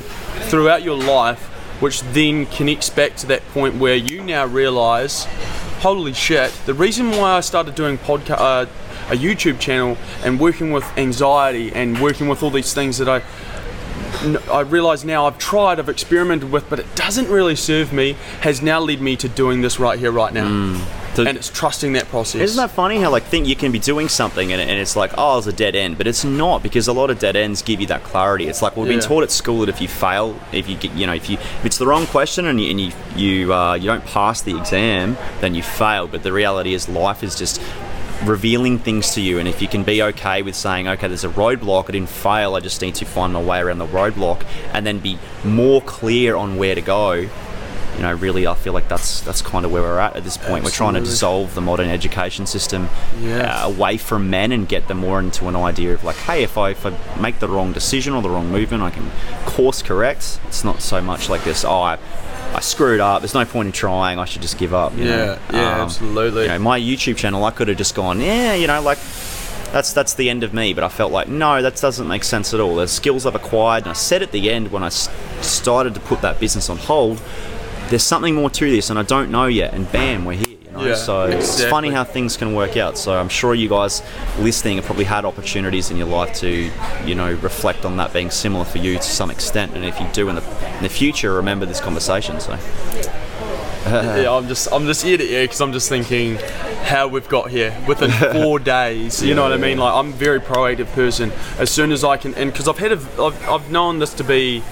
throughout 0.48 0.84
your 0.84 0.96
life, 0.96 1.42
which 1.82 2.02
then 2.02 2.46
connects 2.46 2.88
back 2.88 3.16
to 3.16 3.26
that 3.26 3.44
point 3.48 3.74
where 3.74 3.96
you 3.96 4.22
now 4.22 4.46
realize, 4.46 5.24
holy 5.80 6.12
shit, 6.12 6.52
the 6.66 6.74
reason 6.74 7.10
why 7.10 7.32
I 7.32 7.40
started 7.40 7.74
doing 7.74 7.98
podcast, 7.98 8.38
uh, 8.38 8.66
a 9.08 9.16
YouTube 9.16 9.58
channel 9.60 9.96
and 10.24 10.38
working 10.40 10.72
with 10.72 10.84
anxiety 10.98 11.72
and 11.74 12.00
working 12.00 12.28
with 12.28 12.42
all 12.42 12.50
these 12.50 12.72
things 12.74 12.98
that 12.98 13.08
I 13.08 13.22
I 14.50 14.60
realise 14.60 15.04
now 15.04 15.26
I've 15.26 15.38
tried, 15.38 15.78
I've 15.78 15.88
experimented 15.90 16.50
with, 16.50 16.68
but 16.70 16.78
it 16.78 16.86
doesn't 16.94 17.28
really 17.28 17.54
serve 17.54 17.92
me, 17.92 18.16
has 18.40 18.62
now 18.62 18.80
led 18.80 19.00
me 19.00 19.14
to 19.16 19.28
doing 19.28 19.60
this 19.60 19.78
right 19.78 19.98
here, 19.98 20.10
right 20.10 20.32
now. 20.32 20.48
So- 21.14 21.24
and 21.24 21.36
it's 21.38 21.48
trusting 21.50 21.94
that 21.94 22.08
process. 22.08 22.40
Isn't 22.42 22.56
that 22.58 22.70
funny 22.72 23.00
how 23.00 23.10
like 23.10 23.24
think 23.24 23.46
you 23.46 23.56
can 23.56 23.72
be 23.72 23.78
doing 23.78 24.08
something 24.08 24.52
and, 24.52 24.60
and 24.60 24.78
it's 24.78 24.96
like 24.96 25.12
oh 25.16 25.38
it's 25.38 25.46
a 25.46 25.52
dead 25.52 25.74
end, 25.74 25.96
but 25.98 26.06
it's 26.06 26.24
not 26.24 26.62
because 26.62 26.88
a 26.88 26.92
lot 26.92 27.08
of 27.10 27.18
dead 27.18 27.36
ends 27.36 27.62
give 27.62 27.80
you 27.80 27.86
that 27.86 28.04
clarity. 28.04 28.46
It's 28.48 28.60
like 28.62 28.76
we've 28.76 28.86
been 28.88 28.98
taught 29.00 29.22
at 29.22 29.30
school 29.30 29.60
that 29.60 29.68
if 29.70 29.80
you 29.80 29.88
fail, 29.88 30.38
if 30.52 30.68
you 30.68 30.76
get 30.76 30.92
you 30.92 31.06
know 31.06 31.14
if 31.14 31.30
you 31.30 31.36
if 31.38 31.64
it's 31.64 31.78
the 31.78 31.86
wrong 31.86 32.06
question 32.06 32.44
and 32.46 32.60
you 32.60 32.70
and 32.70 32.80
you 32.80 32.92
you, 33.16 33.54
uh, 33.54 33.74
you 33.74 33.86
don't 33.86 34.04
pass 34.04 34.42
the 34.42 34.58
exam, 34.58 35.16
then 35.40 35.54
you 35.54 35.62
fail. 35.62 36.06
But 36.06 36.22
the 36.22 36.32
reality 36.34 36.74
is 36.74 36.86
life 36.88 37.22
is 37.22 37.34
just 37.34 37.62
revealing 38.24 38.78
things 38.78 39.14
to 39.14 39.20
you 39.20 39.38
and 39.38 39.46
if 39.46 39.60
you 39.60 39.68
can 39.68 39.82
be 39.82 40.02
okay 40.02 40.40
with 40.40 40.56
saying 40.56 40.88
okay 40.88 41.06
there's 41.06 41.24
a 41.24 41.28
roadblock 41.28 41.88
i 41.88 41.92
didn't 41.92 42.08
fail 42.08 42.54
i 42.54 42.60
just 42.60 42.80
need 42.80 42.94
to 42.94 43.04
find 43.04 43.32
my 43.32 43.42
way 43.42 43.60
around 43.60 43.78
the 43.78 43.86
roadblock 43.86 44.44
and 44.72 44.86
then 44.86 44.98
be 44.98 45.18
more 45.44 45.82
clear 45.82 46.34
on 46.34 46.56
where 46.56 46.74
to 46.74 46.80
go 46.80 47.28
you 47.96 48.02
know 48.02 48.12
really 48.12 48.46
i 48.46 48.54
feel 48.54 48.72
like 48.74 48.88
that's 48.88 49.20
that's 49.22 49.40
kind 49.42 49.64
of 49.64 49.72
where 49.72 49.82
we're 49.82 49.98
at 49.98 50.14
at 50.16 50.22
this 50.24 50.36
point. 50.36 50.62
We're 50.64 50.70
trying 50.70 50.94
to 50.94 51.00
dissolve 51.00 51.54
the 51.54 51.60
modern 51.62 51.88
education 51.88 52.44
system 52.46 52.88
Yeah. 53.20 53.64
uh, 53.64 53.68
away 53.68 53.96
from 53.96 54.28
men 54.30 54.52
and 54.52 54.68
get 54.68 54.86
them 54.88 54.98
more 54.98 55.18
into 55.18 55.48
an 55.48 55.56
idea 55.56 55.94
of 55.94 56.04
like 56.04 56.16
hey 56.16 56.42
if 56.42 56.58
I, 56.58 56.70
if 56.70 56.84
I 56.84 56.92
make 57.20 57.38
the 57.38 57.48
wrong 57.48 57.72
decision 57.72 58.12
or 58.14 58.20
the 58.22 58.28
wrong 58.30 58.50
movement 58.50 58.82
i 58.82 58.90
can 58.90 59.10
course 59.46 59.80
correct. 59.82 60.38
It's 60.48 60.62
not 60.64 60.82
so 60.82 61.00
much 61.00 61.28
like 61.30 61.42
this 61.44 61.64
oh 61.64 61.80
i, 61.80 61.98
I 62.54 62.60
screwed 62.60 63.00
up. 63.00 63.22
There's 63.22 63.34
no 63.34 63.44
point 63.44 63.66
in 63.66 63.72
trying. 63.72 64.18
I 64.18 64.24
should 64.24 64.40
just 64.42 64.56
give 64.58 64.72
up 64.74 64.94
you 64.96 65.04
Yeah, 65.04 65.16
know? 65.16 65.38
yeah, 65.52 65.74
Um, 65.76 65.80
absolutely. 65.82 66.42
you 66.42 66.48
know 66.48 66.58
my 66.58 66.78
youtube 66.78 67.16
channel 67.16 67.44
i 67.44 67.50
could 67.50 67.68
have 67.68 67.78
just 67.78 67.94
gone 67.94 68.20
yeah 68.20 68.54
you 68.54 68.66
know 68.66 68.80
like 68.82 68.98
that's 69.72 69.92
that's 69.92 70.14
the 70.14 70.30
end 70.30 70.44
of 70.44 70.54
me 70.54 70.72
but 70.74 70.84
i 70.84 70.88
felt 70.88 71.10
like 71.12 71.28
no 71.28 71.60
that 71.62 71.76
doesn't 71.76 72.06
make 72.06 72.22
sense 72.24 72.52
at 72.54 72.60
all. 72.60 72.76
The 72.76 72.86
skills 72.88 73.24
i've 73.26 73.34
acquired 73.34 73.82
and 73.84 73.90
i 73.90 73.94
said 73.94 74.22
at 74.22 74.30
the 74.32 74.50
end 74.50 74.70
when 74.70 74.82
i 74.84 74.88
started 74.90 75.94
to 75.94 76.00
put 76.00 76.20
that 76.22 76.38
business 76.38 76.68
on 76.70 76.76
hold 76.76 77.20
there's 77.90 78.02
something 78.02 78.34
more 78.34 78.50
to 78.50 78.70
this 78.70 78.90
and 78.90 78.98
i 78.98 79.02
don't 79.02 79.30
know 79.30 79.46
yet 79.46 79.74
and 79.74 79.90
bam 79.92 80.24
we're 80.24 80.36
here 80.36 80.46
you 80.48 80.70
know? 80.72 80.84
Yeah, 80.84 80.94
so 80.94 81.24
it's 81.24 81.64
funny 81.64 81.90
how 81.90 82.04
things 82.04 82.36
can 82.36 82.54
work 82.54 82.76
out 82.76 82.98
so 82.98 83.18
i'm 83.18 83.28
sure 83.28 83.54
you 83.54 83.68
guys 83.68 84.02
listening 84.38 84.76
have 84.76 84.86
probably 84.86 85.04
had 85.04 85.24
opportunities 85.24 85.90
in 85.90 85.96
your 85.96 86.08
life 86.08 86.34
to 86.40 86.70
you 87.04 87.14
know 87.14 87.32
reflect 87.34 87.84
on 87.84 87.96
that 87.98 88.12
being 88.12 88.30
similar 88.30 88.64
for 88.64 88.78
you 88.78 88.96
to 88.96 89.02
some 89.02 89.30
extent 89.30 89.74
and 89.74 89.84
if 89.84 90.00
you 90.00 90.06
do 90.12 90.28
in 90.28 90.36
the 90.36 90.76
in 90.76 90.82
the 90.82 90.88
future 90.88 91.34
remember 91.34 91.66
this 91.66 91.80
conversation 91.80 92.40
so 92.40 92.58
yeah, 93.86 94.32
I'm 94.32 94.48
just 94.48 94.66
I'm 94.72 94.84
just 94.86 95.04
ear 95.04 95.16
to 95.16 95.22
ear 95.22 95.44
because 95.44 95.60
I'm 95.60 95.72
just 95.72 95.88
thinking 95.88 96.38
how 96.82 97.06
we've 97.06 97.28
got 97.28 97.50
here 97.50 97.76
within 97.86 98.10
four 98.32 98.58
days. 98.58 99.22
You 99.22 99.36
know 99.36 99.44
what 99.44 99.52
I 99.52 99.58
mean? 99.58 99.78
Like 99.78 99.94
I'm 99.94 100.08
a 100.08 100.16
very 100.16 100.40
proactive 100.40 100.86
person. 100.92 101.30
As 101.58 101.70
soon 101.70 101.92
as 101.92 102.02
I 102.02 102.16
can, 102.16 102.34
and 102.34 102.50
because 102.50 102.66
I've 102.66 102.78
had 102.78 102.90
a, 102.90 103.22
I've, 103.22 103.48
I've 103.48 103.70
known 103.70 104.00
this 104.00 104.12
to 104.14 104.24
be 104.24 104.64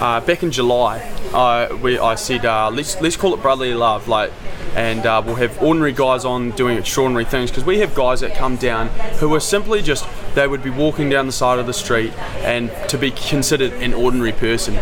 uh, 0.00 0.20
back 0.20 0.42
in 0.42 0.50
July. 0.50 1.00
Uh, 1.32 1.76
we 1.82 1.98
I 1.98 2.14
said 2.14 2.44
uh, 2.44 2.70
let's 2.70 3.00
let's 3.00 3.16
call 3.16 3.34
it 3.34 3.42
brotherly 3.42 3.74
love, 3.74 4.08
like. 4.08 4.32
And 4.74 5.04
uh, 5.04 5.22
we'll 5.22 5.34
have 5.34 5.62
ordinary 5.62 5.92
guys 5.92 6.24
on 6.24 6.52
doing 6.52 6.78
extraordinary 6.78 7.26
things 7.26 7.50
because 7.50 7.62
we 7.62 7.80
have 7.80 7.94
guys 7.94 8.20
that 8.20 8.34
come 8.34 8.56
down 8.56 8.88
who 9.18 9.34
are 9.34 9.40
simply 9.40 9.82
just 9.82 10.06
they 10.34 10.46
would 10.46 10.62
be 10.62 10.70
walking 10.70 11.10
down 11.10 11.26
the 11.26 11.32
side 11.32 11.58
of 11.58 11.66
the 11.66 11.72
street 11.74 12.12
and 12.38 12.70
to 12.88 12.98
be 12.98 13.10
considered 13.10 13.72
an 13.74 13.92
ordinary 13.92 14.32
person, 14.32 14.74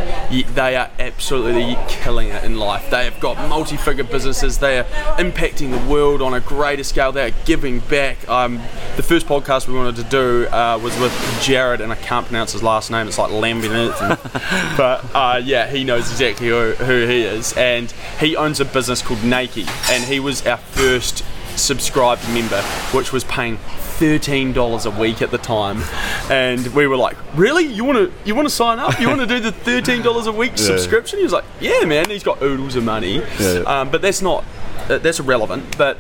they 0.55 0.77
are 0.77 0.91
absolutely 0.99 1.77
killing 1.89 2.29
it 2.29 2.45
in 2.45 2.59
life. 2.59 2.89
They 2.91 3.05
have 3.05 3.19
got 3.21 3.37
multi-figure 3.49 4.05
businesses. 4.05 4.59
They 4.59 4.79
are 4.79 4.85
impacting 5.19 5.71
the 5.71 5.91
world 5.91 6.23
on 6.23 6.35
a 6.35 6.41
greater 6.41 6.85
scale. 6.85 7.13
They 7.13 7.27
are 7.27 7.35
giving 7.45 7.81
back. 7.81 8.29
Um, 8.29 8.57
the 8.97 9.03
first 9.03 9.27
podcast 9.27 9.67
we 9.67 9.75
wanted 9.75 9.97
to 9.97 10.05
do 10.05 10.47
uh, 10.49 10.79
was 10.83 10.99
with 11.01 11.13
Jared, 11.43 11.81
and 11.81 11.93
I 11.93 11.97
can't 11.97 12.27
pronounce 12.27 12.53
his 12.53 12.63
last 12.63 12.91
name. 12.91 13.09
It's 13.09 13.19
like 13.19 13.31
Lambinith, 13.31 13.97
but 14.81 15.05
uh, 15.15 15.39
yeah, 15.45 15.67
he 15.69 15.85
knows 15.85 16.11
exactly 16.11 16.49
who, 16.49 16.71
who 16.73 17.07
he 17.07 17.21
is, 17.21 17.53
and 17.53 17.91
he 18.19 18.35
owns 18.35 18.61
a 18.61 18.65
business 18.65 19.03
called 19.03 19.21
Nakie, 19.21 19.69
and 19.91 20.03
he 20.05 20.21
was 20.21 20.47
our 20.47 20.57
first 20.57 21.23
subscribed 21.55 22.27
member, 22.31 22.63
which 22.97 23.13
was 23.13 23.23
paying 23.25 23.59
thirteen 23.59 24.55
dollars 24.55 24.87
a 24.87 24.91
week 24.91 25.21
at 25.21 25.31
the 25.31 25.37
time, 25.37 25.83
and 26.31 26.67
we 26.69 26.87
were 26.87 26.97
like, 26.97 27.19
"Really? 27.35 27.67
You 27.67 27.85
want 27.85 27.99
to 27.99 28.11
you 28.27 28.35
want 28.35 28.49
to 28.49 28.55
sign 28.55 28.79
up? 28.79 28.99
You 28.99 29.09
want 29.09 29.21
to 29.21 29.27
do 29.27 29.39
the 29.39 29.53
thirteen 29.53 30.01
dollars 30.01 30.27
a 30.27 30.33
week 30.33 30.57
subscription?" 30.71 31.19
He 31.19 31.25
was 31.25 31.33
like, 31.35 31.45
"Yeah, 31.61 31.85
man." 31.85 32.09
He's 32.09 32.23
got 32.23 32.41
oodles 32.41 32.75
of 32.75 32.83
money, 32.83 33.23
Yeah. 33.39 33.65
um, 33.67 33.91
but 33.91 34.01
that's 34.01 34.23
not 34.23 34.47
uh, 34.89 34.97
that's 34.97 35.21
irrelevant. 35.21 35.77
But 35.77 35.99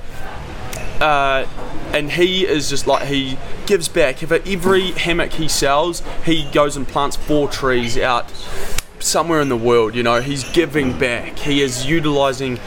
uh, 1.00 1.46
and 1.92 2.12
he 2.12 2.46
is 2.46 2.68
just 2.70 2.86
like 2.86 3.06
he 3.08 3.38
gives 3.66 3.88
back. 3.88 4.18
For 4.18 4.40
every 4.46 4.92
hammock 4.92 5.32
he 5.32 5.48
sells, 5.48 6.02
he 6.24 6.48
goes 6.50 6.76
and 6.76 6.86
plants 6.86 7.16
four 7.16 7.48
trees 7.48 7.98
out 7.98 8.30
somewhere 9.00 9.40
in 9.40 9.48
the 9.48 9.56
world. 9.56 9.94
You 9.94 10.02
know, 10.02 10.20
he's 10.20 10.44
giving 10.52 10.98
back. 10.98 11.38
He 11.38 11.62
is 11.62 11.86
utilizing 11.86 12.58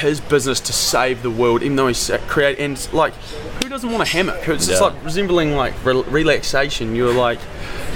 his 0.00 0.20
business 0.20 0.60
to 0.60 0.72
save 0.72 1.22
the 1.22 1.30
world, 1.30 1.62
even 1.62 1.76
though 1.76 1.88
he's 1.88 2.10
create 2.28 2.58
and 2.58 2.78
like 2.92 3.12
who 3.62 3.68
doesn't 3.68 3.90
want 3.90 4.02
a 4.02 4.06
hammock? 4.10 4.48
It's 4.48 4.66
just 4.66 4.80
Yeah. 4.80 4.88
like 4.88 5.04
resembling 5.04 5.54
like 5.56 5.74
re- 5.84 6.02
relaxation. 6.02 6.94
You're 6.94 7.12
like 7.12 7.38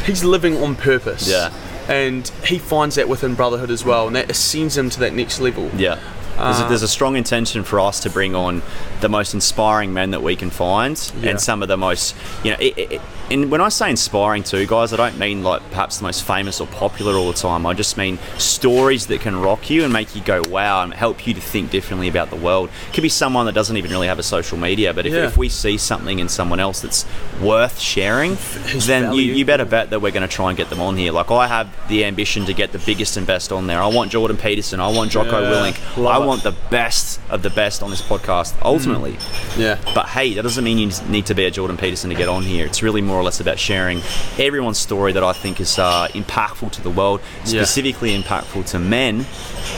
he's 0.04 0.24
living 0.24 0.56
on 0.62 0.74
purpose. 0.76 1.28
Yeah. 1.28 1.52
And 1.88 2.26
he 2.44 2.58
finds 2.58 2.96
that 2.96 3.08
within 3.08 3.36
brotherhood 3.36 3.70
as 3.70 3.84
well, 3.84 4.08
and 4.08 4.16
that 4.16 4.28
ascends 4.28 4.76
him 4.76 4.90
to 4.90 5.00
that 5.00 5.14
next 5.14 5.40
level. 5.40 5.70
Yeah. 5.76 6.00
There's, 6.36 6.60
Uh, 6.60 6.64
a, 6.64 6.68
there's 6.68 6.82
a 6.82 6.88
strong 6.88 7.16
intention 7.16 7.64
for 7.64 7.80
us 7.80 8.00
to 8.00 8.10
bring 8.10 8.34
on 8.34 8.62
the 9.00 9.08
most 9.08 9.34
inspiring 9.34 9.92
men 9.92 10.10
that 10.10 10.22
we 10.22 10.36
can 10.36 10.50
find, 10.50 10.96
Yeah. 11.20 11.30
and 11.30 11.40
some 11.40 11.62
of 11.62 11.68
the 11.68 11.76
most, 11.76 12.14
you 12.44 12.50
know, 12.52 12.56
it, 12.60 12.76
it, 12.78 13.00
and 13.30 13.50
when 13.50 13.60
I 13.60 13.68
say 13.68 13.90
inspiring 13.90 14.42
too, 14.44 14.66
guys, 14.66 14.92
I 14.92 14.96
don't 14.96 15.18
mean 15.18 15.42
like 15.42 15.62
perhaps 15.70 15.98
the 15.98 16.04
most 16.04 16.24
famous 16.24 16.60
or 16.60 16.66
popular 16.68 17.14
all 17.14 17.26
the 17.28 17.36
time. 17.38 17.66
I 17.66 17.74
just 17.74 17.96
mean 17.96 18.18
stories 18.38 19.06
that 19.08 19.20
can 19.20 19.40
rock 19.40 19.68
you 19.70 19.84
and 19.84 19.92
make 19.92 20.14
you 20.14 20.22
go 20.22 20.42
wow 20.48 20.82
and 20.82 20.94
help 20.94 21.26
you 21.26 21.34
to 21.34 21.40
think 21.40 21.70
differently 21.70 22.08
about 22.08 22.30
the 22.30 22.36
world. 22.36 22.70
It 22.88 22.94
could 22.94 23.02
be 23.02 23.08
someone 23.08 23.46
that 23.46 23.52
doesn't 23.54 23.76
even 23.76 23.90
really 23.90 24.06
have 24.06 24.18
a 24.18 24.22
social 24.22 24.58
media, 24.58 24.94
but 24.94 25.06
if, 25.06 25.12
Yeah. 25.12 25.26
if 25.26 25.36
we 25.36 25.48
see 25.48 25.76
something 25.76 26.18
in 26.18 26.28
someone 26.28 26.60
else 26.60 26.80
that's 26.80 27.04
worth 27.40 27.80
sharing, 27.80 28.36
His 28.36 28.86
then 28.86 29.12
you, 29.12 29.22
you 29.22 29.44
better 29.44 29.64
bet 29.64 29.90
that 29.90 30.00
we're 30.00 30.12
going 30.12 30.28
to 30.28 30.32
try 30.34 30.48
and 30.50 30.56
get 30.56 30.70
them 30.70 30.80
on 30.80 30.96
here. 30.96 31.12
Like 31.12 31.30
I 31.30 31.46
have 31.48 31.68
the 31.88 32.04
ambition 32.04 32.46
to 32.46 32.52
get 32.54 32.72
the 32.72 32.78
biggest 32.78 33.16
and 33.16 33.26
best 33.26 33.50
on 33.52 33.66
there. 33.66 33.80
I 33.82 33.86
want 33.88 34.10
Jordan 34.12 34.36
Peterson. 34.36 34.80
I 34.80 34.88
want 34.88 35.10
Jocko 35.10 35.42
Yeah, 35.42 35.50
Willink. 35.50 36.06
I 36.06 36.22
it. 36.22 36.26
want 36.26 36.42
the 36.42 36.54
best 36.70 37.20
of 37.30 37.42
the 37.42 37.50
best 37.50 37.82
on 37.82 37.90
this 37.90 38.02
podcast. 38.02 38.54
Ultimately, 38.62 39.16
Yeah. 39.58 39.78
but 39.94 40.06
hey, 40.06 40.34
that 40.34 40.42
doesn't 40.42 40.62
mean 40.64 40.78
you 40.78 40.90
need 41.08 41.26
to 41.26 41.34
be 41.34 41.44
a 41.44 41.50
Jordan 41.50 41.76
Peterson 41.76 42.10
to 42.10 42.16
get 42.16 42.28
on 42.28 42.42
here. 42.42 42.66
It's 42.66 42.82
really 42.82 43.00
more 43.00 43.15
or 43.16 43.22
less 43.24 43.40
about 43.40 43.58
sharing 43.58 44.00
everyone's 44.38 44.78
story 44.78 45.12
that 45.12 45.24
I 45.24 45.32
think 45.32 45.60
is 45.60 45.78
uh, 45.78 46.08
impactful 46.12 46.72
to 46.72 46.82
the 46.82 46.90
world, 46.90 47.20
Yeah. 47.44 47.62
specifically 47.64 48.16
impactful 48.20 48.66
to 48.70 48.78
men 48.78 49.26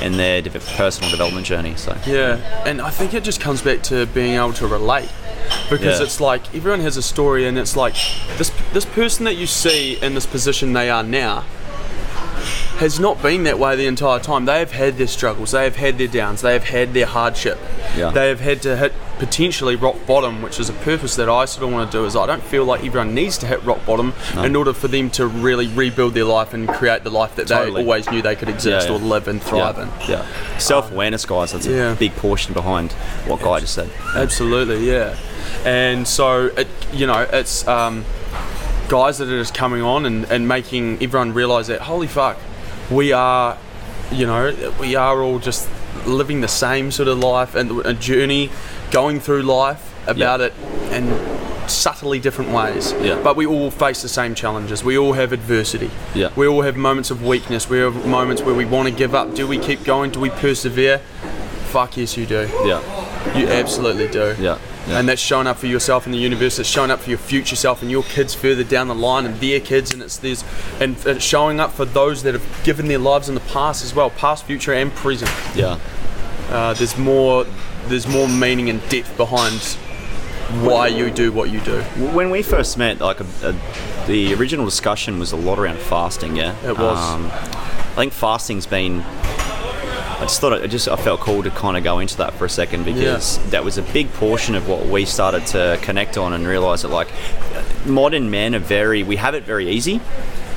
and 0.00 0.14
their 0.14 0.42
de- 0.42 0.50
personal 0.50 1.10
development 1.10 1.46
journey. 1.46 1.74
So 1.76 1.96
Yeah, 2.06 2.38
and 2.66 2.80
I 2.80 2.90
think 2.90 3.14
it 3.14 3.24
just 3.24 3.40
comes 3.40 3.62
back 3.62 3.82
to 3.84 4.06
being 4.06 4.34
able 4.34 4.52
to 4.54 4.66
relate. 4.66 5.08
because 5.70 5.98
Yeah. 5.98 6.04
it's 6.04 6.20
like 6.20 6.42
everyone 6.54 6.80
has 6.80 6.98
a 6.98 7.02
story, 7.02 7.46
and 7.46 7.56
it's 7.58 7.74
like 7.74 7.94
this 8.36 8.50
this 8.74 8.84
person 8.84 9.24
that 9.24 9.36
you 9.36 9.46
see 9.46 9.96
in 10.02 10.14
this 10.14 10.26
position 10.26 10.74
they 10.74 10.90
are 10.90 11.02
now 11.02 11.44
has 12.78 13.00
not 13.00 13.20
been 13.22 13.44
that 13.44 13.58
way 13.58 13.74
the 13.74 13.86
entire 13.86 14.18
time. 14.20 14.44
They 14.44 14.58
have 14.60 14.72
had 14.72 14.98
their 14.98 15.06
struggles, 15.06 15.50
they 15.52 15.64
have 15.64 15.76
had 15.76 15.96
their 15.98 16.06
downs, 16.06 16.42
they 16.42 16.52
have 16.52 16.64
had 16.64 16.92
their 16.94 17.06
hardship. 17.06 17.58
Yeah. 17.96 18.10
They 18.10 18.28
have 18.28 18.40
had 18.40 18.60
to 18.62 18.76
hit 18.76 18.92
potentially 19.18 19.76
rock 19.76 19.96
bottom, 20.06 20.42
which 20.42 20.58
is 20.60 20.68
a 20.68 20.72
purpose 20.72 21.16
that 21.16 21.28
I 21.28 21.44
sort 21.44 21.66
of 21.66 21.72
want 21.72 21.90
to 21.90 21.98
do. 21.98 22.04
Is 22.04 22.14
I 22.16 22.26
don't 22.26 22.42
feel 22.42 22.64
like 22.64 22.84
everyone 22.84 23.14
needs 23.14 23.36
to 23.38 23.46
hit 23.46 23.62
rock 23.64 23.84
bottom 23.84 24.14
in 24.36 24.54
order 24.56 24.72
for 24.72 24.88
them 24.88 25.10
to 25.10 25.26
really 25.26 25.66
rebuild 25.68 26.14
their 26.14 26.24
life 26.24 26.54
and 26.54 26.68
create 26.68 27.04
the 27.04 27.10
life 27.10 27.34
that 27.36 27.48
Totally. 27.48 27.82
they 27.82 27.86
always 27.88 28.10
knew 28.10 28.22
they 28.22 28.36
could 28.36 28.48
exist 28.48 28.88
Yeah, 28.88 28.94
yeah. 28.94 29.00
or 29.00 29.04
live 29.04 29.28
and 29.28 29.42
thrive 29.42 29.78
in. 29.78 29.88
Yeah. 30.08 30.26
Self 30.58 30.90
awareness, 30.92 31.24
guys. 31.26 31.52
That's 31.52 31.66
Yeah. 31.66 31.92
a 31.92 31.96
big 31.96 32.14
portion 32.16 32.54
behind 32.54 32.92
what 33.26 33.40
Guy 33.40 33.60
just 33.60 33.74
said. 33.74 33.90
Absolutely, 34.14 34.88
yeah. 34.88 35.16
And 35.64 36.06
so, 36.06 36.46
it, 36.56 36.68
you 36.92 37.06
know, 37.06 37.26
it's 37.32 37.66
um, 37.66 38.04
guys 38.88 39.18
that 39.18 39.28
are 39.28 39.38
just 39.38 39.54
coming 39.54 39.82
on 39.82 40.06
and, 40.06 40.24
and 40.30 40.46
making 40.46 41.02
everyone 41.02 41.32
realise 41.34 41.66
that, 41.66 41.80
holy 41.82 42.06
fuck, 42.06 42.36
we 42.90 43.12
are, 43.12 43.58
you 44.12 44.26
know, 44.26 44.72
we 44.80 44.94
are 44.94 45.20
all 45.22 45.38
just 45.38 45.68
living 46.06 46.40
the 46.40 46.48
same 46.48 46.90
sort 46.90 47.08
of 47.08 47.18
life 47.18 47.54
and 47.54 47.84
a 47.84 47.92
journey, 47.92 48.50
going 48.90 49.20
through 49.20 49.42
life 49.42 49.92
about 50.06 50.40
Yeah. 50.40 50.46
it 50.46 50.54
in 50.92 51.18
subtly 51.68 52.18
different 52.18 52.50
ways. 52.50 52.94
Yeah. 53.02 53.18
But 53.22 53.36
we 53.36 53.44
all 53.46 53.70
face 53.70 54.00
the 54.02 54.08
same 54.08 54.34
challenges. 54.34 54.82
We 54.82 54.96
all 54.96 55.12
have 55.12 55.32
adversity. 55.32 55.90
Yeah. 56.14 56.30
We 56.34 56.46
all 56.46 56.62
have 56.62 56.76
moments 56.76 57.10
of 57.10 57.22
weakness. 57.22 57.68
We 57.68 57.78
have 57.80 58.06
moments 58.06 58.40
where 58.42 58.54
we 58.54 58.64
want 58.64 58.88
to 58.88 58.94
give 58.94 59.14
up. 59.14 59.34
Do 59.34 59.46
we 59.46 59.58
keep 59.58 59.84
going? 59.84 60.10
Do 60.10 60.20
we 60.20 60.30
persevere? 60.30 60.98
Fuck 61.70 61.98
yes, 61.98 62.16
you 62.16 62.24
do. 62.24 62.48
Yeah. 62.64 62.80
You 63.36 63.48
absolutely 63.48 64.08
do. 64.08 64.34
Yeah. 64.40 64.56
Yeah. 64.88 64.98
And 65.00 65.06
that's 65.06 65.20
showing 65.20 65.46
up 65.46 65.58
for 65.58 65.66
yourself 65.66 66.06
in 66.06 66.12
the 66.12 66.18
universe. 66.18 66.58
It's 66.58 66.66
showing 66.66 66.90
up 66.90 67.00
for 67.00 67.10
your 67.10 67.18
future 67.18 67.56
self 67.56 67.82
and 67.82 67.90
your 67.90 68.04
kids 68.04 68.34
further 68.34 68.64
down 68.64 68.88
the 68.88 68.94
line 68.94 69.26
and 69.26 69.38
their 69.38 69.60
kids. 69.60 69.92
And 69.92 70.00
it's 70.02 70.16
there's 70.16 70.42
and 70.80 70.96
it's 71.04 71.22
showing 71.22 71.60
up 71.60 71.72
for 71.72 71.84
those 71.84 72.22
that 72.22 72.32
have 72.32 72.64
given 72.64 72.88
their 72.88 72.98
lives 72.98 73.28
in 73.28 73.34
the 73.34 73.42
past 73.42 73.84
as 73.84 73.94
well, 73.94 74.08
past, 74.08 74.46
future, 74.46 74.72
and 74.72 74.90
present. 74.94 75.30
Yeah. 75.54 75.78
Uh, 76.50 76.72
there's 76.72 76.96
more 76.96 77.44
there's 77.88 78.06
more 78.06 78.28
meaning 78.28 78.70
and 78.70 78.86
depth 78.88 79.16
behind 79.16 79.60
why 80.64 80.86
you 80.86 81.10
do 81.10 81.30
what 81.32 81.50
you 81.50 81.60
do. 81.60 81.82
When 82.14 82.30
we 82.30 82.42
first 82.42 82.78
met, 82.78 83.00
like 83.00 83.20
a, 83.20 83.26
a, 83.42 84.06
the 84.06 84.34
original 84.34 84.64
discussion 84.64 85.18
was 85.18 85.32
a 85.32 85.36
lot 85.36 85.58
around 85.58 85.78
fasting. 85.78 86.36
Yeah, 86.36 86.56
It 86.64 86.78
was. 86.78 86.98
Um, 86.98 87.26
I 87.26 87.94
think 88.02 88.12
fasting's 88.12 88.66
been. 88.66 89.00
I 89.00 90.22
just 90.22 90.40
thought 90.40 90.52
I 90.52 90.66
just 90.66 90.88
I 90.88 90.96
felt 90.96 91.20
cool 91.20 91.42
to 91.44 91.50
kind 91.50 91.76
of 91.76 91.84
go 91.84 92.00
into 92.00 92.16
that 92.16 92.34
for 92.34 92.44
a 92.44 92.48
second 92.50 92.84
because 92.84 93.38
that 93.50 93.62
was 93.62 93.78
a 93.78 93.82
big 93.82 94.12
portion 94.14 94.56
of 94.56 94.68
what 94.68 94.86
we 94.86 95.04
started 95.04 95.46
to 95.48 95.78
connect 95.82 96.18
on 96.18 96.32
and 96.32 96.44
realize 96.44 96.82
that 96.82 96.88
like 96.88 97.08
modern 97.86 98.28
men 98.28 98.52
are 98.54 98.58
very 98.58 99.04
we 99.04 99.14
have 99.14 99.36
it 99.36 99.44
very 99.44 99.68
easy 99.68 100.00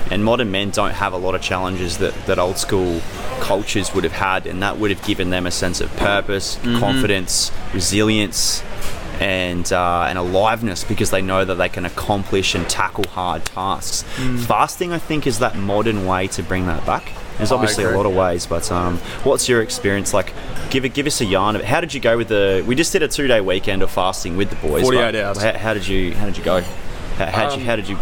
and 0.10 0.26
modern 0.26 0.50
men 0.50 0.72
don't 0.72 0.94
have 0.94 1.14
a 1.14 1.18
lot 1.18 1.36
of 1.36 1.42
challenges 1.44 2.00
that, 2.00 2.14
that 2.26 2.40
old 2.40 2.58
school 2.58 3.02
cultures 3.42 3.94
would 3.94 4.04
have 4.04 4.14
had 4.14 4.46
and 4.48 4.62
that 4.62 4.78
would 4.78 4.92
have 4.92 5.04
given 5.04 5.30
them 5.32 5.46
a 5.46 5.52
sense 5.52 5.82
of 5.82 5.90
purpose 5.98 6.58
confidence 6.80 7.52
resilience 7.74 8.64
and 9.20 9.72
uh, 9.72 10.08
and 10.10 10.18
aliveness 10.18 10.84
because 10.84 11.12
they 11.12 11.22
know 11.22 11.46
that 11.46 11.56
they 11.56 11.70
can 11.70 11.86
accomplish 11.86 12.56
and 12.56 12.68
tackle 12.68 13.08
hard 13.10 13.46
tasks. 13.46 14.02
Fasting, 14.48 14.92
I 14.92 14.98
think, 14.98 15.28
is 15.28 15.38
that 15.40 15.56
modern 15.56 16.08
way 16.08 16.26
to 16.28 16.42
bring 16.42 16.66
that 16.66 16.84
back. 16.88 17.12
There's 17.38 17.52
obviously 17.52 17.84
a 17.84 17.92
lot 17.96 18.06
of 18.08 18.16
ways, 18.16 18.48
but 18.48 18.72
um, 18.72 18.98
what's 19.24 19.48
your 19.48 19.62
experience 19.62 20.12
like? 20.14 20.34
Give 20.72 20.86
it, 20.86 20.94
give 20.96 21.06
us 21.06 21.22
a 21.22 21.26
yarn 21.26 21.56
of 21.56 21.62
it. 21.62 21.66
How 21.66 21.82
did 21.82 21.94
you 21.94 22.00
go 22.00 22.18
with 22.18 22.30
the? 22.30 22.64
We 22.68 22.74
just 22.76 22.92
did 22.94 23.04
a 23.04 23.08
two 23.08 23.28
day 23.28 23.42
weekend 23.42 23.84
of 23.84 23.92
fasting 23.92 24.38
with 24.38 24.50
the 24.50 24.56
boys. 24.56 24.84
48 24.84 25.16
hours. 25.16 25.42
How, 25.42 25.58
how 25.58 25.74
did 25.76 25.88
you? 25.88 26.16
How 26.16 26.26
did 26.26 26.38
you 26.38 26.44
go? 26.44 26.62
How, 27.18 27.26
how 27.28 27.50
did 27.50 27.60
you? 27.60 27.66
How 27.66 27.76
did 27.76 27.88
you? 27.90 27.98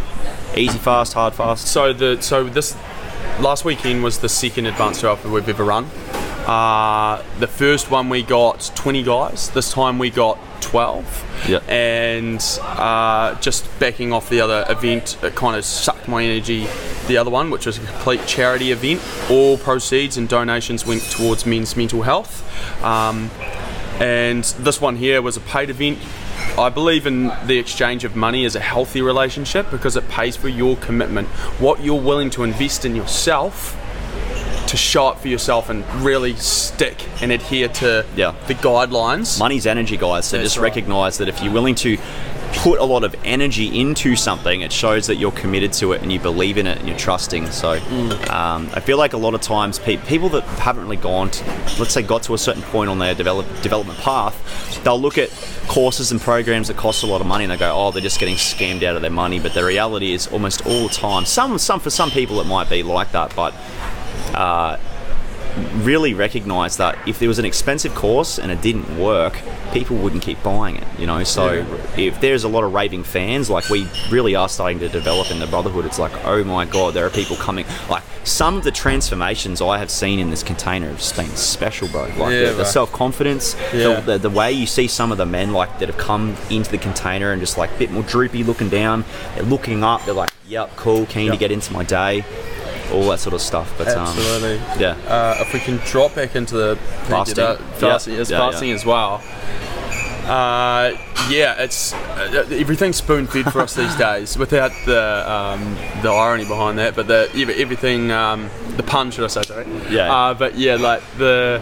Easy 0.56 0.78
fast, 0.78 1.14
hard 1.14 1.34
fast. 1.34 1.68
So 1.68 1.92
the 1.92 2.22
so 2.22 2.46
this 2.46 2.78
last 3.42 3.64
weekend 3.64 4.04
was 4.04 4.20
the 4.20 4.30
second 4.30 4.66
advanced 4.66 5.04
alpha 5.04 5.30
we've 5.30 5.48
ever 5.48 5.64
run. 5.64 5.86
Uh, 6.46 7.24
the 7.40 7.48
first 7.48 7.92
one 7.92 8.10
we 8.10 8.24
got 8.24 8.72
20 8.76 9.04
guys. 9.04 9.50
This 9.52 9.72
time 9.72 10.00
we 10.00 10.10
got 10.10 10.38
12. 10.62 11.46
Yeah. 11.48 11.60
And 11.68 12.44
uh, 12.62 13.40
just 13.40 13.68
backing 13.80 14.12
off 14.12 14.30
the 14.30 14.42
other 14.42 14.66
event, 14.68 15.18
it 15.24 15.36
kind 15.36 15.56
of 15.56 15.64
sucked 15.64 16.08
my 16.08 16.24
energy. 16.24 16.68
The 17.08 17.18
other 17.18 17.30
one, 17.30 17.50
which 17.50 17.66
was 17.66 17.78
a 17.78 17.82
complete 17.82 18.26
charity 18.26 18.72
event, 18.72 19.02
all 19.30 19.58
proceeds 19.58 20.18
and 20.18 20.28
donations 20.28 20.86
went 20.86 21.04
towards 21.04 21.46
men's 21.46 21.76
mental 21.78 22.02
health. 22.02 22.44
Um, 22.84 23.30
and 24.00 24.44
this 24.44 24.82
one 24.82 24.96
here 24.96 25.22
was 25.22 25.38
a 25.38 25.42
paid 25.42 25.70
event. 25.70 26.00
I 26.58 26.70
believe 26.70 27.08
in 27.08 27.32
the 27.46 27.58
exchange 27.58 28.04
of 28.04 28.16
money 28.16 28.44
as 28.46 28.56
a 28.56 28.60
healthy 28.60 29.02
relationship 29.02 29.70
because 29.72 29.96
it 29.96 30.08
pays 30.10 30.36
for 30.36 30.50
your 30.50 30.76
commitment, 30.78 31.28
what 31.60 31.82
you're 31.82 32.00
willing 32.02 32.30
to 32.32 32.44
invest 32.44 32.84
in 32.86 32.96
yourself 32.96 33.76
to 34.68 34.78
show 34.78 35.08
up 35.08 35.20
for 35.20 35.30
yourself 35.30 35.70
and 35.70 35.84
really 36.04 36.36
stick 36.36 37.04
and 37.22 37.32
adhere 37.32 37.68
to 37.70 38.06
Yeah. 38.16 38.34
the 38.48 38.54
guidelines. 38.56 39.40
Money's 39.40 39.66
energy, 39.66 39.98
guys. 39.98 40.26
So 40.26 40.38
That's 40.38 40.48
just 40.50 40.58
right. 40.58 40.64
recognize 40.64 41.18
that 41.20 41.28
if 41.30 41.42
you're 41.42 41.54
willing 41.54 41.76
to 41.76 41.98
put 42.54 42.80
a 42.80 42.84
lot 42.84 43.04
of 43.04 43.16
energy 43.24 43.80
into 43.80 44.16
something, 44.16 44.62
it 44.62 44.72
shows 44.72 45.08
that 45.08 45.16
you're 45.16 45.32
committed 45.32 45.72
to 45.74 45.94
it 45.94 46.02
and 46.02 46.12
you 46.12 46.20
believe 46.20 46.58
in 46.58 46.68
it 46.68 46.78
and 46.80 46.88
you're 46.88 46.98
trusting. 46.98 47.50
So 47.52 47.74
um, 48.30 48.70
I 48.74 48.80
feel 48.80 48.98
like 48.98 49.14
a 49.14 49.18
lot 49.18 49.34
of 49.34 49.42
times 49.42 49.80
pe- 49.80 49.98
people 49.98 50.30
that 50.30 50.44
haven't 50.44 50.84
really 50.84 50.98
gone, 50.98 51.32
to, 51.32 51.46
let's 51.80 51.94
say, 51.94 52.02
got 52.02 52.24
to 52.24 52.34
a 52.34 52.38
certain 52.38 52.64
point 52.64 52.90
on 52.90 53.00
their 53.00 53.16
develop, 53.16 53.46
development 53.62 54.00
path, 54.00 54.84
they'll 54.84 55.00
look 55.00 55.18
at 55.18 55.30
courses 55.68 56.12
and 56.12 56.20
programs 56.20 56.68
that 56.68 56.78
cost 56.78 57.04
a 57.04 57.08
lot 57.08 57.22
of 57.22 57.28
money 57.28 57.44
and 57.46 57.52
they 57.52 57.58
go, 57.58 57.74
oh, 57.74 57.92
they're 57.92 58.02
just 58.02 58.20
getting 58.20 58.36
scammed 58.36 58.84
out 58.84 58.96
of 58.96 59.02
their 59.02 59.12
money. 59.12 59.40
But 59.40 59.54
the 59.54 59.64
reality 59.64 60.14
is 60.14 60.28
almost 60.28 60.66
all 60.66 60.88
the 60.88 60.94
time, 60.94 61.26
some, 61.26 61.58
some 61.58 61.80
for 61.80 61.90
some 61.90 62.12
people 62.12 62.42
it 62.42 62.48
might 62.48 62.70
be 62.70 62.84
like 62.84 63.12
that, 63.12 63.36
but 63.36 63.54
really 65.78 66.14
recognize 66.14 66.78
that 66.78 66.98
if 67.08 67.20
there 67.20 67.28
was 67.28 67.40
an 67.40 67.46
expensive 67.46 67.94
course 67.96 68.38
and 68.40 68.52
it 68.52 68.62
didn't 68.62 68.98
work, 68.98 69.40
people 69.74 69.96
wouldn't 69.98 70.22
keep 70.22 70.42
buying 70.44 70.76
it. 70.76 70.88
You 70.98 71.08
know, 71.08 71.24
so 71.24 71.66
if 71.98 72.20
there's 72.22 72.44
a 72.44 72.48
lot 72.48 72.64
of 72.64 72.74
raving 72.74 73.04
fans, 73.04 73.50
like 73.50 73.70
we 73.70 73.88
really 74.10 74.36
are 74.36 74.50
starting 74.50 74.80
to 74.80 74.90
develop 74.90 75.32
in 75.32 75.40
the 75.40 75.48
brotherhood, 75.48 75.86
it's 75.86 76.00
like, 76.00 76.12
oh 76.26 76.44
my 76.44 76.66
god, 76.66 76.94
there 76.94 77.06
are 77.06 77.10
people 77.10 77.36
coming. 77.36 77.66
Like 77.90 78.04
some 78.24 78.58
of 78.58 78.64
the 78.64 78.72
transformations 78.72 79.62
I 79.62 79.78
have 79.80 79.90
seen 79.90 80.20
in 80.20 80.30
this 80.30 80.44
container 80.44 80.88
have 80.88 80.98
just 80.98 81.16
been 81.16 81.28
special, 81.30 81.88
bro. 81.88 82.04
Like 82.04 82.18
Yeah, 82.32 82.50
the, 82.50 82.54
the 82.58 82.66
self 82.66 82.92
confidence, 82.92 83.56
Yeah. 83.74 84.00
the, 84.00 84.14
the, 84.14 84.18
the 84.18 84.30
way 84.30 84.52
you 84.52 84.66
see 84.68 84.88
some 84.88 85.12
of 85.12 85.18
the 85.18 85.26
men 85.26 85.52
like 85.54 85.80
that 85.80 85.88
have 85.90 85.98
come 85.98 86.36
into 86.50 86.70
the 86.72 86.78
container 86.78 87.32
and 87.32 87.42
just 87.42 87.58
like 87.58 87.72
a 87.72 87.78
bit 87.80 87.92
more 87.92 88.04
droopy 88.04 88.44
looking 88.44 88.70
down, 88.70 89.04
they're 89.36 89.44
looking 89.44 89.84
up, 89.84 90.04
they're 90.06 90.14
like, 90.14 90.30
yep, 90.48 90.76
cool, 90.76 91.06
keen 91.06 91.32
to 91.32 91.38
get 91.38 91.52
into 91.52 91.72
my 91.74 91.84
day. 91.84 92.24
All 92.92 93.08
that 93.10 93.20
sort 93.20 93.34
of 93.36 93.42
stuff, 93.42 93.72
but 93.78 93.88
Absolutely. 93.88 94.58
um, 94.60 94.80
yeah, 94.80 94.96
Uh, 95.08 95.38
if 95.42 95.54
we 95.54 95.60
can 95.60 95.78
drop 95.86 96.16
back 96.16 96.36
into 96.36 96.56
the 96.56 96.76
Fasting. 97.08 97.36
fasting, 97.78 98.14
Yeah, 98.16 98.22
it's 98.22 98.32
yeah, 98.32 98.40
fasting 98.40 98.72
as 98.72 98.86
well. 98.86 99.22
Uh, 100.26 100.92
yeah, 101.30 101.56
it's 101.62 101.94
uh, 101.94 102.46
everything's 102.52 102.98
spoon 102.98 103.26
fed 103.28 103.52
for 103.52 103.62
us 103.62 103.74
these 103.76 103.96
days, 103.96 104.38
without 104.38 104.72
the 104.86 105.32
um, 105.32 105.76
the 106.04 106.10
irony 106.12 106.46
behind 106.46 106.78
that. 106.78 106.96
But 106.96 107.08
the 107.08 107.30
everything, 107.58 108.12
um, 108.12 108.50
the 108.78 108.84
pun, 108.84 109.10
should 109.12 109.24
I 109.24 109.28
say? 109.28 109.42
Sorry. 109.44 109.66
Yeah. 109.90 110.14
Uh, 110.14 110.34
but 110.36 110.56
yeah, 110.56 110.76
like 110.76 111.02
the 111.18 111.60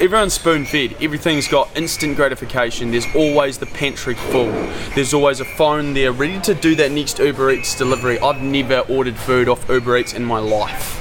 everyone's 0.00 0.34
spoon 0.34 0.64
fed. 0.64 0.96
Everything's 1.00 1.48
got 1.48 1.74
instant 1.76 2.16
gratification. 2.16 2.90
There's 2.90 3.06
always 3.14 3.58
the 3.58 3.66
pantry 3.66 4.14
full. 4.14 4.50
There's 4.94 5.14
always 5.14 5.40
a 5.40 5.44
phone 5.44 5.94
there 5.94 6.12
ready 6.12 6.40
to 6.40 6.54
do 6.54 6.74
that 6.76 6.90
next 6.90 7.18
Uber 7.18 7.50
Eats 7.52 7.76
delivery. 7.76 8.18
I've 8.20 8.42
never 8.42 8.80
ordered 8.80 9.16
food 9.16 9.48
off 9.48 9.68
Uber 9.68 9.98
Eats 9.98 10.12
in 10.12 10.24
my 10.24 10.38
life. 10.38 11.00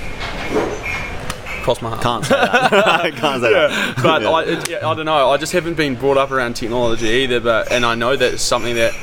Cross 1.64 1.82
my 1.82 1.90
heart. 1.90 2.02
can't 2.02 2.26
say 2.26 2.36
that. 2.36 3.14
can't 3.16 3.42
say 3.42 3.54
that. 3.54 3.96
but 4.04 4.22
Yeah. 4.22 4.30
I, 4.30 4.44
it, 4.44 4.70
yeah, 4.70 4.88
I 4.88 4.94
don't 4.94 5.06
know. 5.06 5.30
I 5.30 5.38
just 5.38 5.54
haven't 5.54 5.76
been 5.76 5.96
brought 5.96 6.18
up 6.18 6.32
around 6.32 6.56
technology 6.56 7.08
either. 7.08 7.40
But 7.40 7.72
and 7.72 7.86
I 7.86 7.96
know 7.96 8.16
that 8.16 8.34
it's 8.34 8.44
something 8.44 8.76
that 8.76 8.94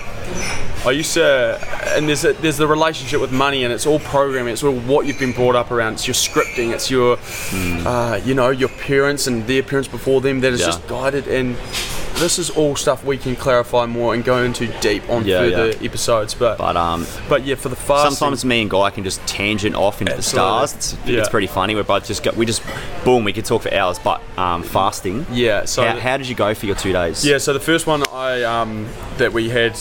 I 0.85 0.91
used 0.91 1.15
to. 1.15 1.59
And 1.97 2.09
there's 2.09 2.25
a, 2.25 2.33
there's 2.35 2.57
the 2.57 2.67
relationship 2.69 3.21
with 3.21 3.33
money, 3.33 3.65
and 3.65 3.73
it's 3.73 3.87
all 3.87 3.99
programming. 4.01 4.53
It's 4.53 4.63
all 4.63 4.75
what 4.81 5.07
you've 5.07 5.19
been 5.19 5.33
brought 5.33 5.57
up 5.57 5.71
around. 5.71 5.95
It's 5.95 6.07
your 6.07 6.15
scripting. 6.15 6.73
It's 6.73 6.91
your, 6.91 7.19
uh, 7.87 8.21
you 8.25 8.35
know, 8.35 8.51
your 8.51 8.69
parents 8.69 9.27
and 9.27 9.47
their 9.47 9.63
parents 9.63 9.89
before 9.89 10.21
them 10.21 10.41
that 10.41 10.53
is. 10.53 10.61
Yeah. 10.61 10.67
just 10.67 10.87
guided. 10.89 11.27
And 11.29 11.57
this 12.17 12.39
is 12.39 12.51
all 12.51 12.77
stuff 12.77 13.03
we 13.03 13.17
can 13.17 13.35
clarify 13.35 13.87
more 13.87 14.13
and 14.15 14.23
go 14.23 14.43
into 14.43 14.67
deep 14.81 15.09
on 15.09 15.25
Yeah, 15.25 15.39
further 15.41 15.67
yeah. 15.71 15.89
episodes. 15.89 16.35
But 16.35 16.59
But 16.59 16.77
um, 16.77 17.07
but 17.29 17.45
yeah, 17.45 17.55
for 17.55 17.71
the 17.71 17.77
fasting, 17.77 18.15
sometimes 18.15 18.45
me 18.45 18.61
and 18.63 18.71
Guy 18.71 18.91
can 18.91 19.05
just 19.05 19.27
tangent 19.27 19.75
off 19.75 20.01
into 20.03 20.13
Absolutely. 20.15 20.61
the 20.67 20.67
stars. 20.69 20.75
It's, 20.75 21.09
it's 21.09 21.29
pretty 21.31 21.47
funny. 21.47 21.75
We're 21.75 21.83
both 21.85 22.07
just 22.07 22.23
go, 22.23 22.31
we 22.33 22.45
just 22.47 22.63
boom. 23.05 23.25
We 23.25 23.33
could 23.33 23.47
talk 23.47 23.63
for 23.63 23.73
hours. 23.73 23.99
But 23.99 24.21
um, 24.37 24.63
fasting. 24.63 25.25
yeah. 25.33 25.65
So 25.65 25.83
How, 25.83 25.99
how 25.99 26.17
did 26.19 26.29
you 26.29 26.35
go 26.35 26.55
for 26.55 26.67
your 26.67 26.77
two 26.77 26.93
days? 26.93 27.25
Yeah, 27.25 27.39
so 27.39 27.53
the 27.55 27.61
first 27.61 27.87
one 27.87 28.05
I 28.13 28.43
um, 28.43 28.87
that 29.17 29.33
we 29.33 29.49
had 29.49 29.77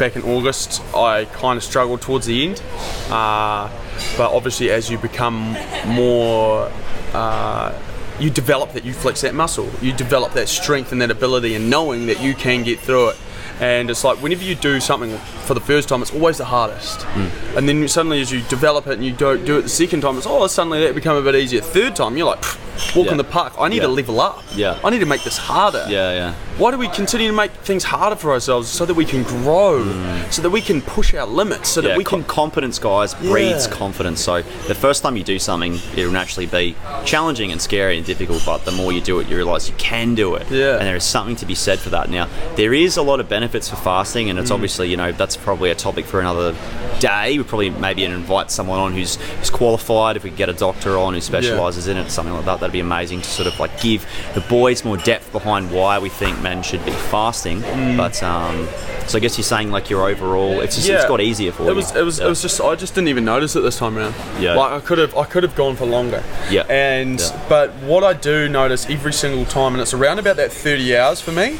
back 0.00 0.16
in 0.16 0.22
August, 0.22 0.82
I 0.94 1.26
kind 1.26 1.58
of 1.58 1.62
struggled 1.62 2.00
towards 2.00 2.24
the 2.24 2.46
end, 2.46 2.62
uh, 3.10 3.70
but 4.16 4.32
obviously 4.32 4.70
as 4.70 4.90
you 4.90 4.96
become 4.96 5.54
more, 5.86 6.72
uh, 7.12 7.78
you 8.18 8.30
develop 8.30 8.72
that, 8.72 8.84
you 8.86 8.94
flex 8.94 9.20
that 9.20 9.34
muscle, 9.34 9.68
you 9.82 9.92
develop 9.92 10.32
that 10.32 10.48
strength 10.48 10.90
and 10.90 11.02
that 11.02 11.10
ability, 11.10 11.54
and 11.54 11.68
knowing 11.68 12.06
that 12.06 12.18
you 12.22 12.34
can 12.34 12.62
get 12.62 12.80
through 12.80 13.10
it. 13.10 13.16
And 13.60 13.90
it's 13.90 14.02
like 14.02 14.22
whenever 14.22 14.42
you 14.42 14.54
do 14.54 14.80
something 14.80 15.20
for 15.50 15.54
the 15.54 15.60
first 15.60 15.88
time, 15.88 16.00
it's 16.00 16.12
always 16.12 16.38
the 16.38 16.44
hardest. 16.44 17.02
Hmm. 17.02 17.56
And 17.58 17.68
then 17.68 17.88
suddenly, 17.88 18.20
as 18.20 18.30
you 18.30 18.40
develop 18.42 18.86
it 18.86 18.92
and 18.92 19.04
you 19.04 19.10
don't 19.12 19.44
do 19.44 19.58
it 19.58 19.62
the 19.62 19.68
second 19.68 20.02
time, 20.02 20.16
it's 20.16 20.24
oh, 20.28 20.46
suddenly 20.46 20.78
that 20.84 20.94
become 20.94 21.16
a 21.16 21.22
bit 21.22 21.34
easier. 21.34 21.60
Third 21.60 21.96
time, 21.96 22.16
you're 22.16 22.28
like, 22.28 22.40
"Pfft, 22.40 22.94
walk 22.94 23.06
Yeah. 23.06 23.10
in 23.12 23.18
the 23.18 23.24
park. 23.24 23.54
I 23.58 23.66
need 23.66 23.78
Yeah. 23.78 23.82
to 23.82 23.88
level 23.88 24.20
up. 24.20 24.44
Yeah. 24.54 24.76
I 24.84 24.90
need 24.90 25.00
to 25.00 25.06
make 25.06 25.24
this 25.24 25.36
harder. 25.38 25.84
Yeah, 25.88 26.12
yeah. 26.12 26.32
Why 26.56 26.70
do 26.70 26.78
we 26.78 26.86
continue 26.88 27.26
to 27.26 27.32
make 27.34 27.50
things 27.64 27.82
harder 27.82 28.14
for 28.14 28.30
ourselves 28.32 28.68
so 28.68 28.84
that 28.86 28.94
we 28.94 29.04
can 29.04 29.24
grow, 29.24 29.84
so 30.30 30.40
that 30.42 30.50
we 30.50 30.60
can 30.60 30.82
push 30.82 31.12
our 31.14 31.26
limits, 31.26 31.68
so 31.70 31.80
that 31.80 31.92
Hmm. 31.92 31.98
We 31.98 32.04
can 32.04 32.22
confidence, 32.22 32.78
guys, 32.78 33.14
breeds 33.14 33.66
Yeah. 33.66 33.72
confidence. 33.72 34.20
So 34.22 34.42
the 34.68 34.74
first 34.76 35.02
time 35.02 35.16
you 35.16 35.24
do 35.24 35.40
something, 35.40 35.80
it'll 35.96 36.12
naturally 36.12 36.46
be 36.46 36.76
challenging 37.04 37.50
and 37.50 37.60
scary 37.60 37.96
and 37.96 38.06
difficult. 38.06 38.42
But 38.46 38.64
the 38.64 38.70
more 38.72 38.92
you 38.92 39.00
do 39.00 39.18
it, 39.18 39.28
you 39.28 39.36
realise 39.36 39.66
you 39.68 39.74
can 39.78 40.14
do 40.14 40.36
it. 40.36 40.46
Yeah. 40.48 40.76
And 40.78 40.86
there 40.86 40.96
is 40.96 41.02
something 41.04 41.34
to 41.36 41.46
be 41.46 41.56
said 41.56 41.80
for 41.80 41.90
that. 41.90 42.08
Now, 42.08 42.28
there 42.54 42.72
is 42.72 42.96
a 42.96 43.02
lot 43.02 43.18
of 43.18 43.28
benefits 43.28 43.68
for 43.68 43.76
fasting, 43.76 44.30
and 44.30 44.38
Mm. 44.38 44.42
it's 44.42 44.50
obviously 44.52 44.88
you 44.88 44.96
know 44.96 45.10
that's 45.12 45.36
probably 45.40 45.70
a 45.70 45.74
topic 45.74 46.04
for 46.04 46.20
another 46.20 46.54
day. 47.00 47.38
We 47.38 47.44
probably 47.44 47.70
maybe 47.70 48.04
invite 48.04 48.50
someone 48.50 48.78
on 48.78 48.92
who's, 48.92 49.16
who's 49.16 49.50
qualified. 49.50 50.16
If 50.16 50.24
we 50.24 50.30
get 50.30 50.48
a 50.48 50.52
doctor 50.52 50.98
on 50.98 51.14
who 51.14 51.20
specialises 51.20 51.88
in 51.88 51.96
it, 51.96 52.10
something 52.10 52.34
like 52.34 52.44
that, 52.44 52.60
that'd 52.60 52.72
be 52.72 52.80
amazing 52.80 53.22
to 53.22 53.28
sort 53.28 53.46
of 53.48 53.58
like 53.58 53.80
give 53.80 54.06
the 54.34 54.40
boys 54.42 54.84
more 54.84 54.96
depth 54.98 55.32
behind 55.32 55.70
why 55.72 55.98
we 55.98 56.08
think 56.08 56.40
men 56.42 56.62
should 56.62 56.84
be 56.84 56.92
fasting. 56.92 57.60
Mm. 57.62 57.96
But 57.96 58.22
um, 58.22 58.68
so 59.06 59.16
I 59.18 59.20
guess 59.20 59.36
you're 59.38 59.44
saying 59.44 59.70
like 59.70 59.90
your 59.90 60.08
overall, 60.08 60.60
it's 60.60 60.76
just 60.76 60.88
it's 60.88 61.06
got 61.06 61.20
easier 61.20 61.52
for 61.52 61.64
you. 61.64 61.70
It 61.70 61.74
was 61.76 61.94
it 61.96 62.04
was 62.04 62.18
Yeah. 62.18 62.26
it 62.26 62.28
was 62.28 62.42
just 62.42 62.60
I 62.60 62.74
just 62.76 62.94
didn't 62.94 63.08
even 63.08 63.24
notice 63.24 63.56
it 63.56 63.60
this 63.60 63.78
time 63.78 63.96
around. 63.98 64.14
Yeah. 64.38 64.54
Like 64.54 64.72
I 64.72 64.80
could 64.80 64.98
have 64.98 65.16
I 65.16 65.24
could 65.24 65.42
have 65.42 65.54
gone 65.56 65.76
for 65.76 65.86
longer. 65.86 66.22
Yeah. 66.50 66.62
And 66.68 67.18
Yeah. 67.18 67.46
but 67.48 67.70
what 67.76 68.04
I 68.04 68.12
do 68.12 68.48
notice 68.48 68.88
every 68.88 69.12
single 69.12 69.44
time, 69.46 69.72
and 69.72 69.80
it's 69.82 69.94
around 69.94 70.18
about 70.18 70.36
that 70.36 70.52
30 70.52 70.96
hours 70.96 71.20
for 71.20 71.32
me, 71.32 71.58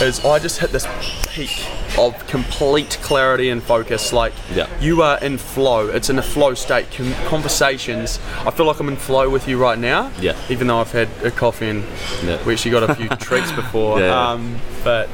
is 0.00 0.24
I 0.24 0.38
just 0.38 0.58
hit 0.58 0.70
this 0.70 0.86
peak 1.28 1.66
of 1.98 2.14
complete 2.26 2.98
clarity 3.02 3.48
and 3.48 3.62
focus. 3.62 4.12
Like 4.12 4.32
Yeah. 4.54 4.66
you 4.80 5.02
are 5.02 5.18
in 5.18 5.38
flow. 5.38 5.88
It's 5.88 6.10
in 6.10 6.18
a 6.18 6.22
flow 6.22 6.54
state. 6.54 6.90
Con- 6.92 7.14
conversations. 7.26 8.20
I 8.46 8.50
feel 8.50 8.66
like 8.66 8.78
I'm 8.80 8.88
in 8.88 8.96
flow 8.96 9.28
with 9.28 9.48
you 9.48 9.58
right 9.58 9.78
now. 9.78 10.10
Yeah. 10.20 10.34
Even 10.48 10.66
though 10.68 10.78
I've 10.80 10.92
had 10.92 11.08
a 11.24 11.30
coffee 11.30 11.68
and 11.70 11.84
Yeah. 12.22 12.38
we 12.44 12.52
actually 12.52 12.70
got 12.72 12.88
a 12.88 12.94
few 12.94 13.08
treats 13.20 13.50
before. 13.52 14.00
Yeah. 14.00 14.30
Um, 14.30 14.60
but 14.84 15.08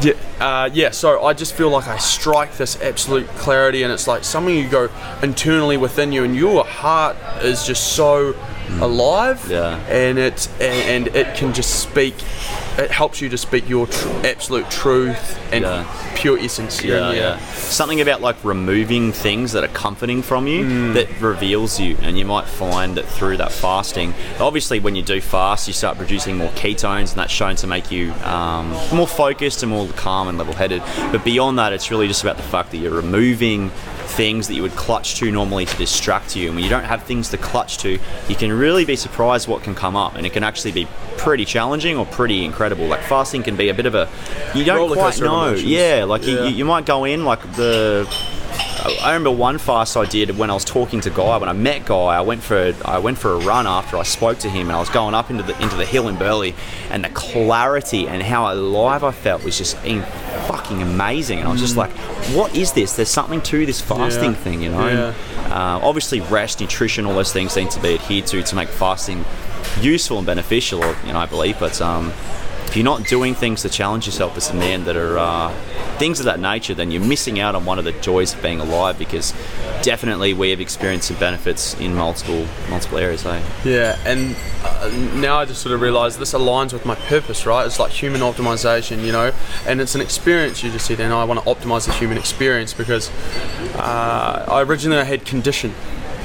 yeah, 0.00 0.14
uh, 0.40 0.68
yeah. 0.72 0.90
So 0.90 1.24
I 1.24 1.32
just 1.34 1.54
feel 1.54 1.70
like 1.70 1.86
I 1.86 1.98
strike 1.98 2.56
this 2.56 2.80
absolute 2.82 3.28
clarity, 3.36 3.82
and 3.84 3.92
it's 3.92 4.08
like 4.08 4.24
something 4.24 4.54
you 4.56 4.68
go 4.68 4.88
internally 5.22 5.76
within 5.76 6.10
you, 6.12 6.24
and 6.24 6.34
your 6.34 6.64
heart 6.64 7.16
is 7.42 7.64
just 7.64 7.92
so 7.94 8.34
alive. 8.80 9.38
Mm. 9.42 9.50
Yeah. 9.50 9.86
And 9.88 10.18
it 10.18 10.48
and, 10.60 11.06
and 11.06 11.16
it 11.16 11.36
can 11.36 11.52
just 11.52 11.80
speak. 11.80 12.14
It 12.76 12.90
helps 12.90 13.20
you 13.20 13.28
to 13.28 13.38
speak 13.38 13.68
your 13.68 13.86
tr- 13.86 14.08
absolute 14.26 14.68
truth 14.68 15.38
and 15.52 15.62
Yeah. 15.62 15.84
pure 16.16 16.36
essence. 16.38 16.82
Yeah, 16.82 17.12
yeah. 17.12 17.38
Something 17.54 18.00
about 18.00 18.20
like 18.20 18.36
removing 18.42 19.12
things 19.12 19.52
that 19.52 19.62
are 19.62 19.68
comforting 19.68 20.22
from 20.22 20.48
you 20.48 20.64
Mm. 20.64 20.94
that 20.94 21.08
reveals 21.20 21.78
you, 21.78 21.96
and 22.02 22.18
you 22.18 22.24
might 22.24 22.46
find 22.46 22.96
that 22.96 23.06
through 23.06 23.36
that 23.36 23.52
fasting. 23.52 24.12
Obviously, 24.40 24.80
when 24.80 24.96
you 24.96 25.02
do 25.02 25.20
fast, 25.20 25.68
you 25.68 25.72
start 25.74 25.96
producing 25.96 26.36
more 26.36 26.48
ketones, 26.50 27.10
and 27.10 27.18
that's 27.18 27.32
shown 27.32 27.54
to 27.56 27.66
make 27.68 27.92
you 27.92 28.12
um, 28.24 28.70
more 28.92 29.06
focused 29.06 29.62
and 29.62 29.70
more 29.70 29.86
calm 29.94 30.26
and 30.28 30.36
level-headed. 30.36 30.82
But 31.12 31.22
beyond 31.24 31.58
that, 31.60 31.72
it's 31.72 31.92
really 31.92 32.08
just 32.08 32.22
about 32.22 32.36
the 32.38 32.42
fact 32.42 32.72
that 32.72 32.78
you're 32.78 32.90
removing 32.94 33.70
things 34.04 34.48
that 34.48 34.54
you 34.54 34.62
would 34.62 34.76
clutch 34.76 35.16
to 35.16 35.30
normally 35.30 35.66
to 35.66 35.76
distract 35.76 36.36
you. 36.36 36.46
And 36.46 36.54
when 36.56 36.64
you 36.64 36.70
don't 36.70 36.84
have 36.84 37.02
things 37.04 37.30
to 37.30 37.38
clutch 37.38 37.78
to, 37.78 37.98
you 38.28 38.36
can 38.36 38.52
really 38.52 38.84
be 38.84 38.96
surprised 38.96 39.48
what 39.48 39.62
can 39.62 39.74
come 39.74 39.96
up, 39.96 40.14
and 40.14 40.26
it 40.26 40.32
can 40.32 40.44
actually 40.44 40.72
be 40.72 40.86
pretty 41.16 41.44
challenging 41.44 41.96
or 41.96 42.06
pretty 42.06 42.44
incredible. 42.44 42.86
Like 42.86 43.02
fasting 43.02 43.42
can 43.42 43.56
be 43.56 43.68
a 43.68 43.74
bit 43.74 43.86
of 43.86 43.94
a 43.94 44.08
you 44.54 44.64
don't 44.64 44.76
Roller 44.78 44.96
quite 44.96 45.20
know. 45.20 45.52
Yeah, 45.54 46.04
like 46.04 46.26
Yeah. 46.26 46.44
you, 46.44 46.54
you 46.56 46.64
might 46.64 46.86
go 46.86 47.04
in 47.04 47.24
like 47.24 47.40
the. 47.54 48.06
I 48.84 49.14
remember 49.14 49.30
one 49.30 49.56
fast 49.56 49.96
I 49.96 50.04
did 50.04 50.36
when 50.36 50.50
I 50.50 50.54
was 50.54 50.64
talking 50.64 51.00
to 51.02 51.10
Guy. 51.10 51.38
When 51.38 51.48
I 51.48 51.54
met 51.54 51.86
Guy, 51.86 51.94
I 51.96 52.20
went 52.20 52.42
for 52.42 52.74
I 52.84 52.98
went 52.98 53.16
for 53.18 53.32
a 53.32 53.38
run 53.38 53.66
after 53.66 53.96
I 53.96 54.02
spoke 54.02 54.38
to 54.40 54.50
him, 54.50 54.66
and 54.68 54.76
I 54.76 54.78
was 54.80 54.90
going 54.90 55.14
up 55.14 55.30
into 55.30 55.42
the 55.42 55.58
into 55.62 55.76
the 55.76 55.86
hill 55.86 56.06
in 56.08 56.16
Burleigh, 56.16 56.52
and 56.90 57.02
the 57.02 57.08
clarity 57.08 58.06
and 58.08 58.22
how 58.22 58.52
alive 58.52 59.02
I 59.02 59.10
felt 59.12 59.42
was 59.42 59.56
just 59.56 59.82
in 59.84 60.02
fucking 60.48 60.82
amazing. 60.82 61.38
And 61.38 61.48
I 61.48 61.50
was 61.52 61.60
just 61.62 61.76
like, 61.76 61.90
"What 62.36 62.54
is 62.54 62.72
this? 62.72 62.94
There's 62.94 63.08
something 63.08 63.40
to 63.42 63.64
this 63.64 63.80
fasting 63.80 64.32
Yeah. 64.32 64.36
thing, 64.36 64.62
you 64.62 64.70
know." 64.70 64.86
And, 64.86 65.52
uh, 65.52 65.80
obviously, 65.82 66.20
rest, 66.20 66.60
nutrition, 66.60 67.06
all 67.06 67.14
those 67.14 67.32
things 67.32 67.56
need 67.56 67.70
to 67.70 67.80
be 67.80 67.94
adhered 67.94 68.26
to 68.28 68.42
to 68.42 68.54
make 68.54 68.68
fasting 68.68 69.24
useful 69.80 70.18
and 70.18 70.26
beneficial. 70.26 70.80
You 71.06 71.14
know, 71.14 71.18
I 71.20 71.26
believe, 71.26 71.58
but 71.58 71.80
um, 71.80 72.12
if 72.74 72.78
you're 72.78 72.82
not 72.82 73.06
doing 73.06 73.36
things 73.36 73.62
to 73.62 73.68
challenge 73.68 74.04
yourself 74.04 74.36
as 74.36 74.50
a 74.50 74.54
man 74.54 74.82
that 74.82 74.96
are 74.96 75.16
uh, 75.16 75.54
things 75.96 76.18
of 76.18 76.24
that 76.24 76.40
nature, 76.40 76.74
then 76.74 76.90
you're 76.90 77.04
missing 77.04 77.38
out 77.38 77.54
on 77.54 77.64
one 77.64 77.78
of 77.78 77.84
the 77.84 77.92
joys 77.92 78.34
of 78.34 78.42
being 78.42 78.58
alive. 78.58 78.98
Because 78.98 79.32
definitely 79.82 80.34
we 80.34 80.50
have 80.50 80.60
experienced 80.60 81.06
some 81.06 81.16
benefits 81.18 81.78
in 81.78 81.94
multiple 81.94 82.48
multiple 82.68 82.98
areas. 82.98 83.24
Eh? 83.24 83.40
Yeah, 83.64 83.96
and 84.04 84.34
uh, 84.64 84.90
now 85.14 85.36
I 85.36 85.44
just 85.44 85.62
sort 85.62 85.72
of 85.72 85.82
realise 85.82 86.16
this 86.16 86.32
aligns 86.32 86.72
with 86.72 86.84
my 86.84 86.96
purpose, 86.96 87.46
right? 87.46 87.64
It's 87.64 87.78
like 87.78 87.92
human 87.92 88.22
optimization, 88.22 89.04
you 89.04 89.12
know, 89.12 89.32
and 89.68 89.80
it's 89.80 89.94
an 89.94 90.00
experience 90.00 90.64
you 90.64 90.72
just 90.72 90.86
said, 90.86 90.98
and 90.98 91.12
I 91.12 91.22
want 91.22 91.38
to 91.38 91.46
optimize 91.46 91.86
the 91.86 91.92
human 91.92 92.18
experience 92.18 92.74
because 92.74 93.08
uh, 93.76 94.46
I 94.48 94.62
originally 94.62 95.04
had 95.04 95.24
condition, 95.24 95.72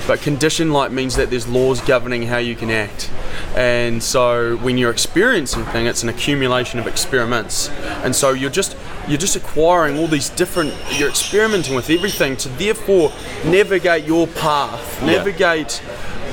but 0.07 0.19
condition 0.21 0.73
like 0.73 0.91
means 0.91 1.15
that 1.15 1.29
there's 1.29 1.47
laws 1.47 1.79
governing 1.79 2.23
how 2.23 2.37
you 2.37 2.55
can 2.55 2.71
act, 2.71 3.11
and 3.55 4.01
so 4.01 4.57
when 4.57 4.77
you're 4.77 4.91
experiencing 4.91 5.63
thing, 5.65 5.85
it's 5.87 6.03
an 6.03 6.09
accumulation 6.09 6.79
of 6.79 6.87
experiments, 6.87 7.69
and 8.03 8.15
so 8.15 8.31
you're 8.31 8.49
just 8.49 8.75
you're 9.07 9.17
just 9.17 9.35
acquiring 9.35 9.97
all 9.97 10.07
these 10.07 10.29
different, 10.29 10.71
you're 10.97 11.09
experimenting 11.09 11.73
with 11.73 11.89
everything 11.89 12.37
to 12.37 12.49
therefore 12.49 13.11
navigate 13.43 14.05
your 14.05 14.27
path, 14.27 14.99
Yeah. 15.01 15.07
navigate 15.17 15.81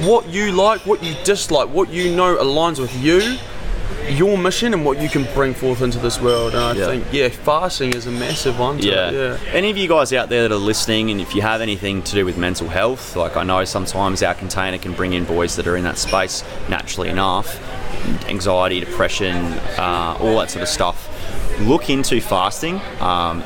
what 0.03 0.29
you 0.29 0.53
like, 0.53 0.85
what 0.85 1.03
you 1.03 1.15
dislike, 1.25 1.69
what 1.71 1.89
you 1.91 2.15
know 2.15 2.37
aligns 2.37 2.79
with 2.79 2.95
you, 3.03 3.39
your 4.11 4.39
mission, 4.39 4.73
and 4.75 4.85
what 4.85 5.01
you 5.01 5.09
can 5.09 5.27
bring 5.35 5.55
forth 5.55 5.83
into 5.83 5.99
this 5.99 6.21
world. 6.21 6.55
And 6.55 6.63
I 6.63 6.73
Yeah. 6.73 6.87
think, 6.87 7.05
yeah, 7.13 7.29
fasting 7.29 7.93
is 7.95 8.07
a 8.07 8.11
massive 8.11 8.59
one. 8.59 8.79
Yeah. 8.79 9.11
Yeah. 9.11 9.37
Any 9.53 9.71
of 9.71 9.77
you 9.77 9.89
guys 9.89 10.13
out 10.13 10.29
there 10.29 10.43
that 10.43 10.53
are 10.53 10.59
listening, 10.59 11.11
and 11.11 11.21
if 11.21 11.35
you 11.35 11.43
have 11.43 11.61
anything 11.61 12.03
to 12.03 12.15
do 12.15 12.25
with 12.25 12.37
mental 12.37 12.69
health, 12.69 13.17
like 13.17 13.37
I 13.37 13.43
know 13.43 13.65
sometimes 13.65 14.23
our 14.23 14.35
container 14.35 14.79
can 14.79 14.93
bring 14.93 15.13
in 15.13 15.25
boys 15.25 15.57
that 15.57 15.67
are 15.67 15.77
in 15.77 15.85
that 15.85 15.99
space 15.99 16.45
naturally 16.69 17.09
enough, 17.09 17.59
anxiety, 18.29 18.81
depression, 18.81 19.35
uh, 19.79 20.17
all 20.21 20.39
that 20.39 20.51
sort 20.51 20.63
of 20.63 20.69
stuff. 20.69 21.09
Look 21.61 21.89
into 21.91 22.21
fasting. 22.21 22.81
Um, 23.01 23.43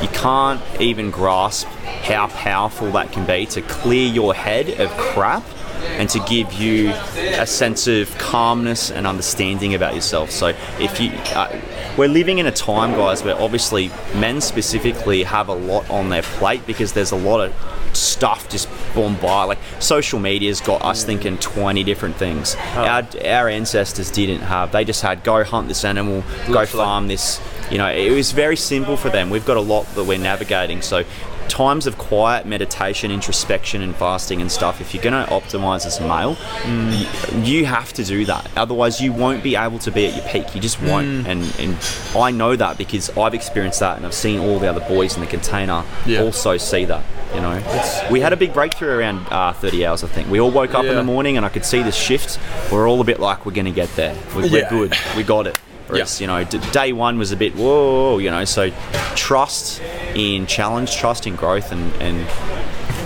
you 0.00 0.08
can't 0.08 0.60
even 0.80 1.10
grasp 1.10 1.68
how 2.04 2.26
powerful 2.28 2.90
that 2.92 3.12
can 3.12 3.24
be 3.26 3.46
to 3.46 3.60
clear 3.62 4.08
your 4.08 4.34
head 4.34 4.80
of 4.80 4.90
crap 4.96 5.44
and 5.82 6.08
to 6.10 6.18
give 6.20 6.52
you 6.52 6.90
a 6.90 7.46
sense 7.46 7.86
of 7.86 8.16
calmness 8.18 8.90
and 8.90 9.06
understanding 9.06 9.74
about 9.74 9.94
yourself. 9.94 10.30
So 10.30 10.48
if 10.78 11.00
you, 11.00 11.10
uh, 11.34 11.60
we're 11.96 12.08
living 12.08 12.38
in 12.38 12.46
a 12.46 12.52
time, 12.52 12.92
guys, 12.92 13.22
where 13.22 13.40
obviously 13.40 13.90
men 14.14 14.40
specifically 14.40 15.22
have 15.24 15.48
a 15.48 15.54
lot 15.54 15.88
on 15.90 16.08
their 16.08 16.22
plate 16.22 16.66
because 16.66 16.92
there's 16.92 17.12
a 17.12 17.16
lot 17.16 17.40
of 17.40 17.54
stuff 17.96 18.48
just 18.48 18.68
bombard. 18.94 19.48
Like 19.48 19.58
social 19.78 20.18
media's 20.18 20.60
got 20.60 20.82
us 20.82 21.04
thinking 21.04 21.38
20 21.38 21.84
different 21.84 22.16
things. 22.16 22.54
Our, 22.74 23.06
our 23.24 23.48
ancestors 23.48 24.10
didn't 24.10 24.40
have. 24.40 24.72
They 24.72 24.84
just 24.84 25.02
had 25.02 25.22
go 25.24 25.44
hunt 25.44 25.68
this 25.68 25.84
animal, 25.84 26.24
go 26.46 26.66
farm 26.66 27.08
this. 27.08 27.40
You 27.70 27.78
know, 27.78 27.88
it 27.88 28.10
was 28.10 28.32
very 28.32 28.56
simple 28.56 28.96
for 28.96 29.08
them. 29.08 29.30
We've 29.30 29.46
got 29.46 29.56
a 29.56 29.62
lot 29.62 29.86
that 29.94 30.04
we're 30.04 30.18
navigating. 30.18 30.82
So 30.82 31.04
times 31.48 31.86
of 31.86 31.98
quiet 31.98 32.46
meditation, 32.46 33.10
introspection, 33.10 33.82
and 33.82 33.94
fasting 33.96 34.40
and 34.40 34.50
stuff. 34.50 34.80
If 34.80 34.94
you're 34.94 35.02
going 35.02 35.24
to 35.26 35.30
optimize 35.32 35.86
as 35.86 35.98
a 36.00 36.06
male, 36.06 36.36
you, 36.64 37.42
you 37.42 37.66
have 37.66 37.92
to 37.94 38.04
do 38.04 38.24
that. 38.26 38.50
Otherwise, 38.56 39.00
you 39.00 39.12
won't 39.12 39.42
be 39.42 39.56
able 39.56 39.78
to 39.80 39.90
be 39.90 40.06
at 40.06 40.14
your 40.16 40.26
peak. 40.26 40.54
You 40.54 40.60
just 40.60 40.80
won't. 40.82 41.26
And 41.26 41.42
and 41.58 41.76
I 42.16 42.30
know 42.30 42.56
that 42.56 42.78
because 42.78 43.16
I've 43.16 43.34
experienced 43.34 43.80
that, 43.80 43.96
and 43.96 44.06
I've 44.06 44.14
seen 44.14 44.40
all 44.40 44.58
the 44.58 44.68
other 44.68 44.80
boys 44.88 45.14
in 45.14 45.20
the 45.20 45.26
container 45.26 45.84
Yeah. 46.06 46.22
also 46.22 46.56
see 46.56 46.84
that. 46.86 47.02
You 47.34 47.40
know, 47.40 48.08
we 48.10 48.20
had 48.20 48.32
a 48.34 48.36
big 48.36 48.52
breakthrough 48.52 48.98
around 48.98 49.26
uh, 49.30 49.54
30 49.54 49.86
hours. 49.86 50.04
I 50.04 50.06
think 50.08 50.28
we 50.28 50.38
all 50.38 50.50
woke 50.50 50.74
up 50.74 50.84
in 50.84 50.94
the 50.96 51.02
morning, 51.02 51.36
and 51.38 51.46
I 51.46 51.48
could 51.48 51.64
see 51.64 51.82
the 51.82 51.90
shift. 51.92 52.38
We're 52.70 52.86
all 52.88 53.00
a 53.00 53.04
bit 53.04 53.20
like 53.20 53.46
we're 53.46 53.52
going 53.52 53.64
to 53.64 53.70
get 53.70 53.88
there. 53.96 54.14
We're, 54.36 54.42
we're 54.50 54.68
good. 54.68 54.94
We 55.16 55.22
got 55.22 55.46
it. 55.46 55.58
Whereas, 55.92 56.20
you 56.20 56.26
know, 56.26 56.44
d- 56.44 56.58
day 56.72 56.92
one 56.92 57.18
was 57.18 57.32
a 57.32 57.36
bit 57.36 57.54
whoa, 57.54 58.18
you 58.18 58.30
know. 58.30 58.44
So, 58.44 58.70
trust 59.14 59.80
in 60.14 60.46
challenge, 60.46 60.96
trust 60.96 61.26
in 61.26 61.36
growth, 61.36 61.72
and, 61.72 61.92
and 62.02 62.26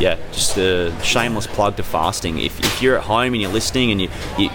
yeah, 0.01 0.19
just 0.33 0.57
a 0.59 0.93
shameless 1.03 1.47
plug 1.47 1.77
to 1.77 1.83
fasting. 1.83 2.39
If, 2.39 2.59
if 2.61 2.83
you're 2.83 2.99
at 2.99 3.05
home 3.05 3.33
and 3.33 3.41
you're 3.41 3.51
listening 3.53 3.91
and 3.93 4.01
you 4.03 4.11
you 4.39 4.51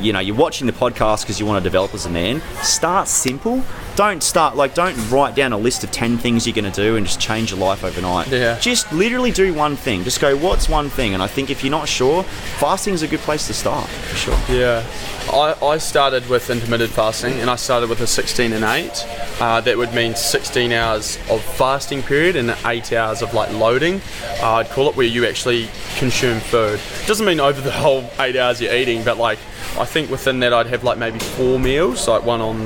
you 0.00 0.12
know 0.12 0.20
you're 0.20 0.36
watching 0.36 0.66
the 0.66 0.72
podcast 0.72 1.22
because 1.22 1.38
you 1.38 1.46
want 1.46 1.62
to 1.62 1.64
develop 1.68 1.94
as 1.94 2.06
a 2.06 2.10
man, 2.10 2.40
start 2.62 3.08
simple. 3.08 3.62
Don't 3.96 4.22
start 4.22 4.56
like 4.56 4.74
don't 4.74 4.96
write 5.10 5.34
down 5.34 5.52
a 5.52 5.58
list 5.58 5.84
of 5.84 5.90
ten 5.90 6.16
things 6.18 6.46
you're 6.46 6.54
going 6.54 6.70
to 6.70 6.82
do 6.82 6.96
and 6.96 7.06
just 7.06 7.20
change 7.20 7.50
your 7.50 7.60
life 7.60 7.84
overnight. 7.84 8.28
Yeah. 8.28 8.58
Just 8.60 8.90
literally 8.92 9.30
do 9.30 9.52
one 9.52 9.76
thing. 9.76 10.04
Just 10.04 10.20
go, 10.20 10.36
what's 10.36 10.68
one 10.68 10.88
thing? 10.88 11.14
And 11.14 11.22
I 11.22 11.26
think 11.26 11.50
if 11.50 11.62
you're 11.62 11.70
not 11.70 11.88
sure, 11.88 12.22
fasting 12.22 12.94
is 12.94 13.02
a 13.02 13.08
good 13.08 13.20
place 13.20 13.46
to 13.48 13.54
start 13.54 13.88
for 13.88 14.16
sure. 14.16 14.38
Yeah. 14.48 14.84
I, 15.32 15.54
I 15.62 15.78
started 15.78 16.26
with 16.30 16.48
intermittent 16.48 16.90
fasting 16.90 17.34
and 17.34 17.50
I 17.50 17.56
started 17.56 17.90
with 17.90 18.00
a 18.00 18.06
16 18.06 18.52
and 18.52 18.64
8. 18.64 19.06
Uh, 19.40 19.60
that 19.60 19.76
would 19.76 19.92
mean 19.92 20.14
16 20.14 20.72
hours 20.72 21.18
of 21.30 21.42
fasting 21.42 22.02
period 22.02 22.34
and 22.34 22.56
8 22.64 22.92
hours 22.94 23.20
of 23.20 23.34
like 23.34 23.52
loading. 23.52 24.00
Uh, 24.40 24.54
I'd 24.54 24.70
call 24.70 24.88
it 24.88 24.96
where 24.96 25.06
you 25.06 25.26
actually 25.26 25.68
consume 25.98 26.40
food. 26.40 26.80
Doesn't 27.06 27.26
mean 27.26 27.40
over 27.40 27.60
the 27.60 27.70
whole 27.70 28.08
8 28.18 28.36
hours 28.36 28.60
you're 28.60 28.74
eating, 28.74 29.04
but 29.04 29.18
like 29.18 29.38
I 29.78 29.84
think 29.84 30.10
within 30.10 30.40
that 30.40 30.54
I'd 30.54 30.66
have 30.68 30.82
like 30.82 30.96
maybe 30.96 31.18
four 31.18 31.60
meals, 31.60 32.08
like 32.08 32.24
one 32.24 32.40
on 32.40 32.62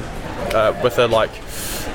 uh, 0.54 0.78
with 0.84 0.98
a 0.98 1.08
like 1.08 1.32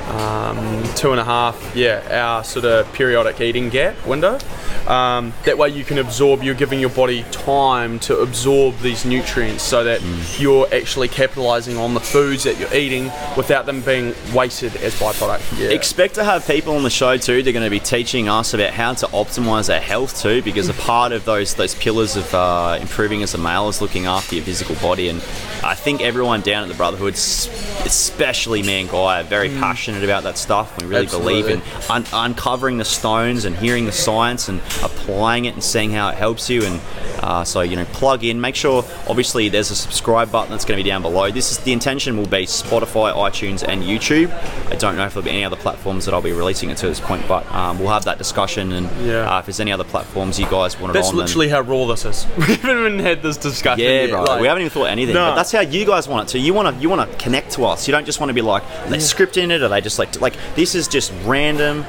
um, 0.10 0.84
two 0.96 1.12
and 1.12 1.20
a 1.20 1.24
half 1.24 1.76
yeah 1.76 2.02
hour 2.10 2.44
sort 2.44 2.66
of 2.66 2.92
periodic 2.94 3.40
eating 3.42 3.70
gap 3.70 3.96
window. 4.06 4.40
Um, 4.88 5.34
that 5.44 5.58
way 5.58 5.70
you 5.70 5.84
can 5.84 5.98
absorb. 5.98 6.44
You're 6.44 6.56
giving 6.56 6.80
your 6.80 6.90
body 6.90 7.24
time 7.32 8.00
to 8.00 8.20
absorb 8.20 8.80
these 8.80 9.04
nutrients, 9.04 9.64
so 9.64 9.84
that 9.84 10.02
you're 10.40 10.74
actually 10.74 11.10
capitalizing 11.10 11.78
on 11.78 11.94
the 11.94 12.00
foods 12.00 12.44
that 12.46 12.58
you're 12.58 12.74
eating 12.74 13.12
without 13.36 13.66
them 13.66 13.82
being 13.82 14.14
wasted 14.34 14.78
as 14.78 14.96
byproduct. 14.96 15.60
Yeah. 15.60 15.70
Expect 15.70 16.16
to 16.16 16.24
have 16.24 16.48
people 16.48 16.76
on 16.76 16.84
the 16.84 16.90
show 16.90 17.18
too. 17.18 17.44
They're 17.44 17.52
going 17.52 17.66
to 17.66 17.70
be 17.70 17.82
teaching 17.82 18.30
us 18.30 18.54
about 18.54 18.72
how 18.72 18.94
to 18.94 19.08
optimize 19.08 19.74
our 19.74 19.82
health 19.82 20.22
too, 20.22 20.42
because 20.42 20.70
a 20.70 20.74
part 20.74 21.12
of 21.12 21.26
those 21.26 21.54
those 21.56 21.76
pillars 21.76 22.16
of 22.16 22.34
uh, 22.34 22.78
improving 22.80 23.24
as 23.24 23.34
a 23.34 23.38
male 23.38 23.68
is 23.68 23.82
looking 23.82 24.06
after 24.06 24.36
your 24.36 24.46
physical 24.46 24.76
body. 24.76 25.10
And 25.10 25.20
I 25.64 25.76
think 25.76 26.02
everyone 26.02 26.42
down 26.42 26.64
at 26.64 26.70
the 26.70 26.76
Brotherhood, 26.76 27.16
especially 27.16 28.64
me 28.64 28.82
and 28.82 28.90
Guy, 28.90 29.20
are 29.20 29.24
very 29.24 29.50
passionate 29.50 29.97
about 30.04 30.24
that 30.24 30.38
stuff. 30.38 30.76
We 30.82 30.88
really 30.88 31.06
believe 31.08 31.48
in 31.48 31.62
un- 31.90 32.06
uncovering 32.14 32.78
the 32.78 32.86
stones 32.86 33.46
and 33.46 33.56
hearing 33.56 33.86
the 33.86 33.92
science 33.92 34.50
and 34.50 34.60
applying 34.84 35.46
it 35.46 35.54
and 35.54 35.64
seeing 35.64 35.92
how 35.92 36.10
it 36.10 36.16
helps 36.16 36.50
you. 36.50 36.64
And 36.64 36.80
uh, 37.24 37.44
so 37.44 37.62
you 37.62 37.76
know, 37.76 37.86
plug 37.86 38.24
in. 38.24 38.40
Make 38.40 38.56
sure, 38.56 38.84
obviously, 39.08 39.50
there's 39.50 39.72
a 39.72 39.76
subscribe 39.76 40.32
button 40.32 40.52
that's 40.52 40.66
going 40.66 40.78
to 40.78 40.84
be 40.84 40.90
down 40.90 41.02
below. 41.02 41.32
This 41.32 41.52
is 41.52 41.58
the 41.60 41.74
intention 41.74 42.18
will 42.18 42.28
be 42.28 42.46
Spotify, 42.46 43.14
iTunes, 43.14 43.68
and 43.68 43.84
YouTube. 43.84 44.32
I 44.72 44.76
don't 44.76 44.96
know 44.98 45.06
if 45.06 45.14
there'll 45.14 45.26
be 45.26 45.32
any 45.32 45.44
other 45.44 45.56
platforms 45.56 46.06
that 46.06 46.14
I'll 46.14 46.22
be 46.22 46.32
releasing 46.32 46.70
it 46.70 46.78
to 46.78 46.88
this 46.88 47.00
point, 47.00 47.28
but 47.28 47.46
um, 47.54 47.80
we'll 47.80 47.90
have 47.90 48.06
that 48.06 48.18
discussion. 48.18 48.72
And 48.72 48.90
Yeah. 49.06 49.30
uh, 49.36 49.40
if 49.40 49.46
there's 49.46 49.60
any 49.60 49.72
other 49.72 49.84
platforms 49.84 50.40
you 50.40 50.46
guys 50.48 50.80
want 50.80 50.92
it 50.92 50.94
That's 50.94 51.10
on, 51.10 51.16
literally 51.16 51.50
how 51.50 51.62
raw 51.62 51.86
this 51.86 52.06
is. 52.06 52.26
We 52.38 52.56
haven't 52.56 52.94
even 52.94 53.00
had 53.00 53.22
this 53.22 53.38
discussion. 53.38 53.84
yeah, 53.84 54.02
yet. 54.02 54.10
bro. 54.12 54.24
Like, 54.24 54.42
we 54.42 54.48
haven't 54.48 54.62
even 54.62 54.72
thought 54.72 54.86
anything. 54.86 55.14
No. 55.16 55.32
But 55.32 55.36
that's 55.36 55.52
how 55.52 55.62
you 55.62 55.86
guys 55.86 56.08
want 56.08 56.30
it 56.30 56.32
to. 56.34 56.40
You 56.40 56.54
want 56.54 56.76
to 56.76 56.82
you 56.82 56.90
want 56.90 57.10
to 57.10 57.18
connect 57.18 57.52
to 57.54 57.66
us. 57.66 57.88
You 57.88 57.92
don't 57.94 58.06
just 58.06 58.20
want 58.20 58.30
to 58.30 58.34
be 58.34 58.42
like, 58.42 58.64
let's 58.90 59.06
script 59.06 59.38
in 59.38 59.52
it, 59.52 59.62
or 59.62 59.68
they 59.70 59.82
just 59.88 60.00
like 60.00 60.20
like 60.22 60.36
this 60.56 60.76
is 60.76 60.88
just 60.88 61.12
random. 61.26 61.86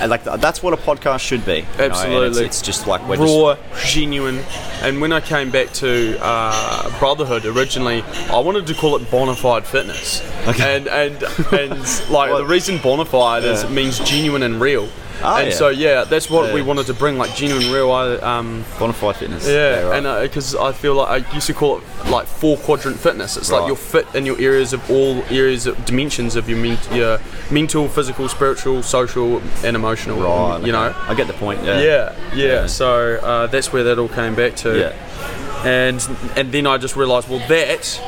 And 0.00 0.10
like 0.10 0.22
that's 0.22 0.62
what 0.62 0.74
a 0.74 0.76
podcast 0.76 1.20
should 1.20 1.44
be. 1.46 1.60
and 1.60 1.80
it's- 1.80 2.00
Absolutely. 2.02 2.44
it's, 2.44 2.60
just 2.60 2.86
like 2.86 3.00
we're 3.08 3.16
just 3.16 3.34
raw, 3.34 3.56
genuine. 3.86 4.38
And 4.82 5.00
when 5.00 5.12
I 5.14 5.20
came 5.20 5.50
back 5.50 5.72
to 5.80 6.18
uh, 6.20 6.98
Brotherhood 6.98 7.46
originally, 7.46 8.02
I 8.30 8.38
wanted 8.38 8.66
to 8.66 8.74
call 8.74 8.96
it 8.96 9.02
Bonafide 9.10 9.64
Fitness. 9.64 10.20
Okay. 10.46 10.76
And 10.76 10.88
and 10.88 11.22
and 11.52 11.70
like 12.10 12.30
What? 12.30 12.38
the 12.38 12.44
reason 12.46 12.76
Bonafide 12.78 13.44
is 13.44 13.62
it 13.64 13.70
means 13.70 13.98
genuine 14.00 14.42
and 14.42 14.60
real. 14.60 14.88
Oh, 15.22 15.36
and 15.36 15.48
yeah. 15.48 15.54
so 15.54 15.68
yeah, 15.68 16.04
that's 16.04 16.30
what 16.30 16.54
we 16.54 16.62
wanted 16.62 16.86
to 16.86 16.94
bring, 16.94 17.18
like 17.18 17.34
genuine, 17.34 17.72
real. 17.72 17.90
I 17.90 18.14
um 18.16 18.64
bonafide 18.78 19.16
fitness. 19.16 19.48
yeah, 19.48 19.82
right. 19.82 20.04
and 20.04 20.22
because 20.22 20.54
I 20.54 20.72
feel 20.72 20.94
like 20.94 21.08
I 21.24 21.34
used 21.34 21.46
to 21.48 21.54
call 21.54 21.78
it 21.78 21.84
like 22.08 22.26
four 22.26 22.56
quadrant 22.56 22.98
fitness. 22.98 23.36
It's 23.36 23.50
like 23.50 23.60
Right. 23.62 23.66
you're 23.68 23.76
fit 23.76 24.06
in 24.14 24.24
your 24.26 24.40
areas 24.40 24.72
of 24.72 24.88
all 24.90 25.22
areas 25.30 25.66
of 25.66 25.84
dimensions 25.84 26.36
of 26.36 26.48
your, 26.48 26.58
your 26.94 27.18
mental, 27.50 27.88
physical, 27.88 28.28
spiritual, 28.28 28.82
social, 28.82 29.42
and 29.64 29.74
emotional. 29.74 30.20
right. 30.20 30.64
You 30.64 30.72
know. 30.72 30.94
I 31.08 31.14
get 31.14 31.26
the 31.26 31.32
point. 31.34 31.64
Yeah. 31.64 31.80
Yeah, 31.80 32.16
yeah. 32.34 32.44
Yeah. 32.46 32.66
So 32.66 33.16
uh, 33.16 33.46
that's 33.48 33.72
where 33.72 33.84
that 33.84 33.98
all 33.98 34.08
came 34.08 34.34
back 34.34 34.54
to. 34.56 34.78
Yeah. 34.78 35.64
And 35.66 36.00
and 36.36 36.52
then 36.52 36.66
I 36.66 36.78
just 36.78 36.94
realised, 36.94 37.28
well, 37.28 37.42
that 37.48 38.00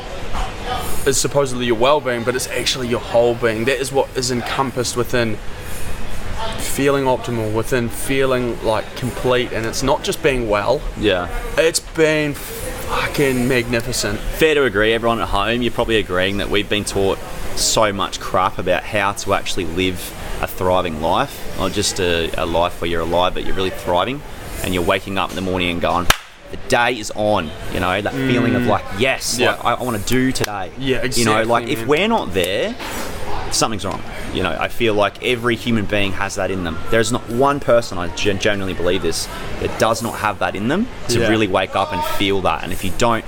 is 1.05 1.19
supposedly 1.19 1.65
your 1.65 1.75
well-being, 1.77 2.23
but 2.23 2.35
it's 2.35 2.47
actually 2.47 2.87
your 2.87 2.99
whole 3.01 3.35
being. 3.35 3.65
That 3.65 3.79
is 3.79 3.91
what 3.91 4.07
is 4.15 4.31
encompassed 4.31 4.95
within 4.95 5.37
feeling 6.71 7.03
optimal, 7.03 7.53
within 7.53 7.89
feeling 7.89 8.61
like 8.63 8.95
complete, 8.95 9.51
and 9.51 9.65
it's 9.65 9.83
not 9.83 10.03
just 10.03 10.23
being 10.23 10.49
well. 10.49 10.81
Yeah. 10.97 11.27
It's 11.57 11.79
been 11.79 12.33
fucking 12.33 13.47
magnificent. 13.47 14.19
Fair 14.19 14.55
to 14.55 14.63
agree. 14.63 14.93
Everyone 14.93 15.19
at 15.19 15.29
home, 15.29 15.61
you're 15.61 15.71
probably 15.73 15.97
agreeing 15.97 16.37
that 16.37 16.49
we've 16.49 16.69
been 16.69 16.85
taught 16.85 17.17
so 17.55 17.91
much 17.91 18.19
crap 18.19 18.57
about 18.57 18.83
how 18.83 19.11
to 19.11 19.33
actually 19.33 19.65
live 19.65 19.99
a 20.41 20.47
thriving 20.47 21.01
life, 21.01 21.57
not 21.57 21.73
just 21.73 21.99
a, 21.99 22.31
a 22.41 22.45
life 22.45 22.81
where 22.81 22.89
you're 22.89 23.01
alive 23.01 23.33
but 23.33 23.45
you're 23.45 23.55
really 23.55 23.69
thriving, 23.69 24.21
and 24.63 24.73
you're 24.73 24.83
waking 24.83 25.17
up 25.17 25.29
in 25.29 25.35
the 25.35 25.41
morning 25.41 25.69
and 25.69 25.81
going. 25.81 26.07
The 26.51 26.57
day 26.67 26.99
is 26.99 27.11
on, 27.15 27.49
you 27.73 27.79
know 27.79 28.01
that 28.01 28.13
feeling 28.13 28.55
of 28.55 28.63
mm. 28.63 28.67
like, 28.67 28.83
yes, 28.97 29.37
Yeah. 29.39 29.51
like, 29.51 29.65
I, 29.65 29.73
I 29.75 29.83
want 29.83 30.01
to 30.01 30.07
do 30.07 30.31
today. 30.31 30.71
Yeah, 30.77 30.97
exactly. 30.97 31.23
You 31.23 31.25
know, 31.29 31.43
like 31.43 31.67
if 31.67 31.85
we're 31.85 32.07
not 32.07 32.33
there, 32.33 32.75
something's 33.51 33.85
wrong. 33.85 34.01
You 34.33 34.43
know, 34.43 34.55
I 34.57 34.69
feel 34.69 34.93
like 34.93 35.21
every 35.23 35.55
human 35.55 35.85
being 35.85 36.13
has 36.13 36.35
that 36.35 36.51
in 36.51 36.63
them. 36.63 36.77
There's 36.89 37.11
not 37.11 37.27
one 37.29 37.59
person, 37.59 37.97
I 37.97 38.07
gen- 38.15 38.39
genuinely 38.39 38.73
believe 38.73 39.01
this, 39.01 39.27
that 39.59 39.77
does 39.79 40.01
not 40.01 40.15
have 40.19 40.39
that 40.39 40.55
in 40.55 40.69
them 40.69 40.87
to 41.09 41.19
Yeah. 41.19 41.27
really 41.27 41.47
wake 41.47 41.75
up 41.75 41.91
and 41.91 42.01
feel 42.17 42.39
that. 42.41 42.63
And 42.63 42.71
if 42.71 42.83
you 42.85 42.91
don't, 42.97 43.25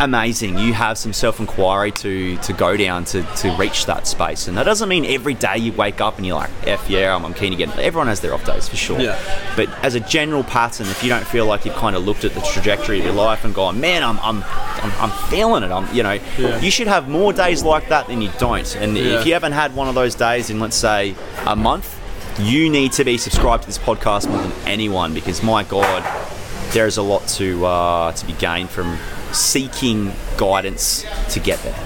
amazing, 0.00 0.58
you 0.58 0.72
have 0.72 0.96
some 0.98 1.12
self 1.12 1.40
inquiry 1.40 1.92
to 1.92 2.36
to 2.38 2.52
go 2.52 2.76
down 2.76 3.04
to, 3.06 3.22
to 3.36 3.50
reach 3.56 3.86
that 3.86 4.06
space. 4.06 4.48
And 4.48 4.56
that 4.56 4.64
doesn't 4.64 4.88
mean 4.88 5.04
every 5.04 5.34
day 5.34 5.58
you 5.58 5.72
wake 5.72 6.00
up 6.00 6.16
and 6.16 6.26
you're 6.26 6.36
like, 6.36 6.50
F 6.66 6.88
yeah, 6.88 7.14
I'm, 7.14 7.24
I'm 7.24 7.34
keen 7.34 7.50
to 7.50 7.56
get. 7.56 7.76
Everyone 7.78 8.06
has 8.08 8.20
their 8.20 8.34
off 8.34 8.44
days 8.44 8.68
for 8.68 8.76
sure. 8.76 9.00
Yeah. 9.00 9.18
But 9.56 9.68
as 9.84 9.94
a 9.94 10.00
general 10.00 10.44
pattern, 10.44 10.86
if 10.88 11.02
you 11.02 11.08
don't 11.08 11.26
feel 11.26 11.46
like 11.46 11.64
you've 11.64 11.74
kind 11.76 11.96
of 11.96 12.04
looked 12.04 12.24
at 12.24 12.32
the 12.34 12.40
trajectory 12.40 12.98
of 13.00 13.04
your 13.04 13.14
life 13.14 13.44
and 13.44 13.54
gone, 13.54 13.80
man, 13.80 14.02
I'm 14.02 14.18
I'm 14.20 14.42
I'm, 14.44 14.92
I'm 15.10 15.28
feeling 15.28 15.62
it. 15.62 15.70
I'm 15.70 15.92
you 15.94 16.02
know, 16.02 16.18
Yeah. 16.38 16.60
you 16.60 16.70
should 16.70 16.86
have 16.88 17.08
more 17.08 17.32
days 17.32 17.62
like 17.62 17.88
that 17.88 18.06
than 18.06 18.20
you 18.22 18.30
don't. 18.38 18.74
And 18.76 18.96
Yeah. 18.96 19.20
if 19.20 19.26
you 19.26 19.32
haven't 19.32 19.52
had 19.52 19.74
one 19.74 19.88
of 19.88 19.94
those 19.94 20.14
days 20.14 20.50
in 20.50 20.60
let's 20.60 20.76
say 20.76 21.14
a 21.46 21.56
month, 21.56 21.94
you 22.40 22.70
need 22.70 22.92
to 22.92 23.04
be 23.04 23.18
subscribed 23.18 23.64
to 23.64 23.68
this 23.68 23.78
podcast 23.78 24.28
more 24.30 24.40
than 24.40 24.52
anyone 24.64 25.12
because 25.14 25.42
my 25.42 25.64
God, 25.64 26.04
there 26.72 26.86
is 26.86 26.96
a 26.96 27.02
lot 27.02 27.26
to 27.28 27.64
uh, 27.64 28.12
to 28.12 28.26
be 28.26 28.32
gained 28.34 28.70
from 28.70 28.98
seeking 29.32 30.12
guidance 30.36 31.04
to 31.30 31.40
get 31.40 31.58
there. 31.62 31.78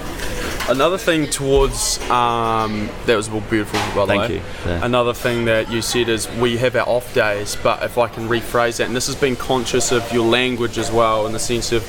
Another 0.69 0.97
thing 0.97 1.29
towards 1.29 1.99
um, 2.09 2.89
that 3.05 3.17
was 3.17 3.27
beautiful 3.27 3.79
by 3.93 4.05
the 4.05 4.05
Thank 4.05 4.21
way. 4.21 4.35
you. 4.35 4.41
Yeah. 4.65 4.85
Another 4.85 5.13
thing 5.13 5.45
that 5.45 5.69
you 5.69 5.81
said 5.81 6.07
is 6.07 6.29
we 6.37 6.55
have 6.57 6.77
our 6.77 6.87
off 6.87 7.13
days, 7.13 7.57
but 7.61 7.83
if 7.83 7.97
I 7.97 8.07
can 8.07 8.29
rephrase 8.29 8.77
that, 8.77 8.87
and 8.87 8.95
this 8.95 9.07
has 9.07 9.15
been 9.17 9.35
conscious 9.35 9.91
of 9.91 10.09
your 10.13 10.25
language 10.25 10.77
as 10.77 10.89
well, 10.89 11.25
in 11.25 11.33
the 11.33 11.39
sense 11.39 11.73
of 11.73 11.83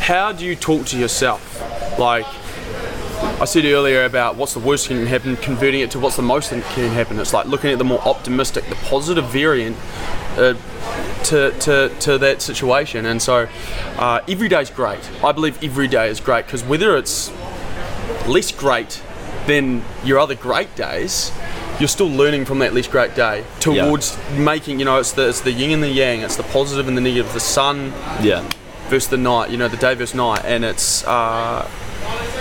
how 0.00 0.32
do 0.32 0.46
you 0.46 0.56
talk 0.56 0.86
to 0.86 0.98
yourself? 0.98 1.44
Like 1.98 2.26
I 3.40 3.44
said 3.44 3.64
earlier 3.64 4.04
about 4.04 4.36
what's 4.36 4.54
the 4.54 4.60
worst 4.60 4.88
thing 4.88 4.98
can 4.98 5.06
happen, 5.06 5.36
converting 5.36 5.80
it 5.80 5.90
to 5.92 5.98
what's 6.00 6.16
the 6.16 6.22
most 6.22 6.50
that 6.50 6.62
can 6.74 6.90
happen. 6.92 7.18
It's 7.20 7.32
like 7.32 7.46
looking 7.46 7.70
at 7.70 7.78
the 7.78 7.84
more 7.84 8.00
optimistic, 8.00 8.64
the 8.68 8.74
positive 8.76 9.26
variant. 9.26 9.76
Uh, 10.36 10.54
to, 11.24 11.50
to, 11.58 11.92
to 12.00 12.16
that 12.18 12.40
situation 12.40 13.04
and 13.04 13.20
so 13.20 13.48
uh, 13.98 14.20
every 14.28 14.48
day's 14.48 14.70
great 14.70 15.00
I 15.22 15.32
believe 15.32 15.62
every 15.62 15.88
day 15.88 16.08
is 16.08 16.20
great 16.20 16.46
because 16.46 16.62
whether 16.64 16.96
it's 16.96 17.30
less 18.26 18.50
great 18.52 19.02
than 19.46 19.82
your 20.04 20.18
other 20.18 20.34
great 20.34 20.74
days, 20.76 21.32
you're 21.80 21.88
still 21.88 22.08
learning 22.08 22.44
from 22.44 22.60
that 22.60 22.72
less 22.74 22.86
great 22.86 23.14
day 23.14 23.44
towards 23.60 24.16
making. 24.36 24.78
You 24.78 24.84
know, 24.84 24.98
it's 24.98 25.12
the 25.12 25.28
it's 25.28 25.40
the 25.40 25.52
yin 25.52 25.70
and 25.72 25.82
the 25.82 25.88
yang. 25.88 26.20
It's 26.20 26.36
the 26.36 26.42
positive 26.44 26.86
and 26.86 26.96
the 26.96 27.00
negative. 27.00 27.32
The 27.32 27.40
sun 27.40 27.92
Yeah. 28.22 28.48
versus 28.88 29.08
the 29.08 29.16
night. 29.16 29.50
You 29.50 29.56
know, 29.56 29.68
the 29.68 29.76
day 29.76 29.94
versus 29.94 30.14
night, 30.14 30.42
and 30.44 30.64
it's 30.64 31.04
uh, 31.04 31.66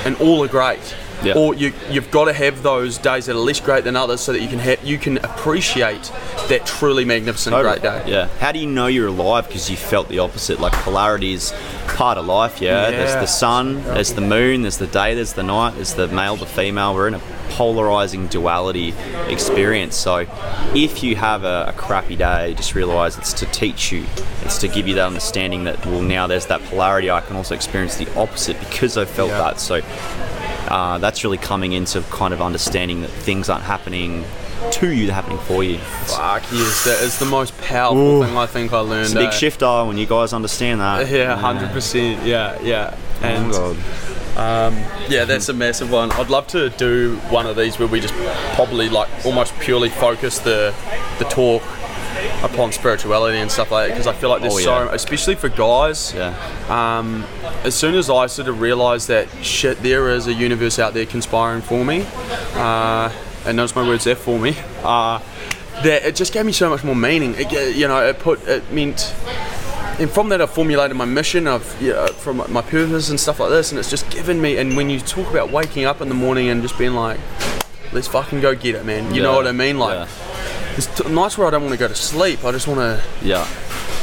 and 0.05 0.15
all 0.17 0.43
are 0.43 0.47
great. 0.47 0.95
Yeah. 1.23 1.33
Or 1.35 1.53
you 1.55 1.73
you've 1.89 2.11
got 2.11 2.25
to 2.25 2.33
have 2.33 2.61
those 2.63 2.97
days 2.97 3.25
that 3.25 3.35
are 3.35 3.39
less 3.39 3.59
great 3.59 3.83
than 3.83 3.95
others, 3.95 4.21
so 4.21 4.33
that 4.33 4.41
you 4.41 4.47
can 4.47 4.59
have 4.59 4.83
you 4.83 4.97
can 4.97 5.17
appreciate 5.19 6.11
that 6.49 6.65
truly 6.65 7.05
magnificent 7.05 7.55
great 7.55 7.81
day. 7.81 8.03
Yeah. 8.05 8.27
How 8.39 8.51
do 8.51 8.59
you 8.59 8.67
know 8.67 8.87
you're 8.87 9.07
alive? 9.07 9.47
Because 9.47 9.69
you 9.69 9.77
felt 9.77 10.09
the 10.09 10.19
opposite. 10.19 10.59
Like 10.59 10.73
polarity 10.73 11.33
is 11.33 11.53
part 11.87 12.17
of 12.17 12.25
life. 12.25 12.61
Yeah. 12.61 12.91
There's 12.91 13.13
the 13.13 13.25
sun. 13.25 13.83
There's 13.83 14.13
the 14.13 14.21
moon. 14.21 14.61
There's 14.61 14.77
the 14.77 14.87
day. 14.87 15.15
There's 15.15 15.33
the 15.33 15.43
night. 15.43 15.75
There's 15.75 15.93
the 15.95 16.07
male, 16.07 16.35
the 16.35 16.45
female. 16.45 16.93
We're 16.93 17.07
in 17.07 17.15
a 17.15 17.21
polarizing 17.49 18.27
duality 18.27 18.93
experience. 19.27 19.95
So 19.95 20.27
if 20.75 21.01
you 21.03 21.15
have 21.15 21.43
a, 21.43 21.65
a 21.69 21.73
crappy 21.73 22.15
day, 22.15 22.53
just 22.53 22.75
realize 22.75 23.17
it's 23.17 23.33
to 23.33 23.45
teach 23.47 23.91
you. 23.91 24.05
It's 24.43 24.59
to 24.59 24.67
give 24.67 24.87
you 24.87 24.95
that 24.95 25.07
understanding 25.07 25.63
that 25.63 25.83
well 25.85 26.01
now 26.01 26.27
there's 26.27 26.45
that 26.47 26.61
polarity. 26.65 27.09
I 27.09 27.21
can 27.21 27.35
also 27.35 27.55
experience 27.55 27.95
the 27.95 28.07
opposite 28.15 28.59
because 28.59 28.97
I 28.97 29.05
felt 29.05 29.29
Yeah. 29.31 29.39
that. 29.39 29.59
So 29.59 29.81
uh, 30.67 30.97
that's 30.97 31.23
really 31.23 31.37
coming 31.37 31.73
into 31.73 32.01
kind 32.03 32.33
of 32.33 32.41
understanding 32.41 33.01
that 33.01 33.09
things 33.09 33.49
aren't 33.49 33.63
happening 33.65 34.25
to 34.73 34.91
you; 34.91 35.05
they're 35.05 35.15
happening 35.15 35.37
for 35.39 35.63
you. 35.63 35.77
Fuck 35.77 36.43
yes, 36.51 36.83
that 36.85 37.01
is 37.03 37.19
the 37.19 37.25
most 37.25 37.57
powerful 37.61 38.23
thing 38.23 38.35
I 38.37 38.45
think 38.45 38.73
I 38.73 38.79
learned. 38.79 39.05
It's 39.05 39.13
a 39.13 39.17
big 39.19 39.27
uh, 39.27 39.31
shifter 39.31 39.85
when 39.85 39.97
you 39.97 40.05
guys 40.05 40.33
understand 40.33 40.81
that. 40.81 41.09
Yeah, 41.09 41.35
hundred 41.37 41.71
percent. 41.71 42.25
Yeah, 42.25 42.59
yeah. 42.61 42.97
And 43.21 43.51
Oh, 43.53 43.73
God. 43.73 44.73
yeah, 45.09 45.25
that's 45.25 45.49
a 45.49 45.53
massive 45.53 45.91
one. 45.91 46.11
I'd 46.11 46.29
love 46.29 46.47
to 46.47 46.69
do 46.71 47.17
one 47.29 47.47
of 47.47 47.55
these 47.55 47.79
where 47.79 47.87
we 47.87 47.99
just 47.99 48.13
probably 48.55 48.89
like 48.89 49.09
almost 49.25 49.57
purely 49.59 49.89
focus 49.89 50.39
the 50.39 50.73
the 51.19 51.25
talk 51.25 51.63
upon 52.43 52.71
spirituality 52.71 53.37
and 53.37 53.51
stuff 53.51 53.71
like 53.71 53.87
that 53.87 53.93
because 53.93 54.07
I 54.07 54.13
feel 54.13 54.29
like 54.29 54.41
there's 54.41 54.53
Oh, 54.55 54.59
so, 54.59 54.89
especially 54.89 55.35
for 55.35 55.49
guys. 55.49 56.13
Yeah. 56.13 56.33
Um, 56.69 57.25
as 57.63 57.75
soon 57.75 57.95
as 57.95 58.09
I 58.09 58.27
sort 58.27 58.47
of 58.47 58.59
realised 58.61 59.07
that 59.07 59.27
shit, 59.43 59.81
there 59.81 60.09
is 60.09 60.27
a 60.27 60.33
universe 60.33 60.79
out 60.79 60.93
there 60.93 61.05
conspiring 61.05 61.61
for 61.61 61.83
me, 61.85 62.05
uh, 62.55 63.11
and 63.45 63.57
notice 63.57 63.75
my 63.75 63.87
words 63.87 64.03
there 64.03 64.15
for 64.15 64.37
me. 64.39 64.55
Uh, 64.83 65.19
that 65.83 66.03
it 66.05 66.15
just 66.15 66.33
gave 66.33 66.45
me 66.45 66.51
so 66.51 66.69
much 66.69 66.83
more 66.83 66.95
meaning. 66.95 67.35
It, 67.37 67.75
you 67.75 67.87
know, 67.87 68.03
it 68.07 68.19
put 68.19 68.45
it 68.47 68.71
meant. 68.71 69.13
And 69.99 70.09
from 70.11 70.29
that, 70.29 70.41
I 70.41 70.45
formulated 70.45 70.95
my 70.95 71.05
mission 71.05 71.47
of 71.47 71.81
you 71.81 71.91
know, 71.93 72.07
from 72.07 72.37
my 72.51 72.61
purpose 72.61 73.09
and 73.09 73.19
stuff 73.19 73.39
like 73.39 73.49
this, 73.49 73.71
and 73.71 73.79
it's 73.79 73.89
just 73.89 74.09
given 74.11 74.39
me. 74.41 74.57
And 74.57 74.75
when 74.77 74.89
you 74.89 74.99
talk 74.99 75.27
about 75.29 75.51
waking 75.51 75.85
up 75.85 76.01
in 76.01 76.09
the 76.09 76.15
morning 76.15 76.49
and 76.49 76.61
just 76.61 76.77
being 76.77 76.93
like, 76.93 77.19
"Let's 77.93 78.07
fucking 78.07 78.41
go 78.41 78.53
get 78.55 78.75
it, 78.75 78.85
man," 78.85 79.13
you 79.13 79.21
know 79.23 79.35
what 79.35 79.47
I 79.47 79.51
mean? 79.53 79.79
Like, 79.79 80.07
Yeah. 80.07 80.36
There's 80.77 80.87
t- 80.87 81.09
nights 81.09 81.37
where 81.37 81.47
I 81.47 81.49
don't 81.51 81.63
want 81.63 81.73
to 81.73 81.79
go 81.79 81.87
to 81.87 81.95
sleep. 81.95 82.45
I 82.45 82.51
just 82.51 82.67
want 82.67 82.79
to 82.79 83.01
Yeah. 83.25 83.47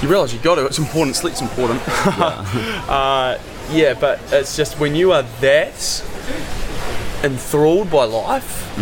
you 0.02 0.08
realise 0.08 0.32
you 0.32 0.40
got 0.40 0.56
to. 0.56 0.66
It's 0.66 0.78
important. 0.78 1.14
Sleep's 1.16 1.40
important. 1.40 1.80
uh, 1.88 3.38
yeah, 3.70 3.94
but 3.94 4.20
it's 4.32 4.56
just 4.56 4.78
when 4.80 4.94
you 4.96 5.12
are 5.12 5.22
that 5.40 6.02
enthralled 7.22 7.90
by 7.90 8.04
life, 8.04 8.76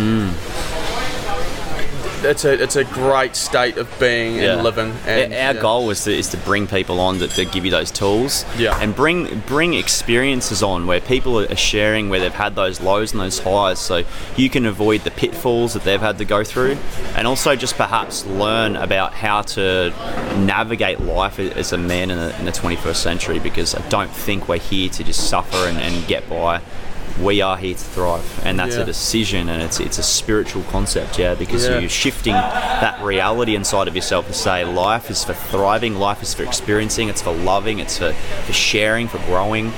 it's 2.23 2.45
a 2.45 2.61
it's 2.61 2.75
a 2.75 2.83
great 2.83 3.35
state 3.35 3.77
of 3.77 3.87
being 3.99 4.35
Yeah. 4.35 4.53
and 4.53 4.63
living. 4.63 4.93
And 5.05 5.33
Our 5.33 5.39
yeah. 5.39 5.53
goal 5.53 5.89
is 5.89 6.03
to, 6.05 6.13
is 6.13 6.29
to 6.29 6.37
bring 6.37 6.67
people 6.67 6.99
on 6.99 7.19
that, 7.19 7.31
that 7.31 7.51
give 7.51 7.65
you 7.65 7.71
those 7.71 7.91
tools, 7.91 8.45
Yeah. 8.57 8.77
and 8.81 8.95
bring 8.95 9.39
bring 9.47 9.73
experiences 9.73 10.63
on 10.63 10.87
where 10.87 11.01
people 11.01 11.39
are 11.39 11.55
sharing 11.55 12.09
where 12.09 12.19
they've 12.19 12.33
had 12.33 12.55
those 12.55 12.81
lows 12.81 13.11
and 13.11 13.21
those 13.21 13.39
highs, 13.39 13.79
so 13.79 14.03
you 14.35 14.49
can 14.49 14.65
avoid 14.65 15.01
the 15.03 15.11
pitfalls 15.11 15.73
that 15.73 15.83
they've 15.83 16.01
had 16.01 16.17
to 16.17 16.25
go 16.25 16.43
through, 16.43 16.77
and 17.15 17.27
also 17.27 17.55
just 17.55 17.75
perhaps 17.75 18.25
learn 18.25 18.75
about 18.75 19.13
how 19.13 19.41
to 19.41 19.91
navigate 20.37 20.99
life 21.01 21.39
as 21.39 21.73
a 21.73 21.77
man 21.77 22.09
in 22.11 22.17
the, 22.17 22.37
in 22.39 22.45
the 22.45 22.51
21st 22.51 22.95
century. 22.95 23.39
Because 23.39 23.75
I 23.75 23.87
don't 23.89 24.11
think 24.11 24.47
we're 24.47 24.57
here 24.59 24.89
to 24.89 25.03
just 25.03 25.29
suffer 25.29 25.67
and, 25.67 25.77
and 25.77 26.07
get 26.07 26.29
by. 26.29 26.61
We 27.21 27.41
are 27.41 27.57
here 27.57 27.75
to 27.75 27.79
thrive, 27.79 28.41
and 28.43 28.57
that's 28.57 28.75
Yeah. 28.75 28.81
a 28.81 28.85
decision, 28.85 29.47
and 29.49 29.61
it's 29.61 29.79
it's 29.79 29.99
a 29.99 30.03
spiritual 30.03 30.63
concept, 30.71 31.19
yeah. 31.19 31.35
Because 31.35 31.67
Yeah. 31.67 31.79
you're 31.79 31.89
shifting 31.89 32.33
that 32.33 32.99
reality 33.03 33.55
inside 33.55 33.87
of 33.87 33.95
yourself 33.95 34.27
to 34.27 34.33
say 34.33 34.65
life 34.65 35.11
is 35.11 35.23
for 35.23 35.33
thriving, 35.33 35.99
life 35.99 36.23
is 36.23 36.33
for 36.33 36.43
experiencing, 36.43 37.09
it's 37.09 37.21
for 37.21 37.31
loving, 37.33 37.79
it's 37.79 37.97
for, 37.99 38.13
for 38.45 38.53
sharing, 38.53 39.07
for 39.07 39.19
growing, 39.19 39.71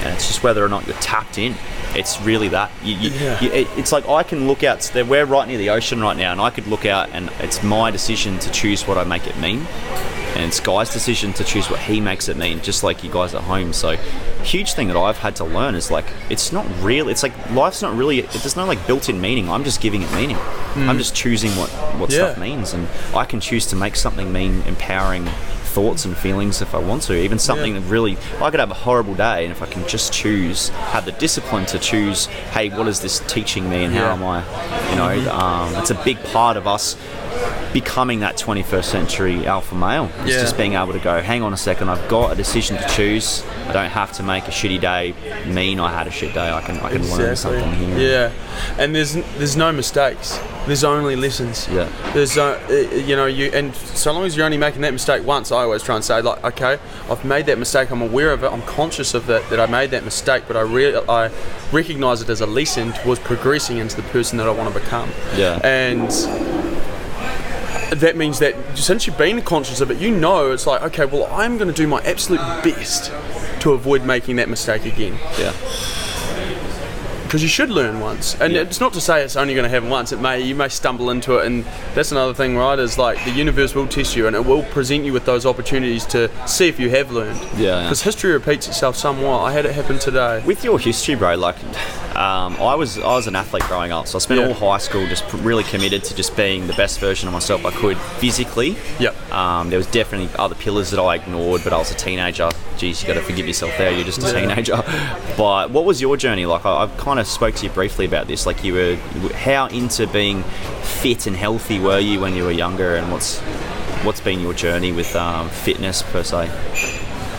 and 0.00 0.14
it's 0.14 0.26
just 0.26 0.42
whether 0.42 0.64
or 0.64 0.68
not 0.68 0.86
you're 0.86 0.96
tapped 0.96 1.38
in. 1.38 1.54
It's 1.94 2.20
really 2.22 2.48
that. 2.48 2.70
You, 2.84 2.94
you, 2.96 3.10
Yeah. 3.10 3.40
you- 3.42 3.52
it- 3.52 3.68
it's 3.76 3.92
like 3.92 4.08
I 4.08 4.22
can 4.22 4.46
look 4.46 4.62
out. 4.62 4.90
We're 4.94 5.24
right 5.24 5.46
near 5.48 5.58
the 5.58 5.70
ocean 5.70 6.00
right 6.00 6.16
now, 6.16 6.32
and 6.32 6.40
I 6.40 6.50
could 6.50 6.66
look 6.66 6.86
out, 6.86 7.08
and 7.12 7.30
it's 7.40 7.62
my 7.62 7.90
decision 7.90 8.38
to 8.40 8.50
choose 8.50 8.86
what 8.86 8.96
I 8.98 9.04
make 9.04 9.26
it 9.26 9.36
mean. 9.38 9.66
And 10.36 10.44
it's 10.46 10.60
Guy's 10.60 10.92
decision 10.92 11.32
to 11.34 11.44
choose 11.44 11.68
what 11.68 11.80
he 11.80 12.00
makes 12.00 12.28
it 12.28 12.36
mean, 12.36 12.60
just 12.62 12.84
like 12.84 13.02
you 13.02 13.10
guys 13.10 13.34
at 13.34 13.42
home. 13.42 13.72
So, 13.72 13.96
huge 14.44 14.72
thing 14.74 14.86
that 14.88 14.96
I've 14.96 15.18
had 15.18 15.34
to 15.36 15.44
learn 15.44 15.74
is 15.74 15.90
like 15.90 16.06
it's 16.30 16.52
not 16.52 16.64
real. 16.80 17.08
It's 17.08 17.22
like 17.24 17.32
life's 17.50 17.82
not 17.82 17.94
really. 17.96 18.20
There's 18.22 18.56
no 18.56 18.64
like 18.64 18.86
built-in 18.86 19.20
meaning. 19.20 19.50
I'm 19.50 19.64
just 19.64 19.80
giving 19.80 20.02
it 20.02 20.10
meaning. 20.12 20.38
I'm 20.76 20.96
just 20.98 21.14
choosing 21.16 21.50
what 21.56 21.68
what 21.98 22.10
Hmm. 22.10 22.16
Yeah. 22.16 22.30
stuff 22.30 22.38
means, 22.38 22.72
and 22.72 22.86
I 23.14 23.24
can 23.24 23.40
choose 23.40 23.66
to 23.66 23.76
make 23.76 23.96
something 23.96 24.32
mean 24.32 24.62
empowering 24.68 25.28
thoughts 25.70 26.04
and 26.04 26.16
feelings 26.16 26.60
if 26.62 26.74
I 26.74 26.78
want 26.78 27.02
to. 27.04 27.14
Even 27.14 27.38
something 27.38 27.74
Yeah. 27.74 27.80
that 27.80 27.86
really, 27.88 28.16
I 28.40 28.50
could 28.50 28.60
have 28.60 28.70
a 28.70 28.74
horrible 28.86 29.14
day, 29.14 29.44
and 29.44 29.52
if 29.52 29.62
I 29.62 29.66
can 29.66 29.86
just 29.88 30.12
choose, 30.12 30.68
have 30.94 31.04
the 31.04 31.12
discipline 31.12 31.66
to 31.66 31.78
choose, 31.78 32.26
hey, 32.54 32.68
what 32.70 32.88
is 32.88 33.00
this 33.00 33.20
teaching 33.28 33.68
me, 33.70 33.84
and 33.84 33.94
how 33.94 34.00
Yeah. 34.00 34.14
Mm-hmm. 34.16 34.22
am 34.22 34.44
I? 34.44 34.90
You 34.90 34.96
know, 35.24 35.32
um, 35.32 35.74
it's 35.76 35.90
a 35.90 35.94
big 36.04 36.22
part 36.32 36.56
of 36.56 36.66
us 36.66 36.96
becoming 37.72 38.20
that 38.20 38.36
21st 38.36 38.84
century 38.84 39.46
alpha 39.46 39.74
male. 39.74 40.10
It's 40.24 40.34
Yeah. 40.34 40.40
just 40.40 40.56
being 40.56 40.74
able 40.74 40.92
to 40.92 40.98
go, 40.98 41.20
hang 41.20 41.42
on 41.42 41.52
a 41.52 41.56
second, 41.56 41.88
I've 41.88 42.08
got 42.08 42.32
a 42.32 42.34
decision 42.34 42.76
to 42.76 42.88
choose. 42.88 43.42
I 43.68 43.72
don't 43.72 43.90
have 43.90 44.12
to 44.14 44.22
make 44.22 44.48
a 44.48 44.50
shitty 44.50 44.80
day 44.80 45.14
mean 45.46 45.78
I 45.78 45.92
had 45.92 46.06
a 46.06 46.10
shit 46.10 46.34
day. 46.34 46.50
I 46.50 46.60
can 46.62 46.78
I 46.80 46.90
can 46.90 47.08
learn 47.10 47.36
something 47.36 47.72
here. 47.74 47.98
Yeah, 47.98 48.30
and 48.82 48.94
there's 48.94 49.14
there's 49.38 49.56
no 49.56 49.70
mistakes. 49.72 50.38
There's 50.66 50.84
only 50.84 51.16
lessons. 51.16 51.68
Yeah. 51.72 51.88
There's 52.12 52.36
uh, 52.36 52.58
uh, 52.68 52.72
you 52.96 53.14
know 53.16 53.26
you 53.26 53.50
and 53.54 53.74
so 53.74 54.12
long 54.12 54.24
as 54.24 54.36
you're 54.36 54.44
only 54.44 54.58
making 54.58 54.82
that 54.82 54.92
mistake 54.92 55.24
once, 55.24 55.52
I 55.52 55.58
always 55.62 55.82
try 55.82 55.94
and 55.94 56.04
say 56.04 56.20
like, 56.20 56.42
okay, 56.44 56.78
I've 57.10 57.24
made 57.24 57.46
that 57.46 57.58
mistake. 57.58 57.90
I'm 57.90 58.02
aware 58.02 58.32
of 58.32 58.42
it. 58.44 58.52
I'm 58.52 58.62
conscious 58.62 59.14
of 59.14 59.26
that 59.26 59.48
that 59.50 59.60
I 59.60 59.66
made 59.66 59.90
that 59.92 60.04
mistake, 60.04 60.44
but 60.48 60.56
I 60.56 60.60
re- 60.62 60.96
I 61.08 61.30
recognize 61.72 62.20
it 62.20 62.28
as 62.28 62.40
a 62.40 62.46
lesson 62.46 62.92
towards 62.92 63.20
progressing 63.20 63.78
into 63.78 63.94
the 63.96 64.02
person 64.10 64.36
that 64.38 64.48
I 64.48 64.50
want 64.50 64.72
to 64.74 64.78
become. 64.80 65.08
Yeah. 65.36 65.60
And 65.64 66.10
that 67.90 68.16
means 68.16 68.38
that 68.38 68.54
since 68.76 69.06
you've 69.06 69.18
been 69.18 69.42
conscious 69.42 69.80
of 69.80 69.90
it, 69.90 69.98
you 69.98 70.10
know 70.14 70.52
it's 70.52 70.66
like, 70.66 70.82
okay, 70.82 71.04
well, 71.04 71.26
I'm 71.32 71.58
going 71.58 71.68
to 71.68 71.74
do 71.74 71.86
my 71.86 72.00
absolute 72.02 72.40
best 72.62 73.12
to 73.60 73.72
avoid 73.72 74.04
making 74.04 74.36
that 74.36 74.48
mistake 74.48 74.86
again 74.86 75.18
Yeah. 75.38 75.52
Because 77.30 77.44
you 77.44 77.48
should 77.48 77.70
learn 77.70 78.00
once 78.00 78.34
and 78.40 78.52
Yeah. 78.54 78.62
it's 78.62 78.80
not 78.80 78.92
to 78.94 79.00
say 79.00 79.22
it's 79.22 79.36
only 79.36 79.54
going 79.54 79.62
to 79.62 79.68
happen 79.70 79.88
once 79.88 80.10
it 80.10 80.18
may 80.20 80.40
you 80.40 80.56
may 80.56 80.68
stumble 80.68 81.10
into 81.10 81.38
it 81.38 81.46
and 81.46 81.64
that's 81.94 82.10
another 82.10 82.34
thing 82.34 82.56
right 82.56 82.76
is 82.76 82.98
like 82.98 83.24
the 83.24 83.30
universe 83.30 83.72
will 83.72 83.86
test 83.86 84.16
you 84.16 84.26
and 84.26 84.34
it 84.34 84.44
will 84.44 84.64
present 84.64 85.04
you 85.04 85.12
with 85.12 85.26
those 85.26 85.46
opportunities 85.46 86.04
to 86.06 86.28
see 86.48 86.66
if 86.66 86.80
you 86.80 86.90
have 86.90 87.12
learned 87.12 87.38
Yeah. 87.56 87.82
because 87.84 88.02
history 88.02 88.32
repeats 88.32 88.66
itself 88.66 88.96
somewhat 88.96 89.42
i 89.44 89.52
had 89.52 89.64
it 89.64 89.72
happen 89.72 90.00
today 90.00 90.42
With 90.44 90.64
your 90.64 90.80
history, 90.80 91.14
bro, 91.14 91.36
like 91.36 91.54
um, 92.16 92.56
I 92.60 92.74
was, 92.74 92.98
I 92.98 93.06
was 93.14 93.28
an 93.28 93.36
athlete 93.36 93.62
growing 93.62 93.92
up, 93.92 94.06
so 94.08 94.18
I 94.18 94.20
spent 94.20 94.40
Yeah. 94.40 94.48
all 94.48 94.52
high 94.72 94.78
school 94.78 95.06
just 95.06 95.24
really 95.34 95.62
committed 95.62 96.02
to 96.04 96.14
just 96.14 96.36
being 96.36 96.66
the 96.66 96.72
best 96.74 96.98
version 96.98 97.28
of 97.28 97.32
myself 97.32 97.64
I 97.64 97.70
could 97.70 97.96
physically. 98.18 98.76
Yep. 98.98 99.32
Um, 99.32 99.70
there 99.70 99.78
was 99.78 99.86
definitely 99.86 100.28
other 100.36 100.54
pillars 100.56 100.90
that 100.90 101.00
I 101.00 101.14
ignored, 101.14 101.62
but 101.64 101.72
I 101.72 101.78
was 101.78 101.90
a 101.92 101.94
teenager. 101.94 102.50
Geez, 102.76 103.00
you 103.00 103.06
got 103.08 103.14
to 103.14 103.22
forgive 103.22 103.46
yourself 103.46 103.72
there. 103.78 103.92
You're 103.92 104.04
just 104.04 104.22
a 104.22 104.26
Yeah. 104.26 104.40
teenager. 104.40 104.76
But 105.38 105.70
what 105.70 105.84
was 105.86 106.02
your 106.02 106.16
journey 106.18 106.44
like? 106.44 106.66
I, 106.66 106.84
I 106.84 106.86
kind 106.98 107.18
of 107.19 107.19
spoke 107.28 107.54
to 107.56 107.66
you 107.66 107.72
briefly 107.72 108.06
about 108.06 108.26
this. 108.26 108.46
Like 108.46 108.64
you 108.64 108.74
were, 108.74 108.96
how 109.34 109.66
into 109.66 110.06
being 110.06 110.42
fit 110.82 111.26
and 111.26 111.36
healthy 111.36 111.78
were 111.78 111.98
you 111.98 112.20
when 112.20 112.34
you 112.34 112.44
were 112.44 112.52
younger, 112.52 112.96
and 112.96 113.10
what's 113.10 113.38
what's 114.04 114.20
been 114.20 114.40
your 114.40 114.54
journey 114.54 114.92
with 114.92 115.14
um, 115.16 115.48
fitness 115.50 116.02
per 116.02 116.22
se? 116.22 116.50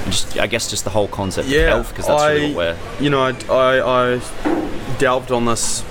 Just, 0.05 0.39
I 0.39 0.47
guess, 0.47 0.69
just 0.69 0.83
the 0.83 0.89
whole 0.89 1.07
concept 1.07 1.47
of 1.47 1.53
health, 1.53 1.89
because 1.89 2.07
that's 2.07 2.21
I, 2.21 2.33
really 2.33 2.53
what 2.55 2.75
we're. 2.75 3.03
you 3.03 3.09
know 3.09 3.21
I, 3.21 3.31
I, 3.49 4.15
I 4.15 4.97
delved 4.97 5.31
on 5.31 5.45
this 5.45 5.85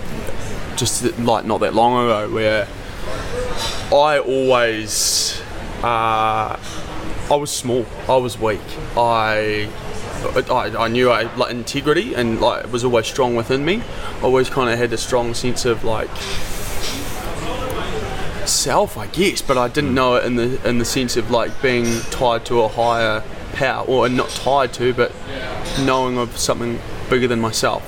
just 0.77 1.19
like 1.19 1.45
not 1.45 1.61
that 1.61 1.75
long 1.75 2.07
ago 2.07 2.29
where 2.35 2.67
I 3.93 4.19
always 4.19 5.41
uh, 5.83 6.59
I 7.31 7.35
was 7.37 7.51
small 7.51 7.87
I 8.09 8.17
was 8.17 8.39
weak 8.39 8.61
I 8.97 9.69
I, 10.23 10.85
I 10.85 10.89
knew 10.89 11.11
I 11.11 11.35
like 11.37 11.51
integrity 11.51 12.15
and 12.15 12.41
like 12.41 12.65
it 12.65 12.71
was 12.71 12.85
always 12.85 13.07
strong 13.07 13.37
within 13.37 13.65
me. 13.65 13.83
I 14.19 14.23
always 14.23 14.51
kind 14.51 14.71
of 14.71 14.79
had 14.79 14.93
a 14.93 14.99
strong 14.99 15.35
sense 15.35 15.65
of 15.65 15.85
like 15.85 16.11
self 18.47 18.97
I 18.99 19.07
guess 19.07 19.43
but 19.43 19.57
I 19.57 19.69
didn't 19.69 19.95
know 19.95 20.17
it 20.17 20.25
in 20.25 20.37
the 20.37 20.69
in 20.69 20.79
the 20.79 20.85
sense 20.85 21.17
of 21.17 21.31
like 21.31 21.63
being 21.63 22.01
tied 22.11 22.45
to 22.47 22.61
a 22.63 22.69
higher 22.69 23.23
power 23.53 23.87
or 23.87 24.09
not 24.09 24.29
tied 24.31 24.73
to 24.75 24.93
but 24.93 25.13
knowing 25.85 26.19
of 26.19 26.37
something 26.37 26.81
bigger 27.09 27.29
than 27.29 27.41
myself. 27.41 27.83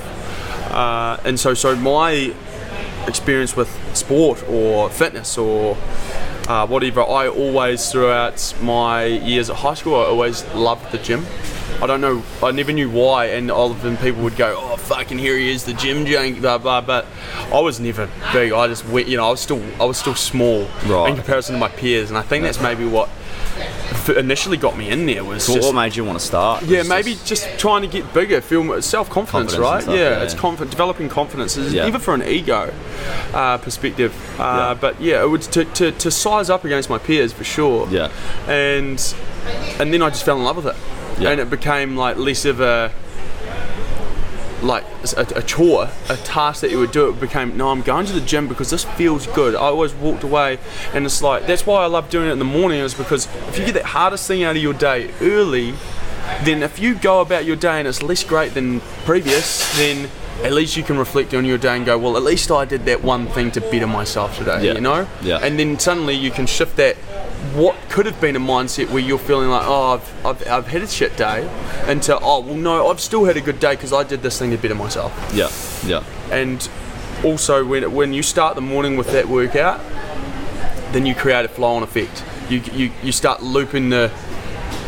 Uh, 0.70 1.18
and 1.24 1.38
so 1.38 1.54
so 1.54 1.76
my 1.76 2.34
experience 3.06 3.56
with 3.56 3.68
sport 3.96 4.42
or 4.48 4.88
fitness 4.88 5.36
or 5.36 5.76
uh, 6.48 6.66
whatever 6.66 7.02
I 7.02 7.28
always 7.28 7.90
throughout 7.90 8.54
my 8.62 9.04
years 9.04 9.50
at 9.50 9.56
high 9.56 9.74
school 9.74 9.96
I 9.96 10.04
always 10.04 10.44
loved 10.54 10.92
the 10.92 10.98
gym 10.98 11.26
I 11.80 11.86
don't 11.86 12.00
know 12.00 12.22
I 12.42 12.50
never 12.52 12.72
knew 12.72 12.90
why 12.90 13.26
and 13.26 13.50
often 13.50 13.96
people 13.96 14.22
would 14.22 14.36
go 14.36 14.54
oh 14.58 14.76
fucking 14.76 15.18
here 15.18 15.36
he 15.36 15.50
is 15.50 15.64
the 15.64 15.72
gym 15.74 16.06
junk 16.06 16.40
blah 16.40 16.58
blah 16.58 16.80
but 16.80 17.06
I 17.52 17.60
was 17.60 17.80
never 17.80 18.08
big 18.32 18.52
I 18.52 18.68
just 18.68 18.86
went 18.88 19.08
you 19.08 19.16
know 19.16 19.26
I 19.26 19.30
was 19.30 19.40
still 19.40 19.62
I 19.80 19.84
was 19.84 19.96
still 19.98 20.14
small 20.14 20.68
Right. 20.86 21.10
in 21.10 21.16
comparison 21.16 21.54
to 21.54 21.58
my 21.60 21.68
peers 21.68 22.08
and 22.10 22.18
I 22.18 22.22
think 22.22 22.44
that's 22.44 22.60
maybe 22.60 22.84
what 22.84 23.08
initially 24.16 24.56
got 24.56 24.76
me 24.76 24.90
in 24.90 25.06
there 25.06 25.22
was 25.24 25.44
So 25.44 25.54
just 25.54 25.66
what 25.68 25.74
made 25.80 25.94
you 25.96 26.04
want 26.04 26.18
to 26.18 26.24
start? 26.24 26.64
yeah, 26.64 26.82
maybe 26.82 27.12
just- 27.12 27.26
just 27.26 27.46
trying 27.58 27.82
to 27.82 27.88
get 27.88 28.12
bigger, 28.12 28.40
feel 28.40 28.82
self 28.82 29.08
confidence, 29.08 29.56
right? 29.56 29.82
stuff, 29.82 29.94
yeah, 29.94 30.10
yeah, 30.18 30.22
it's 30.22 30.34
yeah. 30.34 30.40
conf- 30.40 30.70
developing 30.70 31.08
confidence, 31.08 31.56
is 31.56 31.72
Yeah. 31.72 31.86
even 31.86 32.00
for 32.00 32.12
an 32.14 32.22
ego 32.22 32.72
uh, 33.32 33.58
perspective. 33.58 34.12
Uh, 34.40 34.42
Yeah. 34.42 34.74
But 34.74 35.00
yeah, 35.00 35.22
it 35.22 35.28
was 35.30 35.46
to, 35.48 35.64
to, 35.64 35.92
to 35.92 36.10
size 36.10 36.50
up 36.50 36.64
against 36.64 36.90
my 36.90 36.98
peers 36.98 37.32
for 37.32 37.44
sure. 37.44 37.86
Yeah. 37.90 38.08
and 38.48 38.98
and 39.78 39.92
then 39.92 40.02
I 40.02 40.08
just 40.10 40.24
fell 40.24 40.36
in 40.36 40.44
love 40.44 40.56
with 40.56 40.66
it, 40.66 40.76
Yeah. 41.18 41.30
and 41.30 41.40
it 41.40 41.50
became 41.50 41.96
like 41.96 42.16
less 42.16 42.44
of 42.44 42.60
a 42.60 42.92
like 44.62 44.84
a, 45.16 45.26
a 45.36 45.42
chore, 45.42 45.88
a 46.08 46.16
task 46.18 46.60
that 46.60 46.70
you 46.70 46.78
would 46.78 46.92
do, 46.92 47.08
it 47.08 47.20
became 47.20 47.56
no, 47.56 47.70
I'm 47.70 47.82
going 47.82 48.06
to 48.06 48.12
the 48.12 48.20
gym 48.20 48.46
because 48.46 48.70
this 48.70 48.84
feels 48.84 49.26
good. 49.28 49.54
I 49.56 49.58
always 49.58 49.92
walked 49.94 50.22
away, 50.22 50.58
and 50.94 51.04
it's 51.04 51.20
like 51.20 51.46
that's 51.46 51.66
why 51.66 51.82
I 51.82 51.86
love 51.86 52.08
doing 52.10 52.28
it 52.28 52.32
in 52.32 52.38
the 52.38 52.44
morning, 52.44 52.78
is 52.78 52.94
because 52.94 53.26
if 53.48 53.58
you 53.58 53.64
get 53.64 53.74
that 53.74 53.86
hardest 53.86 54.28
thing 54.28 54.44
out 54.44 54.54
of 54.56 54.62
your 54.62 54.72
day 54.74 55.10
early, 55.20 55.74
then 56.44 56.62
if 56.62 56.78
you 56.78 56.94
go 56.94 57.20
about 57.20 57.44
your 57.44 57.56
day 57.56 57.80
and 57.80 57.88
it's 57.88 58.02
less 58.02 58.22
great 58.22 58.54
than 58.54 58.78
previous, 59.04 59.76
then 59.76 60.08
at 60.44 60.52
least 60.52 60.76
you 60.76 60.84
can 60.84 60.96
reflect 60.96 61.34
on 61.34 61.44
your 61.44 61.58
day 61.58 61.76
and 61.76 61.84
go, 61.84 61.98
well, 61.98 62.16
at 62.16 62.22
least 62.22 62.50
I 62.52 62.64
did 62.64 62.84
that 62.84 63.02
one 63.02 63.26
thing 63.26 63.50
to 63.52 63.60
better 63.60 63.86
myself 63.88 64.38
today, 64.38 64.66
Yeah. 64.66 64.74
you 64.74 64.80
know? 64.80 65.06
Yeah. 65.22 65.38
And 65.38 65.58
then 65.58 65.78
suddenly 65.78 66.14
you 66.14 66.30
can 66.30 66.46
shift 66.46 66.76
that 66.76 66.96
what 67.55 67.76
could 67.90 68.07
have 68.07 68.20
been 68.20 68.36
a 68.36 68.40
mindset 68.40 68.90
where 68.90 69.03
you're 69.03 69.18
feeling 69.18 69.48
like, 69.48 69.62
oh, 69.64 69.94
I've, 69.94 70.26
I've, 70.26 70.48
I've 70.48 70.66
had 70.66 70.82
a 70.82 70.86
shit 70.86 71.16
day, 71.16 71.42
into, 71.88 72.18
oh, 72.18 72.40
well, 72.40 72.55
no, 72.55 72.88
I've 72.88 73.00
still 73.00 73.24
had 73.24 73.36
a 73.36 73.40
good 73.40 73.61
day 73.61 73.74
because 73.74 73.92
I 73.92 74.05
did 74.05 74.22
this 74.22 74.38
thing 74.38 74.50
to 74.50 74.59
better 74.59 74.74
myself. 74.74 75.12
Yeah, 75.34 75.50
yeah, 75.86 76.05
And 76.30 76.68
also, 77.24 77.64
when, 77.64 77.92
when 77.92 78.12
you 78.12 78.22
start 78.22 78.55
the 78.55 78.62
morning 78.62 78.96
with 78.96 79.12
that 79.12 79.28
workout, 79.28 79.80
then 80.92 81.07
you 81.07 81.14
create 81.14 81.44
a 81.44 81.48
flow 81.48 81.74
on 81.74 81.82
effect. 81.82 82.24
You, 82.48 82.61
you, 82.72 82.92
you 83.03 83.12
start 83.12 83.42
looping 83.42 83.90
the 83.90 84.12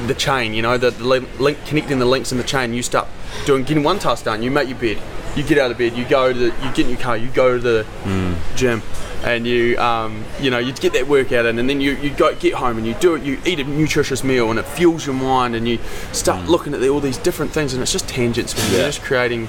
the 0.07 0.15
chain, 0.15 0.53
you 0.53 0.61
know, 0.61 0.77
the, 0.77 0.91
the 0.91 1.05
link, 1.05 1.41
link, 1.41 1.59
connecting 1.67 1.99
the 1.99 2.05
links 2.05 2.33
in 2.33 2.39
the 2.39 2.45
chain. 2.45 2.75
You 2.75 2.83
start 2.83 3.09
doing 3.47 3.65
getting 3.65 3.83
one 3.83 3.99
task 3.99 4.25
done. 4.25 4.43
You 4.43 4.51
make 4.51 4.69
your 4.69 4.79
bed. 4.79 5.01
You 5.37 5.43
get 5.43 5.59
out 5.59 5.71
of 5.71 5.79
bed. 5.79 5.97
You 5.97 6.05
go 6.05 6.33
to 6.33 6.39
the, 6.39 6.47
you 6.47 6.73
get 6.75 6.81
in 6.81 6.91
your 6.91 6.99
car. 6.99 7.17
You 7.17 7.29
go 7.29 7.59
to 7.59 7.59
the 7.59 7.85
hmm. 7.85 8.35
gym, 8.57 8.83
and 9.25 9.47
you 9.47 9.77
um, 9.79 10.25
you 10.41 10.51
know 10.51 10.59
you 10.59 10.73
get 10.73 10.93
that 10.93 11.09
workout 11.09 11.47
in, 11.47 11.59
and 11.59 11.69
then 11.69 11.81
you, 11.81 11.93
you 11.97 12.11
go 12.11 12.35
get 12.35 12.55
home 12.55 12.79
and 12.79 12.87
you 12.87 12.95
do 12.95 13.15
it. 13.15 13.23
You 13.23 13.41
eat 13.45 13.59
a 13.59 13.65
nutritious 13.65 14.23
meal, 14.23 14.51
and 14.51 14.59
it 14.59 14.65
fuels 14.65 15.07
your 15.07 15.15
mind, 15.15 15.55
and 15.55 15.67
you 15.67 15.79
start 16.13 16.45
hmm. 16.45 16.51
looking 16.51 16.75
at 16.75 16.81
the, 16.81 16.89
all 16.89 17.01
these 17.01 17.19
different 17.19 17.53
things, 17.53 17.73
and 17.73 17.83
it's 17.83 17.93
just 17.93 18.09
tangents. 18.09 18.57
Man. 18.57 18.71
You're 18.71 18.81
Yeah. 18.81 18.87
just 18.87 19.03
creating. 19.03 19.49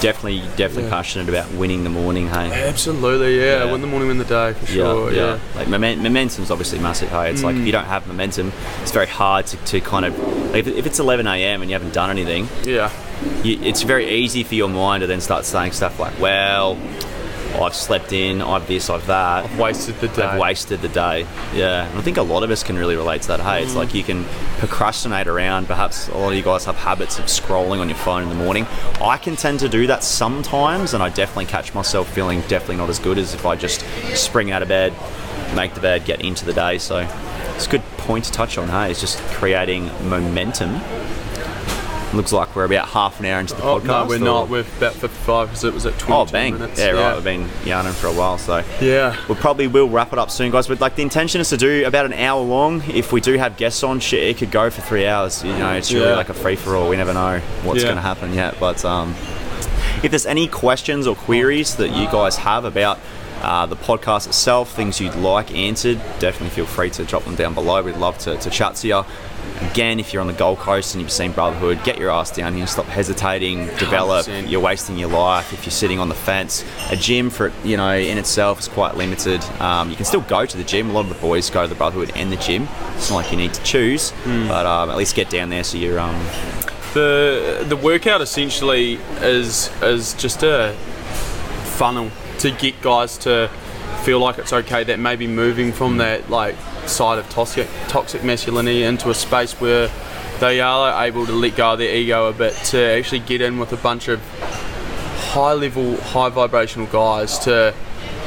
definitely, 0.00 0.40
definitely 0.56 0.84
Yeah. 0.84 0.90
passionate 0.90 1.28
about 1.28 1.50
winning 1.52 1.84
the 1.84 1.90
morning. 1.90 2.28
Hey, 2.28 2.50
Absolutely, 2.68 3.38
yeah. 3.38 3.64
Yeah. 3.64 3.72
Win 3.72 3.80
the 3.80 3.86
morning, 3.86 4.08
win 4.08 4.18
the 4.18 4.24
day 4.24 4.52
for 4.52 4.66
sure. 4.66 5.12
yeah. 5.12 5.38
Like 5.54 5.68
momen- 5.68 6.02
momentum's 6.02 6.50
obviously 6.50 6.78
massive. 6.78 7.08
Hey, 7.08 7.30
it's 7.30 7.42
like 7.42 7.54
hmm. 7.54 7.62
if 7.62 7.66
you 7.66 7.72
don't 7.72 7.86
have 7.86 8.06
momentum, 8.06 8.52
it's 8.82 8.90
very 8.90 9.06
hard 9.06 9.46
to, 9.46 9.56
to 9.56 9.80
kind 9.80 10.04
of. 10.04 10.18
Like 10.52 10.66
if, 10.66 10.68
if 10.68 10.86
it's 10.86 10.98
11 10.98 11.26
a.m. 11.26 11.62
and 11.62 11.70
you 11.70 11.74
haven't 11.74 11.94
done 11.94 12.10
anything, 12.10 12.48
yeah. 12.64 12.90
You, 13.42 13.58
it's 13.62 13.82
very 13.82 14.08
easy 14.08 14.42
for 14.42 14.54
your 14.54 14.68
mind 14.68 15.02
to 15.02 15.06
then 15.06 15.20
start 15.20 15.44
saying 15.44 15.72
stuff 15.72 15.98
like, 15.98 16.18
"Well, 16.18 16.78
I've 17.60 17.74
slept 17.74 18.12
in, 18.12 18.42
I've 18.42 18.66
this, 18.66 18.90
I've 18.90 19.06
that." 19.06 19.44
I've 19.44 19.58
Wasted 19.58 19.94
the 19.96 20.08
day. 20.08 20.22
I've 20.22 20.40
wasted 20.40 20.80
the 20.80 20.88
day. 20.88 21.26
Yeah, 21.54 21.88
and 21.88 21.98
I 21.98 22.02
think 22.02 22.16
a 22.16 22.22
lot 22.22 22.42
of 22.42 22.50
us 22.50 22.62
can 22.62 22.76
really 22.76 22.96
relate 22.96 23.22
to 23.22 23.28
that. 23.28 23.40
Hey, 23.40 23.62
it's 23.62 23.72
mm. 23.72 23.76
like 23.76 23.94
you 23.94 24.02
can 24.02 24.24
procrastinate 24.58 25.26
around. 25.26 25.66
Perhaps 25.66 26.08
a 26.08 26.16
lot 26.16 26.28
of 26.28 26.34
you 26.34 26.42
guys 26.42 26.64
have 26.64 26.76
habits 26.76 27.18
of 27.18 27.26
scrolling 27.26 27.80
on 27.80 27.88
your 27.88 27.98
phone 27.98 28.22
in 28.22 28.28
the 28.28 28.34
morning. 28.34 28.66
I 29.00 29.16
can 29.16 29.36
tend 29.36 29.60
to 29.60 29.68
do 29.68 29.86
that 29.86 30.02
sometimes, 30.02 30.94
and 30.94 31.02
I 31.02 31.10
definitely 31.10 31.46
catch 31.46 31.74
myself 31.74 32.12
feeling 32.12 32.40
definitely 32.42 32.76
not 32.76 32.90
as 32.90 32.98
good 32.98 33.18
as 33.18 33.34
if 33.34 33.46
I 33.46 33.56
just 33.56 33.84
spring 34.14 34.50
out 34.50 34.62
of 34.62 34.68
bed, 34.68 34.92
make 35.54 35.74
the 35.74 35.80
bed, 35.80 36.04
get 36.04 36.22
into 36.22 36.44
the 36.44 36.52
day. 36.52 36.78
So 36.78 37.08
it's 37.54 37.66
a 37.66 37.70
good 37.70 37.82
point 37.98 38.24
to 38.24 38.32
touch 38.32 38.58
on. 38.58 38.68
Hey, 38.68 38.90
it's 38.90 39.00
just 39.00 39.18
creating 39.30 39.86
momentum. 40.08 40.80
Looks 42.14 42.32
like 42.32 42.54
we're 42.54 42.64
about 42.64 42.88
half 42.88 43.18
an 43.18 43.26
hour 43.26 43.40
into 43.40 43.54
the 43.54 43.62
Oh 43.64 43.80
podcast. 43.80 43.84
no, 43.84 44.04
we're 44.06 44.16
or- 44.16 44.18
not. 44.20 44.48
We're 44.48 44.60
about 44.60 44.92
55 44.94 45.48
because 45.48 45.64
it 45.64 45.74
was 45.74 45.84
at 45.86 45.98
22 45.98 46.12
Oh, 46.14 46.24
bang! 46.32 46.52
minutes. 46.54 46.78
Yeah, 46.78 46.90
right. 46.90 47.14
We've 47.14 47.24
been 47.24 47.48
yarning 47.64 47.92
for 47.92 48.06
a 48.06 48.12
while, 48.12 48.38
so 48.38 48.62
Yeah. 48.80 49.16
we 49.28 49.34
probably 49.34 49.66
will 49.66 49.88
wrap 49.88 50.12
it 50.12 50.18
up 50.18 50.30
soon, 50.30 50.50
guys. 50.52 50.68
But 50.68 50.80
like 50.80 50.94
the 50.96 51.02
intention 51.02 51.40
is 51.40 51.48
to 51.50 51.56
do 51.56 51.84
about 51.86 52.06
an 52.06 52.12
hour 52.12 52.40
long. 52.40 52.82
If 52.88 53.12
we 53.12 53.20
do 53.20 53.36
have 53.38 53.56
guests 53.56 53.82
on, 53.82 53.98
shit, 54.00 54.22
it 54.22 54.38
could 54.38 54.50
go 54.52 54.70
for 54.70 54.80
three 54.82 55.06
hours. 55.06 55.42
You 55.42 55.52
know, 55.54 55.72
it's 55.72 55.92
really 55.92 56.06
Yeah. 56.10 56.14
like 56.16 56.28
a 56.28 56.34
free 56.34 56.56
for 56.56 56.76
all. 56.76 56.88
We 56.88 56.96
never 56.96 57.12
know 57.14 57.40
what's 57.64 57.80
Yeah. 57.80 57.86
going 57.88 57.96
to 57.96 58.02
happen 58.02 58.32
yet. 58.32 58.56
But 58.60 58.84
um, 58.84 59.14
if 60.02 60.10
there's 60.10 60.26
any 60.26 60.46
questions 60.46 61.06
or 61.06 61.16
queries 61.16 61.74
that 61.76 61.90
you 61.90 62.06
guys 62.06 62.36
have 62.36 62.64
about 62.64 62.98
uh, 63.42 63.66
the 63.66 63.76
podcast 63.76 64.26
itself, 64.26 64.72
things 64.72 65.00
you'd 65.02 65.14
like 65.16 65.52
answered, 65.54 65.98
definitely 66.18 66.48
feel 66.48 66.64
free 66.64 66.88
to 66.88 67.04
drop 67.04 67.24
them 67.24 67.34
down 67.34 67.52
below. 67.52 67.82
We'd 67.82 67.96
love 67.98 68.16
to, 68.20 68.36
to 68.38 68.48
chat 68.48 68.76
to 68.76 68.88
you. 68.88 69.04
Again, 69.60 70.00
if 70.00 70.12
you're 70.12 70.20
on 70.20 70.26
the 70.26 70.32
Gold 70.32 70.58
Coast 70.58 70.94
and 70.94 71.02
you've 71.02 71.12
seen 71.12 71.32
Brotherhood, 71.32 71.82
get 71.84 71.98
your 71.98 72.10
ass 72.10 72.30
down 72.30 72.54
here. 72.54 72.66
Stop 72.66 72.86
hesitating. 72.86 73.66
Develop. 73.78 74.26
100%. 74.26 74.50
You're 74.50 74.60
wasting 74.60 74.96
your 74.98 75.08
life 75.08 75.52
if 75.52 75.64
you're 75.64 75.70
sitting 75.70 75.98
on 75.98 76.08
the 76.08 76.14
fence. 76.14 76.64
A 76.90 76.96
gym 76.96 77.30
for 77.30 77.52
you 77.64 77.76
know 77.76 77.96
in 77.96 78.18
itself 78.18 78.60
is 78.60 78.68
quite 78.68 78.96
limited. 78.96 79.42
Um, 79.60 79.90
you 79.90 79.96
can 79.96 80.04
still 80.04 80.22
go 80.22 80.44
to 80.44 80.56
the 80.56 80.64
gym. 80.64 80.90
A 80.90 80.92
lot 80.92 81.00
of 81.06 81.08
the 81.08 81.20
boys 81.20 81.50
go 81.50 81.62
to 81.62 81.68
the 81.68 81.74
Brotherhood 81.74 82.12
and 82.16 82.32
the 82.32 82.36
gym. 82.36 82.68
It's 82.96 83.10
not 83.10 83.16
like 83.16 83.30
you 83.30 83.36
need 83.38 83.54
to 83.54 83.62
choose, 83.62 84.12
but 84.24 84.66
um, 84.66 84.90
at 84.90 84.96
least 84.96 85.14
get 85.14 85.30
down 85.30 85.50
there 85.50 85.64
so 85.64 85.78
you're 85.78 85.98
um, 86.00 86.14
The 86.94 87.64
the 87.68 87.76
workout 87.76 88.20
essentially 88.20 88.94
is 89.20 89.70
is 89.82 90.14
just 90.14 90.42
a 90.42 90.74
funnel 91.76 92.10
to 92.38 92.50
get 92.52 92.80
guys 92.82 93.16
to 93.18 93.50
feel 94.04 94.18
like 94.18 94.38
it's 94.38 94.52
okay 94.52 94.84
that 94.84 94.98
maybe 94.98 95.26
moving 95.26 95.72
from 95.72 95.96
that 95.96 96.28
like 96.28 96.54
side 96.86 97.18
of 97.18 97.28
toxic 97.30 97.66
toxic 97.88 98.22
masculinity 98.22 98.82
into 98.82 99.08
a 99.08 99.14
space 99.14 99.52
where 99.60 99.90
they 100.40 100.60
are 100.60 101.04
able 101.04 101.24
to 101.24 101.32
let 101.32 101.56
go 101.56 101.72
of 101.72 101.78
their 101.78 101.94
ego 101.94 102.28
a 102.28 102.32
bit 102.32 102.52
to 102.66 102.78
actually 102.78 103.20
get 103.20 103.40
in 103.40 103.58
with 103.58 103.72
a 103.72 103.76
bunch 103.78 104.08
of 104.08 104.20
high 105.32 105.52
level, 105.54 105.96
high 105.96 106.28
vibrational 106.28 106.86
guys 106.88 107.38
to 107.40 107.74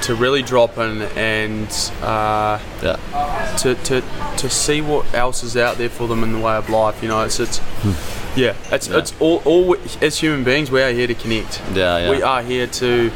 to 0.02 0.16
really 0.16 0.42
drop 0.42 0.78
in 0.78 1.02
and 1.16 1.68
uh, 2.02 2.60
yeah. 2.84 3.56
to, 3.58 3.76
to 3.76 4.02
to 4.38 4.50
see 4.50 4.82
what 4.82 5.12
else 5.14 5.44
is 5.44 5.58
out 5.58 5.78
there 5.78 5.90
for 5.90 6.08
them 6.08 6.24
in 6.24 6.34
the 6.34 6.40
way 6.40 6.56
of 6.56 6.70
life. 6.70 7.02
You 7.02 7.10
know, 7.10 7.24
it's 7.24 7.40
it's 7.40 7.60
yeah, 8.36 8.56
it's 8.72 8.88
Yeah. 8.88 8.98
it's 8.98 9.14
all 9.20 9.42
all 9.46 9.76
as 10.02 10.18
human 10.20 10.44
beings 10.44 10.72
we 10.72 10.82
are 10.82 10.92
here 10.92 11.08
to 11.08 11.16
connect. 11.16 11.62
Yeah, 11.74 11.98
yeah. 12.00 12.10
We 12.10 12.22
are 12.22 12.42
here 12.42 12.68
to. 12.68 13.12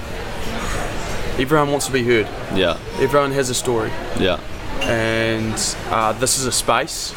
Everyone 1.39 1.71
wants 1.71 1.87
to 1.87 1.91
be 1.91 2.03
heard. 2.03 2.27
yeah, 2.55 2.77
Everyone 2.99 3.31
has 3.31 3.49
a 3.49 3.55
story, 3.55 3.89
yeah, 4.19 4.39
and 4.81 5.53
uh, 5.89 6.11
this 6.13 6.37
is 6.37 6.45
a 6.45 6.51
space 6.51 7.11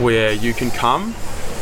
where 0.00 0.32
you 0.32 0.52
can 0.52 0.70
come 0.70 1.14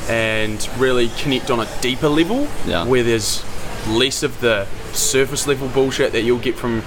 and 0.09 0.69
really 0.79 1.11
connect 1.19 1.51
on 1.51 1.61
a 1.61 1.69
deeper 1.81 2.09
level, 2.09 2.49
Yeah. 2.67 2.85
where 2.87 3.03
there's 3.05 3.45
less 3.89 4.23
of 4.23 4.41
the 4.41 4.67
surface 4.93 5.47
level 5.47 5.69
bullshit 5.69 6.13
that 6.13 6.23
you'll 6.23 6.39
get 6.39 6.57
from 6.57 6.83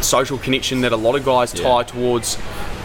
social 0.00 0.38
connection 0.38 0.80
that 0.82 0.92
a 0.92 0.96
lot 0.96 1.14
of 1.16 1.24
guys 1.24 1.54
Yeah. 1.54 1.62
tie 1.64 1.82
towards 1.84 2.36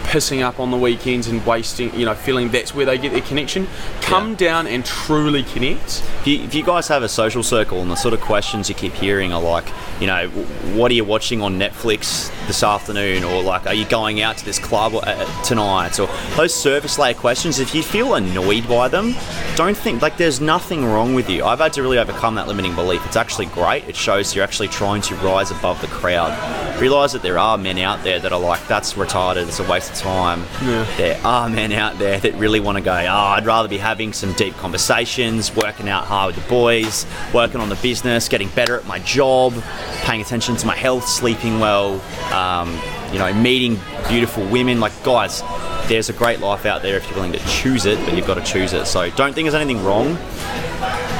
pissing 0.08 0.42
up 0.42 0.58
on 0.58 0.70
the 0.70 0.76
weekends 0.76 1.26
and 1.28 1.44
wasting, 1.46 1.94
you 1.94 2.06
know, 2.06 2.14
feeling 2.14 2.48
that's 2.48 2.74
where 2.74 2.86
they 2.86 2.96
get 2.96 3.12
their 3.12 3.20
connection. 3.20 3.68
Come 4.00 4.30
Yeah. 4.30 4.36
down 4.36 4.66
and 4.66 4.84
truly 4.84 5.42
connect. 5.42 6.02
If 6.20 6.26
you, 6.26 6.42
if 6.42 6.54
you 6.54 6.64
guys 6.64 6.88
have 6.88 7.02
a 7.02 7.08
social 7.08 7.42
circle 7.42 7.80
and 7.82 7.90
the 7.90 7.94
sort 7.96 8.14
of 8.14 8.20
questions 8.22 8.68
you 8.70 8.74
keep 8.74 8.94
hearing 8.94 9.32
are 9.34 9.40
like, 9.42 9.66
you 10.00 10.06
know, 10.06 10.28
what 10.74 10.90
are 10.90 10.94
you 10.94 11.04
watching 11.04 11.42
on 11.42 11.58
Netflix 11.58 12.30
this 12.48 12.64
afternoon, 12.64 13.22
or 13.22 13.42
like, 13.42 13.66
are 13.66 13.74
you 13.74 13.84
going 13.84 14.20
out 14.20 14.36
to 14.38 14.44
this 14.44 14.58
club 14.58 14.94
uh, 14.94 15.42
tonight, 15.42 16.00
or 16.00 16.08
those 16.36 16.54
surface 16.54 16.98
layer 16.98 17.14
questions. 17.14 17.60
If 17.60 17.74
you 17.74 17.82
feel 17.82 18.14
annoyed 18.14 18.68
by 18.68 18.88
them, 18.88 19.14
don't 19.56 19.76
think 19.76 20.02
like 20.02 20.16
there's 20.16 20.40
nothing 20.40 20.84
wrong 20.84 21.14
with 21.14 21.30
you. 21.30 21.44
I've 21.44 21.58
had 21.60 21.72
to 21.74 21.82
really 21.82 21.98
overcome 21.98 22.34
that 22.34 22.48
limiting 22.48 22.74
belief. 22.74 23.04
It's 23.06 23.16
actually 23.16 23.46
great. 23.46 23.88
It 23.88 23.94
shows 23.94 24.34
you're 24.34 24.44
actually 24.44 24.68
trying 24.68 25.02
to 25.02 25.14
rise 25.16 25.50
above 25.50 25.80
the 25.80 25.86
crowd. 25.88 26.32
Realize 26.80 27.12
that 27.12 27.22
there 27.22 27.38
are 27.38 27.58
men 27.58 27.78
out 27.78 28.02
there 28.02 28.18
that 28.20 28.32
are 28.32 28.40
like, 28.40 28.66
that's 28.66 28.94
retarded. 28.94 29.48
It's 29.48 29.60
a 29.60 29.68
waste 29.70 29.90
of 29.90 29.96
time. 29.96 30.44
Yeah. 30.62 30.86
There 30.96 31.20
are 31.24 31.48
men 31.48 31.72
out 31.72 31.98
there 31.98 32.18
that 32.20 32.34
really 32.34 32.60
want 32.60 32.78
to 32.78 32.84
go, 32.84 32.92
oh, 32.92 32.94
I'd 32.94 33.46
rather 33.46 33.68
be 33.68 33.78
having 33.78 34.12
some 34.12 34.32
deep 34.34 34.54
conversations, 34.56 35.54
working 35.54 35.88
out 35.88 36.04
hard 36.04 36.34
with 36.34 36.44
the 36.44 36.48
boys, 36.48 37.06
working 37.34 37.60
on 37.60 37.68
the 37.68 37.76
business, 37.76 38.28
getting 38.28 38.48
better 38.50 38.78
at 38.78 38.86
my 38.86 39.00
job, 39.00 39.54
paying 40.02 40.20
attention 40.20 40.56
to 40.56 40.66
my 40.66 40.76
health, 40.76 41.06
sleeping 41.08 41.58
well, 41.58 42.00
um, 42.38 42.68
you 43.12 43.18
know, 43.18 43.32
meeting 43.34 43.78
beautiful 44.08 44.44
women. 44.46 44.80
Like, 44.80 44.92
guys, 45.02 45.42
there's 45.88 46.08
a 46.08 46.12
great 46.12 46.40
life 46.40 46.66
out 46.66 46.82
there 46.82 46.96
if 46.96 47.04
you're 47.06 47.14
willing 47.16 47.32
to 47.32 47.46
choose 47.48 47.86
it, 47.86 47.98
but 48.04 48.14
you've 48.14 48.26
got 48.26 48.34
to 48.34 48.44
choose 48.44 48.72
it. 48.72 48.86
So 48.86 49.10
don't 49.10 49.32
think 49.34 49.44
there's 49.46 49.54
anything 49.54 49.82
wrong 49.84 50.14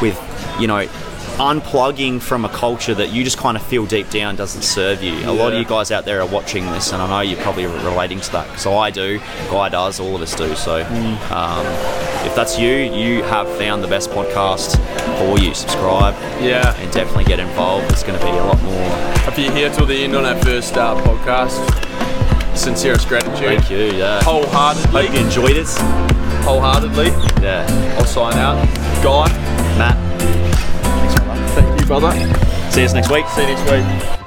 with, 0.00 0.16
you 0.60 0.66
know, 0.66 0.86
unplugging 1.38 2.20
from 2.20 2.44
a 2.44 2.48
culture 2.48 2.94
that 2.94 3.10
you 3.12 3.22
just 3.22 3.38
kind 3.38 3.56
of 3.56 3.62
feel 3.62 3.86
deep 3.86 4.10
down 4.10 4.34
doesn't 4.34 4.62
serve 4.62 5.02
you. 5.04 5.12
A 5.28 5.30
lot 5.30 5.52
of 5.52 5.58
you 5.60 5.64
guys 5.64 5.92
out 5.92 6.04
there 6.04 6.20
are 6.20 6.26
watching 6.26 6.66
this, 6.72 6.92
and 6.92 7.00
I 7.00 7.06
know 7.08 7.20
you're 7.20 7.40
probably 7.40 7.64
relating 7.66 8.20
to 8.20 8.32
that. 8.32 8.58
So 8.58 8.76
I 8.76 8.90
do, 8.90 9.20
Guy 9.48 9.68
does, 9.68 10.00
all 10.00 10.16
of 10.16 10.20
us 10.22 10.34
do. 10.34 10.54
So 10.56 10.84
um, 11.30 11.64
if 12.26 12.34
that's 12.34 12.58
you, 12.58 12.70
you 12.70 13.22
have 13.22 13.46
found 13.56 13.84
the 13.84 13.88
best 13.88 14.10
podcast 14.10 14.76
for 15.20 15.38
you. 15.42 15.54
Subscribe 15.54 16.14
Yeah. 16.42 16.74
and 16.76 16.90
definitely 16.92 17.24
get 17.24 17.38
involved. 17.38 17.90
It's 17.92 18.02
going 18.02 18.18
to 18.18 18.24
be 18.24 18.32
a 18.32 18.44
lot 18.44 18.60
more. 18.62 19.07
If 19.28 19.38
you're 19.38 19.52
here 19.52 19.70
till 19.70 19.86
the 19.86 19.94
end 19.94 20.16
on 20.16 20.24
our 20.24 20.36
first 20.42 20.74
uh, 20.76 20.96
podcast, 21.02 21.56
sincerest 22.56 23.08
gratitude. 23.08 23.36
Thank 23.38 23.70
you. 23.70 23.92
Yeah. 23.98 24.22
Wholeheartedly, 24.24 25.06
Hope 25.06 25.14
you 25.14 25.20
enjoyed 25.24 25.56
it. 25.56 25.68
wholeheartedly, 26.44 27.08
Yeah. 27.42 27.66
I'll 27.98 28.06
sign 28.06 28.34
out. 28.34 28.56
Guy, 29.04 29.28
Matt, 29.78 29.96
thank 31.54 31.80
you, 31.80 31.86
brother. 31.86 32.10
see 32.70 32.84
us 32.84 32.94
next 32.94 33.10
week. 33.10 33.26
See 33.28 33.42
you 33.42 33.48
next 33.48 33.70
week. 33.70 34.17